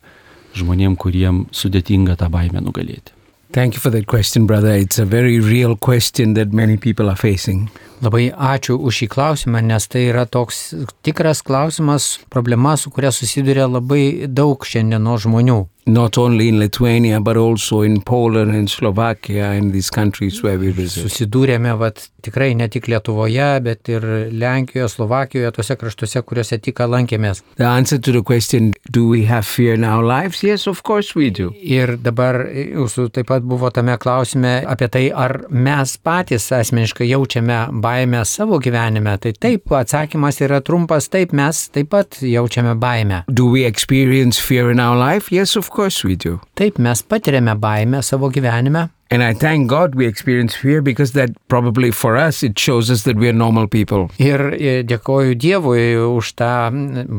žmonėm, 0.56 0.96
kuriem 1.00 1.46
sudėtinga 1.54 2.18
tą 2.20 2.28
baimę 2.32 2.62
nugalėti? 2.64 3.14
Thank 3.52 3.74
you 3.74 3.80
for 3.80 3.90
that 3.90 4.06
question, 4.06 4.46
brother. 4.46 4.70
It's 4.76 5.00
a 5.00 5.04
very 5.04 5.40
real 5.40 5.74
question 5.76 6.34
that 6.34 6.52
many 6.52 6.76
people 6.76 7.10
are 7.10 7.16
facing. 7.18 7.68
Labai 8.00 8.30
ačiū 8.30 8.76
už 8.78 9.00
šį 9.02 9.08
klausimą, 9.10 9.58
nes 9.66 9.88
tai 9.90 10.04
yra 10.12 10.22
toks 10.22 10.70
tikras 11.02 11.42
klausimas, 11.42 12.20
problema, 12.30 12.76
su 12.78 12.92
kuria 12.94 13.10
susiduria 13.10 13.66
labai 13.66 14.28
daug 14.30 14.62
šiandienos 14.62 15.26
žmonių. 15.26 15.58
Not 15.90 16.18
only 16.18 16.48
in 16.48 16.60
Lithuania, 16.60 17.20
but 17.20 17.36
also 17.36 17.82
in 17.82 18.00
Poland 18.00 18.54
and 18.54 18.70
Slovakia 18.70 19.50
and 19.50 19.72
these 19.72 19.90
countries 19.90 20.40
where 20.42 20.56
we 20.56 20.70
visit. 20.70 21.02
Susidūrėme 21.02 21.72
vat, 21.80 22.04
tikrai 22.22 22.52
ne 22.54 22.68
tik 22.70 22.86
Lietuvoje, 22.86 23.48
bet 23.64 23.90
ir 23.90 24.06
Lenkijoje, 24.30 24.86
Slovakijoje, 24.92 25.50
tose 25.56 25.74
kraštuose, 25.80 26.22
kuriuose 26.22 26.60
tik 26.62 26.78
lankėmės. 26.78 27.42
The 27.58 27.66
answer 27.66 27.98
to 27.98 28.14
the 28.14 28.22
question, 28.22 28.70
do 28.92 29.08
we 29.08 29.24
have 29.26 29.48
fear 29.48 29.74
in 29.74 29.84
our 29.84 30.06
lives? 30.06 30.44
Yes, 30.46 30.68
of 30.70 30.84
course 30.86 31.16
we 31.18 31.32
do. 31.34 31.50
Ir 31.58 31.96
dabar 31.98 32.38
jūsų 32.46 33.08
taip 33.16 33.30
pat 33.32 33.42
buvo 33.42 33.72
tame 33.74 33.98
klausime 33.98 34.60
apie 34.70 34.90
tai, 34.94 35.04
ar 35.10 35.40
mes 35.50 35.96
patys 35.98 36.46
asmeniškai 36.54 37.10
jaučiame 37.10 37.58
baimę 37.82 38.22
savo 38.28 38.60
gyvenime. 38.62 39.16
Tai 39.18 39.34
taip, 39.34 39.66
atsakymas 39.74 40.38
yra 40.46 40.62
trumpas, 40.62 41.10
taip, 41.10 41.34
mes 41.34 41.66
taip 41.74 41.90
pat 41.90 42.22
jaučiame 42.22 42.78
baimę. 42.78 43.24
Do 43.26 43.50
we 43.50 43.66
experience 43.66 44.38
fear 44.38 44.70
in 44.70 44.78
our 44.78 44.94
life? 44.94 45.34
Yes, 45.34 45.56
of 45.56 45.66
course 45.66 45.79
we 46.04 46.16
do. 46.16 46.38
Taip, 46.58 46.78
mes 46.78 47.02
patiriame 47.02 47.54
baimę 47.58 48.02
savo 48.02 48.30
gyvenime. 48.30 48.88
And 49.12 49.24
I 49.24 49.32
thank 49.34 49.66
God 49.66 49.96
we 49.96 50.06
experience 50.06 50.54
fear 50.54 50.80
because 50.80 51.12
that 51.12 51.30
probably 51.48 51.90
for 51.90 52.16
us 52.16 52.44
it 52.44 52.56
shows 52.56 52.90
us 52.90 53.02
that 53.02 53.16
we 53.16 53.26
are 53.28 53.32
normal 53.34 53.66
people. 53.66 54.06
Ir 54.22 54.38
dėkoju 54.86 55.34
Dievui 55.34 55.96
už 55.98 56.28
tą 56.38 56.50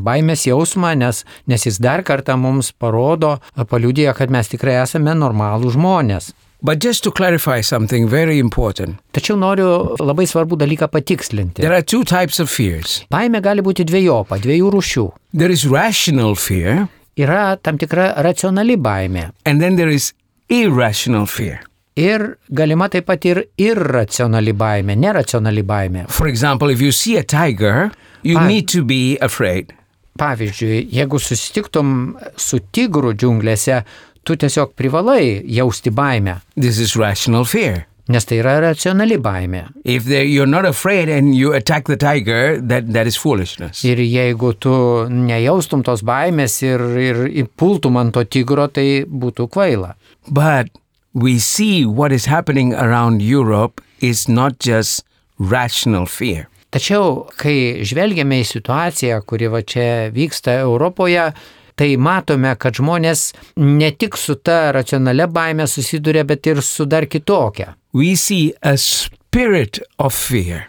baimės 0.06 0.46
jausmą, 0.48 0.94
nes, 0.96 1.26
nes 1.52 1.66
jis 1.68 1.82
dar 1.84 2.04
kartą 2.08 2.38
mums 2.40 2.72
parodo, 2.72 3.40
paliudėjo, 3.58 4.14
kad 4.16 4.32
mes 4.32 4.48
tikrai 4.54 4.78
esame 4.86 5.12
normalų 5.20 5.74
žmonės. 5.76 6.32
But 6.64 6.78
just 6.80 7.04
to 7.04 7.12
clarify 7.12 7.60
something 7.66 8.08
very 8.08 8.38
important, 8.40 9.00
Tačiau 9.18 9.36
noriu 9.36 9.98
labai 10.00 10.28
svarbų 10.30 10.60
dalyką 10.62 10.88
patikslinti. 10.94 11.60
there 11.60 11.74
are 11.74 11.82
two 11.82 12.04
types 12.06 12.40
of 12.40 12.50
fears. 12.50 13.02
Baimė 13.12 13.42
gali 13.42 13.62
būti 13.66 13.84
dviejopa, 13.84 14.38
dviejų 14.40 14.70
rūšių. 14.78 15.06
There 15.34 15.52
is 15.52 15.66
rational 15.68 16.36
fear, 16.36 16.88
Yra 17.22 17.56
tam 17.62 17.78
tikra 17.78 18.14
racionali 18.24 18.78
baimė. 18.78 19.32
and 19.46 19.62
then 19.62 19.76
there 19.76 19.90
is 19.90 20.14
irrational 20.50 21.26
fear. 21.26 21.60
Ir 21.96 22.38
galima 22.50 22.88
taip 22.90 23.06
pat 23.06 23.26
ir 23.26 23.44
irracionali 23.60 24.54
baimė, 24.56 24.96
neracionali 24.96 25.64
baimė. 25.64 26.06
For 26.10 26.28
example, 26.28 26.70
if 26.70 26.82
you 26.82 26.92
see 26.92 27.18
a 27.18 27.24
tiger, 27.24 27.92
you 28.24 28.40
need 28.48 28.68
to 28.70 28.84
be 28.84 29.18
afraid. 29.22 29.74
Pavyzdžiui, 30.20 30.88
jeigu 30.92 31.20
susitiktum 31.20 32.16
su 32.38 32.60
tigru 32.72 33.14
džiunglėse, 33.14 33.82
tu 34.24 34.36
tiesiog 34.36 34.74
privalai 34.78 35.42
jausti 35.50 35.90
baimę, 35.92 36.36
Nes 38.10 38.26
tai 38.26 38.40
yra 38.42 38.56
racionali 38.64 39.18
baimė. 39.22 39.68
If 39.86 40.06
there- 40.06 40.26
you're 40.26 40.48
not 40.50 40.66
afraid 40.66 41.08
and 41.10 41.36
you 41.36 41.54
attack 41.54 41.86
the 41.86 41.96
tiger, 41.98 42.60
that, 42.60 42.92
that 42.94 43.06
is 43.08 43.16
foolishness. 43.16 43.84
Ir 43.86 43.98
jeigu 43.98 44.54
tu 44.60 44.70
nejaustum 45.10 45.84
tos 45.84 46.02
baimės 46.02 46.62
ir, 46.64 46.80
ir 46.98 47.46
įpultum 47.46 47.98
ant 48.00 48.14
to 48.14 48.24
tigro, 48.26 48.68
tai 48.68 49.04
būtų 49.06 49.48
kvaila. 49.50 49.94
But 50.30 50.70
we 51.14 51.38
see 51.40 51.86
what 51.86 52.12
is 52.12 52.26
happening 52.26 52.74
around 52.74 53.22
Europe 53.22 53.82
is 54.02 54.28
not 54.28 54.60
just 54.60 55.04
rational 55.38 56.06
fear. 56.06 56.48
Tačiau, 56.72 57.28
kai 57.38 57.84
žvelgiame 57.84 58.40
į 58.42 58.46
situaciją, 58.48 59.26
kuri 59.28 59.48
va 59.52 59.62
čia 59.62 60.10
vyksta 60.12 60.62
Europoje, 60.64 61.34
tai 61.82 61.96
matome, 61.98 62.52
kad 62.62 62.78
žmonės 62.78 63.32
ne 63.58 63.90
tik 63.98 64.18
su 64.20 64.36
ta 64.38 64.70
racionalia 64.76 65.26
baime 65.26 65.66
susiduria, 65.66 66.22
bet 66.30 66.46
ir 66.46 66.62
su 66.62 66.86
dar 66.86 67.08
kitokia. 67.10 67.74
We 67.98 68.14
see 68.16 68.54
a 68.62 68.76
spirit 68.78 69.80
of 69.98 70.14
fear. 70.14 70.68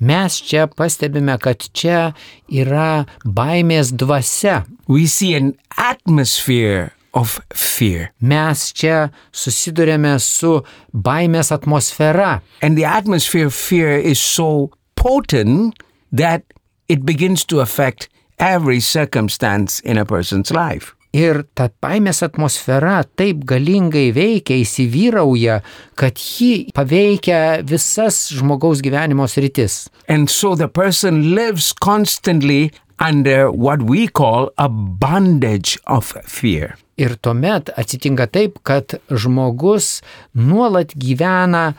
Mes 0.00 0.38
čia 0.40 0.64
pastebime, 0.66 1.36
kad 1.40 1.68
čia 1.76 2.14
yra 2.48 3.04
baimės 3.24 3.92
dvasia. 3.92 4.62
We 4.88 5.04
see 5.06 5.34
an 5.36 5.52
atmosphere 5.76 6.94
of 7.12 7.36
fear. 7.52 8.08
Mes 8.20 8.64
čia 8.72 9.10
susidurėme 9.36 10.16
su 10.20 10.62
baimės 10.96 11.52
atmosfera. 11.52 12.40
And 12.62 12.80
the 12.80 12.88
atmosphere 12.88 13.52
of 13.52 13.54
fear 13.54 14.00
is 14.00 14.18
so 14.18 14.72
potent 14.96 15.76
that 16.10 16.42
it 16.88 17.04
begins 17.04 17.44
to 17.52 17.60
affect 17.60 18.08
every 18.38 18.80
circumstance 18.80 19.80
in 19.80 19.98
a 19.98 20.04
person's 20.04 20.50
life. 20.50 20.94
Ir 21.14 21.44
ta 21.54 21.68
baimės 21.82 22.24
atmosfera 22.26 23.04
taip 23.14 23.44
galingai 23.46 24.08
veikia, 24.16 24.56
įsivyrauja, 24.58 25.60
kad 25.94 26.18
ji 26.18 26.72
paveikia 26.74 27.62
visas 27.62 28.32
žmogaus 28.34 28.82
gyvenimo 28.82 29.28
sritis. 29.30 29.84
And 30.08 30.28
so 30.28 30.56
the 30.58 30.66
person 30.66 31.36
lives 31.36 31.72
constantly 31.72 32.72
under 32.98 33.50
what 33.50 33.82
we 33.82 34.08
call 34.08 34.50
a 34.58 34.68
bondage 34.68 35.78
of 35.86 36.16
fear. 36.26 36.74
Ir 36.98 37.14
tuomet 37.22 37.70
atsitinka 37.78 38.26
taip, 38.30 38.58
kad 38.66 38.98
žmogus 39.10 40.00
nuolat 40.34 40.94
gyvena 40.98 41.74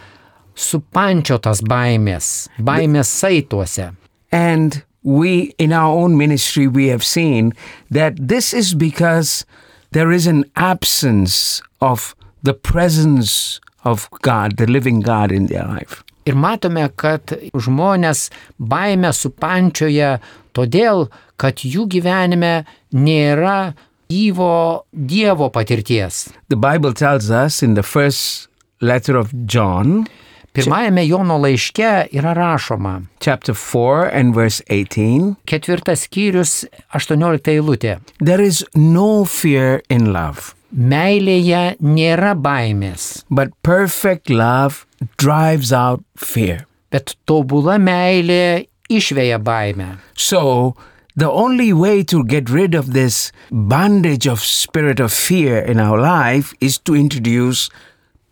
supančiotas 0.55 1.59
baimės, 1.67 2.47
baimės 2.59 3.11
saituose. 3.11 3.91
And 4.31 4.83
we, 5.05 5.53
in 5.57 5.71
our 5.71 5.95
own 5.95 6.17
ministry, 6.17 6.67
we 6.67 6.87
have 6.87 7.03
seen 7.03 7.53
that 7.91 8.15
this 8.17 8.53
is 8.53 8.73
because 8.73 9.45
there 9.91 10.11
is 10.11 10.27
an 10.27 10.43
absence 10.55 11.61
of 11.79 12.15
the 12.43 12.53
presence 12.53 13.61
of 13.85 14.09
God, 14.23 14.57
the 14.57 14.65
living 14.65 14.99
God 14.99 15.31
in 15.31 15.45
their 15.45 15.63
life. 15.63 16.03
Ir 16.25 16.33
matome, 16.33 16.87
kad 16.97 17.35
žmonės 17.53 18.31
baimę 18.57 19.11
supančioje 19.13 20.15
todėl, 20.57 21.05
kad 21.37 21.61
jų 21.61 21.85
gyvenime 21.85 22.65
nėra 22.97 23.75
gyvo 24.09 24.85
Dievo 24.89 25.51
patirties. 25.53 26.33
The 26.49 26.57
Bible 26.57 26.93
tells 26.93 27.29
us 27.29 27.61
in 27.61 27.75
the 27.75 27.83
first 27.83 28.47
letter 28.81 29.15
of 29.15 29.29
John, 29.45 30.07
Pirmajame 30.55 31.03
Jono 31.07 31.35
laiške 31.43 32.07
yra 32.15 32.33
rašoma, 32.37 32.93
chapter 33.19 33.53
4 33.53 34.05
and 34.13 34.33
verse 34.33 34.61
18, 34.69 35.35
ketvirtas 35.45 36.05
skyrius, 36.07 36.65
18 36.93 37.51
eilutė. 37.55 37.97
there 38.19 38.41
is 38.41 38.63
no 38.75 39.25
fear 39.25 39.81
in 39.89 40.13
love, 40.13 40.53
Meilėje 40.75 41.75
nėra 41.79 42.33
baimės, 42.35 43.23
but 43.29 43.51
perfect 43.63 44.29
love 44.29 44.85
drives 45.17 45.71
out 45.71 46.03
fear. 46.17 46.65
bet 46.91 47.15
tobula 47.27 47.77
meilė 47.79 48.67
išveja 48.89 49.37
baimę. 49.39 49.97
So, 50.15 50.75
the 51.15 51.29
only 51.29 51.71
way 51.73 52.03
to 52.03 52.23
get 52.23 52.49
rid 52.49 52.75
of 52.75 52.93
this 52.93 53.31
bondage 53.51 54.27
of 54.27 54.39
spirit 54.39 54.99
of 54.99 55.11
fear 55.13 55.59
in 55.59 55.79
our 55.79 55.99
life 55.99 56.53
is 56.61 56.77
to 56.79 56.95
introduce 56.95 57.69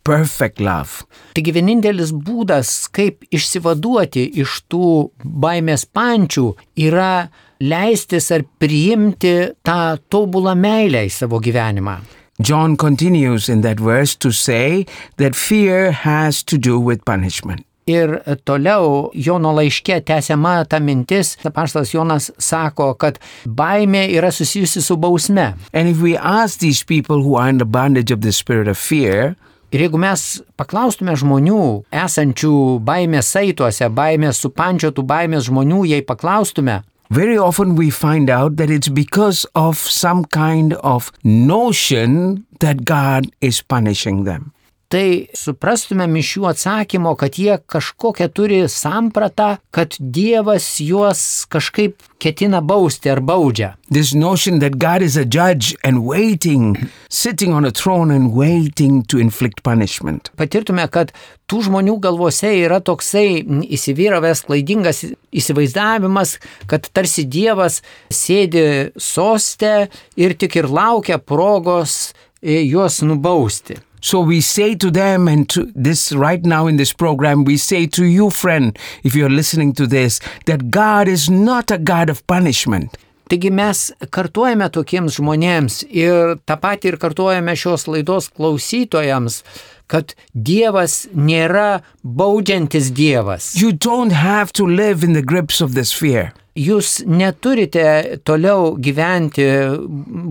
perfect 0.04 0.60
love. 0.60 1.06
Taigi 1.36 1.54
vienintelis 1.56 2.12
būdas, 2.14 2.88
kaip 2.94 3.24
išsivaduoti 3.34 4.28
iš 4.44 4.62
tų 4.72 4.90
baimės 5.24 5.86
pančių, 5.88 6.50
yra 6.86 7.30
leistis 7.64 8.30
ar 8.36 8.44
priimti 8.60 9.36
tą 9.64 9.96
tobulą 10.12 10.56
meilę 10.60 11.06
į 11.08 11.14
savo 11.14 11.40
gyvenimą. 11.44 12.02
John 12.40 12.76
continues 12.76 13.48
in 13.48 13.62
that 13.62 13.80
verse 13.80 14.16
to 14.16 14.32
say 14.32 14.86
that 15.18 15.36
fear 15.36 15.92
has 15.92 16.44
to 16.44 16.58
do 16.58 16.80
with 16.80 17.06
punishment. 17.06 17.66
Ir 17.86 18.22
toliau 18.48 19.12
Jono 19.14 19.52
laiške 19.58 20.00
tęsiama 20.08 20.64
ta 20.72 20.80
mintis, 20.80 21.36
paštas 21.54 21.92
Jonas 21.94 22.30
sako, 22.40 22.94
kad 22.96 23.20
baimė 23.46 24.06
yra 24.16 24.32
susijusi 24.32 24.82
su 24.82 24.96
bausme. 24.98 25.54
And 25.74 25.90
if 25.90 26.00
we 26.02 26.16
ask 26.18 26.60
these 26.60 26.84
people 26.84 27.22
who 27.22 27.36
are 27.36 27.50
in 27.50 27.58
the 27.58 27.68
bondage 27.68 28.12
of 28.12 28.22
the 28.22 28.32
spirit 28.32 28.68
of 28.68 28.78
fear, 28.78 29.36
Ir 29.74 29.82
jeigu 29.82 29.98
mes 29.98 30.22
paklaustume 30.54 31.16
žmonių 31.18 31.62
esančių 31.98 32.54
baimės 32.86 33.32
saituose, 33.34 33.88
baimės 33.90 34.44
supančiotų 34.44 35.02
baimės 35.10 35.48
žmonių, 35.48 35.80
jei 35.90 36.04
paklaustume, 36.06 36.84
very 37.10 37.40
often 37.42 37.74
we 37.76 37.90
find 37.90 38.30
out 38.30 38.58
that 38.58 38.70
it's 38.70 38.88
because 38.88 39.48
of 39.56 39.82
some 39.82 40.26
kind 40.26 40.78
of 40.84 41.10
notion 41.24 42.46
that 42.60 42.86
God 42.86 43.32
is 43.42 43.64
punishing 43.64 44.26
them. 44.30 44.54
Tai 44.94 45.28
suprastumėm 45.38 46.20
iš 46.22 46.36
jų 46.38 46.48
atsakymo, 46.52 47.16
kad 47.18 47.40
jie 47.42 47.58
kažkokią 47.58 48.28
turi 48.30 48.60
sampratą, 48.70 49.56
kad 49.74 49.96
Dievas 49.98 50.68
juos 50.84 51.22
kažkaip 51.50 51.98
ketina 52.22 52.62
bausti 52.62 53.10
ar 53.10 53.22
baudžia. 53.26 53.74
This 53.90 54.14
notion 54.14 54.60
that 54.62 54.78
God 54.78 55.02
is 55.02 55.18
a 55.18 55.26
judge 55.26 55.74
and 55.84 56.06
waiting, 56.06 56.78
sitting 57.10 57.54
on 57.54 57.66
a 57.66 57.72
throne 57.72 58.14
and 58.14 58.34
waiting 58.38 59.02
to 59.10 59.18
inflict 59.18 59.64
punishment. 59.66 60.30
Patirtume, 60.38 60.86
kad 60.94 61.14
tų 61.50 61.64
žmonių 61.70 61.98
galvose 62.04 62.52
yra 62.62 62.78
toksai 62.86 63.42
įsivyravęs 63.74 64.44
klaidingas 64.46 65.02
įsivaizdavimas, 65.34 66.38
kad 66.70 66.86
tarsi 66.94 67.26
Dievas 67.26 67.82
sėdi 68.14 68.94
soste 68.98 69.90
ir 70.16 70.38
tik 70.38 70.60
ir 70.62 70.70
laukia 70.70 71.18
progos 71.18 72.14
e, 72.42 72.62
juos 72.62 73.02
nubausti. 73.02 73.80
So 74.04 74.20
we 74.20 74.42
say 74.42 74.76
to 74.76 74.92
them, 74.92 75.30
and 75.30 75.48
to 75.52 75.72
this 75.74 76.12
right 76.12 76.44
now 76.44 76.68
in 76.68 76.76
this 76.76 76.92
program, 76.92 77.46
we 77.46 77.56
say 77.56 77.88
to 77.88 78.04
you, 78.04 78.32
friend, 78.32 78.78
if 79.02 79.16
you're 79.16 79.30
listening 79.30 79.72
to 79.76 79.88
this, 79.88 80.20
that 80.46 80.70
God 80.70 81.08
is 81.08 81.30
not 81.30 81.72
a 81.72 81.78
God 81.78 82.10
of 82.10 82.28
punishment. 82.28 82.98
Taigi 83.32 83.48
mes 83.50 83.94
kartuojame 84.12 84.68
tokiems 84.76 85.16
žmonėms 85.16 85.86
ir 85.88 86.36
tą 86.44 86.60
patį 86.60 86.92
ir 86.92 87.00
kartuojame 87.00 87.56
šios 87.56 87.88
laidos 87.88 88.28
klausytojams, 88.36 89.40
kad 89.88 90.12
Dievas 90.36 91.06
nėra 91.16 91.80
baudžiantis 92.04 92.92
Dievas. 92.92 93.54
You 93.56 93.72
don't 93.72 94.12
have 94.12 94.52
to 94.60 94.68
live 94.68 95.08
in 95.08 95.14
the 95.14 95.24
grips 95.24 95.62
of 95.62 95.80
this 95.80 95.96
fear. 95.96 96.34
Jūs 96.54 97.00
neturite 97.10 98.20
toliau 98.28 98.76
gyventi, 98.78 99.46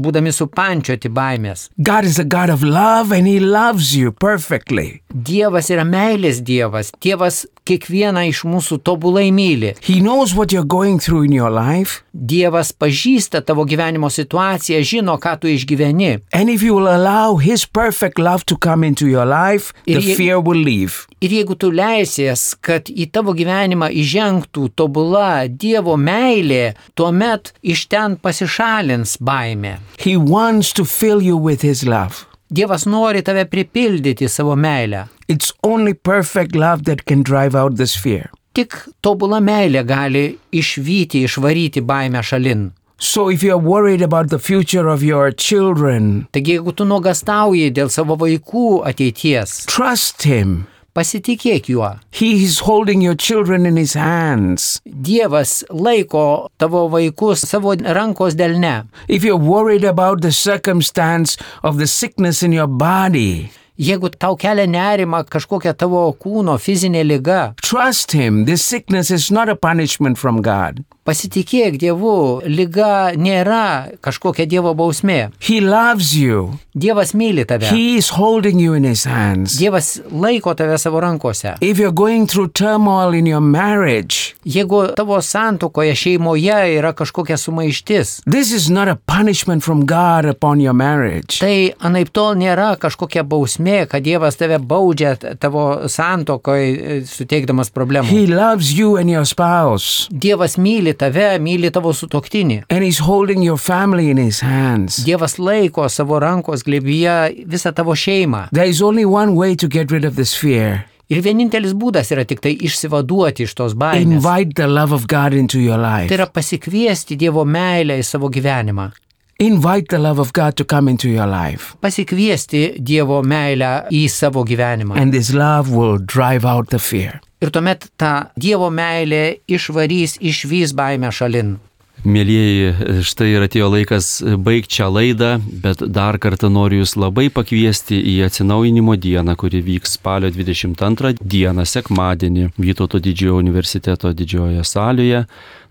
būdami 0.02 0.30
supančioti 0.30 1.10
baimės. 1.10 1.64
God 1.82 2.04
is 2.06 2.18
a 2.22 2.24
God 2.24 2.50
of 2.54 2.62
love 2.62 3.10
and 3.10 3.26
He 3.26 3.40
loves 3.40 3.90
you 3.96 4.12
perfectly. 4.12 5.00
Dievas 5.12 5.70
yra 5.74 5.82
meilės 5.84 6.38
Dievas. 6.46 6.92
Dievas 7.02 7.42
kiekvieną 7.66 8.22
iš 8.30 8.44
mūsų 8.46 8.78
tobulai 8.86 9.28
myli. 9.34 9.74
He 9.82 9.98
knows 10.00 10.34
what 10.34 10.52
you're 10.54 10.66
going 10.66 10.98
through 11.02 11.24
in 11.26 11.32
your 11.34 11.50
life. 11.50 12.02
Dievas 12.14 12.70
pažįsta 12.72 13.42
tavo 13.46 13.66
gyvenimo 13.66 14.10
situaciją, 14.10 14.80
žino, 14.86 15.18
ką 15.18 15.36
tu 15.42 15.50
išgyveni. 15.50 16.20
And 16.32 16.50
if 16.50 16.62
you 16.62 16.74
will 16.78 16.88
allow 16.90 17.36
His 17.42 17.66
perfect 17.66 18.18
love 18.18 18.46
to 18.46 18.56
come 18.56 18.84
into 18.86 19.06
your 19.10 19.26
life, 19.26 19.72
the 19.86 19.98
Ir 19.98 20.00
je- 20.06 20.14
fear 20.16 20.40
will 20.40 20.58
leave. 20.62 21.06
Ir 21.22 21.30
jeigu 21.30 21.54
tu 21.54 21.68
leisies, 21.70 22.48
kad 22.66 22.88
į 22.90 23.04
tavo 23.14 23.30
gyvenimą 23.38 23.92
įžengtų 23.94 24.72
tobula 24.74 25.46
Dievo 25.46 25.94
meilė, 25.94 26.74
tuomet 26.98 27.52
iš 27.62 27.84
ten 27.92 28.16
pasišalins 28.18 29.20
baimė. 29.22 29.76
He 30.02 30.16
wants 30.18 30.72
to 30.74 30.82
fill 30.82 31.22
you 31.22 31.38
with 31.38 31.62
His 31.62 31.84
love. 31.86 32.26
Dievas 32.50 32.88
nori 32.90 33.22
tave 33.22 33.46
pripildyti 33.46 34.26
savo 34.28 34.56
meilę. 34.58 35.06
It's 35.28 35.54
only 35.62 35.94
perfect 35.94 36.56
love 36.58 36.82
that 36.90 37.06
can 37.06 37.22
drive 37.22 37.54
out 37.54 37.76
this 37.76 37.94
fear. 37.94 38.32
Tik 38.52 38.74
tobula 39.00 39.38
meilė 39.40 39.86
gali 39.86 40.24
išvyti, 40.52 41.22
išvaryti 41.28 41.86
baimę 41.86 42.20
šalin. 42.26 42.72
So 42.98 43.30
if 43.30 43.42
you're 43.42 43.62
worried 43.62 44.02
about 44.02 44.28
the 44.30 44.38
future 44.38 44.88
of 44.88 45.02
your 45.02 45.30
children, 45.30 46.26
Taigi 46.34 46.58
jeigu 46.58 46.74
tu 46.74 46.84
nuogastauji 46.84 47.70
dėl 47.74 47.94
savo 47.94 48.18
vaikų 48.18 48.82
ateities, 48.90 49.62
trust 49.70 50.26
Him. 50.26 50.66
Pasitikėk 50.94 51.70
juo. 51.72 51.98
He 52.10 52.44
is 52.44 52.60
holding 52.60 53.02
your 53.02 53.14
children 53.14 53.66
in 53.66 53.76
His 53.76 53.94
hands. 53.94 54.80
Dievas 54.86 55.64
laiko 55.70 56.50
tavo 56.58 56.88
vaikus 56.92 57.46
savo 57.46 57.74
rankos 57.76 58.36
delne. 58.36 58.88
If 59.08 59.24
you're 59.24 59.36
worried 59.36 59.84
about 59.84 60.22
the 60.22 60.32
circumstance 60.32 61.36
of 61.62 61.78
the 61.78 61.86
sickness 61.86 62.42
in 62.42 62.52
your 62.52 62.68
body, 62.68 63.50
Jeigu 63.80 64.10
tau 64.14 64.36
kelia 64.36 64.66
nerima 64.68 65.22
kažkokia 65.24 65.72
tavo 65.74 66.04
kūno 66.20 66.58
fizinė 66.60 67.02
lyga, 67.08 67.54
trust 67.62 68.12
Him. 68.12 68.44
This 68.44 68.62
sickness 68.62 69.10
is 69.10 69.30
not 69.30 69.48
a 69.48 69.56
punishment 69.56 70.18
from 70.18 70.42
God. 70.42 70.84
Pasitikėk 71.06 71.78
Dievu, 71.82 72.42
lyga 72.46 73.12
nėra 73.18 73.92
kažkokia 74.04 74.46
Dievo 74.46 74.74
bausmė. 74.78 75.30
He 75.42 75.60
loves 75.60 76.12
you. 76.16 76.58
Dievas 76.74 77.12
myli 77.18 77.44
tave. 77.44 77.68
He 77.68 77.96
is 77.98 78.08
holding 78.16 78.60
you 78.60 78.72
in 78.74 78.84
His 78.84 79.04
hands. 79.04 79.58
Dievas 79.60 79.98
laiko 80.10 80.54
tave 80.56 80.78
savo 80.80 81.00
rankose. 81.02 81.56
If 81.60 81.78
you're 81.78 81.92
going 81.92 82.26
through 82.26 82.52
turmoil 82.54 83.12
in 83.14 83.26
your 83.26 83.42
marriage, 83.42 84.34
Jeigu 84.44 84.88
tavo 84.96 85.20
santokoje, 85.22 85.94
šeimoje 85.94 86.56
yra 86.78 86.92
kažkokia 86.98 87.36
sumaištis, 87.38 88.22
this 88.30 88.52
is 88.52 88.70
not 88.70 88.88
a 88.88 88.96
punishment 89.06 89.62
from 89.62 89.84
God 89.86 90.24
upon 90.24 90.60
your 90.60 90.72
marriage. 90.74 91.38
tai 91.40 91.72
anaip 91.80 92.10
tol 92.12 92.34
nėra 92.40 92.72
kažkokia 92.80 93.22
bausmė, 93.22 93.86
kad 93.90 94.02
Dievas 94.02 94.36
tave 94.40 94.58
baudžia 94.58 95.14
tavo 95.38 95.88
santokoje, 95.88 97.02
suteikdamas 97.06 97.70
problemų. 97.70 98.08
He 98.10 98.26
loves 98.26 98.72
you 98.72 98.96
and 98.96 99.10
your 99.10 99.24
spouse, 99.28 100.08
Dievas 100.10 100.56
myli 100.58 100.91
tave, 100.94 101.38
myli 101.38 101.70
tavo 101.70 101.92
sutoktinį. 101.92 102.62
and 102.70 102.84
He's 102.84 102.98
holding 102.98 103.42
your 103.42 103.58
family 103.58 104.10
in 104.10 104.16
His 104.16 104.40
hands. 104.40 105.04
Dievas 105.04 105.38
laiko 105.38 105.88
savo 105.90 106.18
rankos 106.20 106.62
glėbyje 106.64 107.46
visą 107.46 107.72
tavo 107.74 107.92
šeimą. 107.94 108.48
There 108.52 108.68
is 108.68 108.82
only 108.82 109.04
one 109.04 109.34
way 109.34 109.54
to 109.56 109.68
get 109.68 109.90
rid 109.90 110.04
of 110.04 110.16
this 110.16 110.34
fear 110.34 110.84
Ir 111.12 111.20
vienintelis 111.20 111.74
būdas 111.76 112.08
yra 112.14 112.22
tik 112.24 112.40
tai 112.40 112.54
išsivaduoti 112.56 113.44
iš 113.44 113.52
tos 113.58 113.74
baimės. 113.76 114.00
invite 114.16 114.54
the 114.56 114.66
love 114.66 114.92
of 114.96 115.06
God 115.06 115.34
into 115.34 115.58
your 115.60 115.76
life. 115.76 116.08
Tai 116.08 116.16
yra 116.16 116.26
pasikviesti 116.26 117.16
Dievo 117.20 117.44
meilę 117.44 117.98
į 118.00 118.04
savo 118.06 118.30
gyvenimą. 118.32 118.92
Invite 119.38 119.88
the 119.90 119.98
love 119.98 120.18
of 120.20 120.32
God 120.32 120.56
to 120.56 120.64
come 120.64 120.88
into 120.88 121.08
your 121.08 121.26
life. 121.26 121.74
Pasikviesti 121.82 122.78
Dievo 122.80 123.22
meilę 123.22 123.88
į 123.92 124.08
savo 124.08 124.44
gyvenimą. 124.44 124.96
And 124.96 125.12
this 125.12 125.32
love 125.34 125.68
will 125.74 125.98
drive 125.98 126.46
out 126.46 126.70
the 126.70 126.78
fear. 126.78 127.20
Ir 127.42 127.50
tuomet 127.50 127.88
ta 127.98 128.30
Dievo 128.38 128.70
meilė 128.70 129.42
išvarys, 129.50 130.20
išvys 130.22 130.76
baimę 130.78 131.10
šalin. 131.10 131.56
Mėlyjeji, 132.02 133.02
štai 133.06 133.28
ir 133.30 133.44
atėjo 133.44 133.68
laikas 133.70 134.06
baigti 134.42 134.80
šią 134.80 134.88
laidą, 134.90 135.28
bet 135.62 135.84
dar 135.86 136.16
kartą 136.22 136.48
noriu 136.50 136.80
Jūs 136.80 136.96
labai 136.98 137.28
pakviesti 137.30 137.94
į 137.94 138.16
atsinaujinimo 138.26 138.96
dieną, 138.98 139.36
kuri 139.38 139.60
vyks 139.62 139.94
spalio 140.00 140.32
22 140.34 141.12
dieną, 141.22 141.62
sekmadienį, 141.62 142.48
Vytauto 142.58 142.98
didžiojo 143.02 143.38
universiteto 143.38 144.10
didžiojoje 144.18 144.66
salėje 144.66 145.22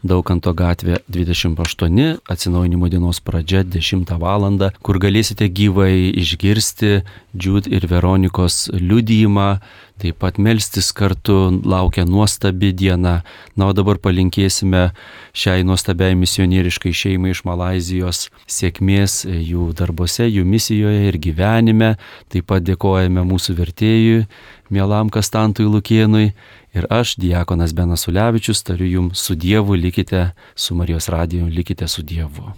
Daukanto 0.01 0.49
gatvė 0.57 0.95
28, 1.13 2.23
atsinaujinimo 2.25 2.87
dienos 2.89 3.19
pradžia 3.21 3.61
10 3.61 4.09
val. 4.17 4.47
kur 4.81 4.97
galėsite 4.97 5.45
gyvai 5.45 6.09
išgirsti 6.17 7.03
Džiud 7.37 7.67
ir 7.69 7.85
Veronikos 7.85 8.71
liudijimą, 8.73 9.59
taip 10.01 10.17
pat 10.17 10.39
melstis 10.41 10.89
kartu, 10.91 11.61
laukia 11.61 12.05
nuostabi 12.05 12.71
diena. 12.73 13.21
Na, 13.55 13.67
o 13.69 13.73
dabar 13.77 13.99
palinkėsime 14.01 14.89
šiai 15.37 15.61
nuostabiai 15.61 16.17
misionieriškai 16.17 16.89
šeimai 16.89 17.35
iš 17.35 17.43
Malazijos 17.45 18.31
sėkmės 18.49 19.27
jų 19.29 19.69
darbuose, 19.77 20.25
jų 20.25 20.47
misijoje 20.49 21.11
ir 21.11 21.19
gyvenime. 21.21 21.93
Taip 22.33 22.49
pat 22.49 22.65
dėkojame 22.65 23.21
mūsų 23.21 23.53
vertėjui, 23.61 24.25
mielam 24.73 25.13
Kastantui 25.13 25.69
Lukienui. 25.69 26.31
Ir 26.73 26.87
aš, 26.89 27.15
Diekonas 27.19 27.73
Benas 27.75 28.07
Ulevičius, 28.07 28.63
tariu 28.63 28.87
jums 28.87 29.19
su 29.19 29.35
Dievu, 29.35 29.75
likite 29.75 30.31
su 30.55 30.75
Marijos 30.75 31.09
radiju, 31.09 31.45
likite 31.45 31.87
su 31.87 32.01
Dievu. 32.01 32.51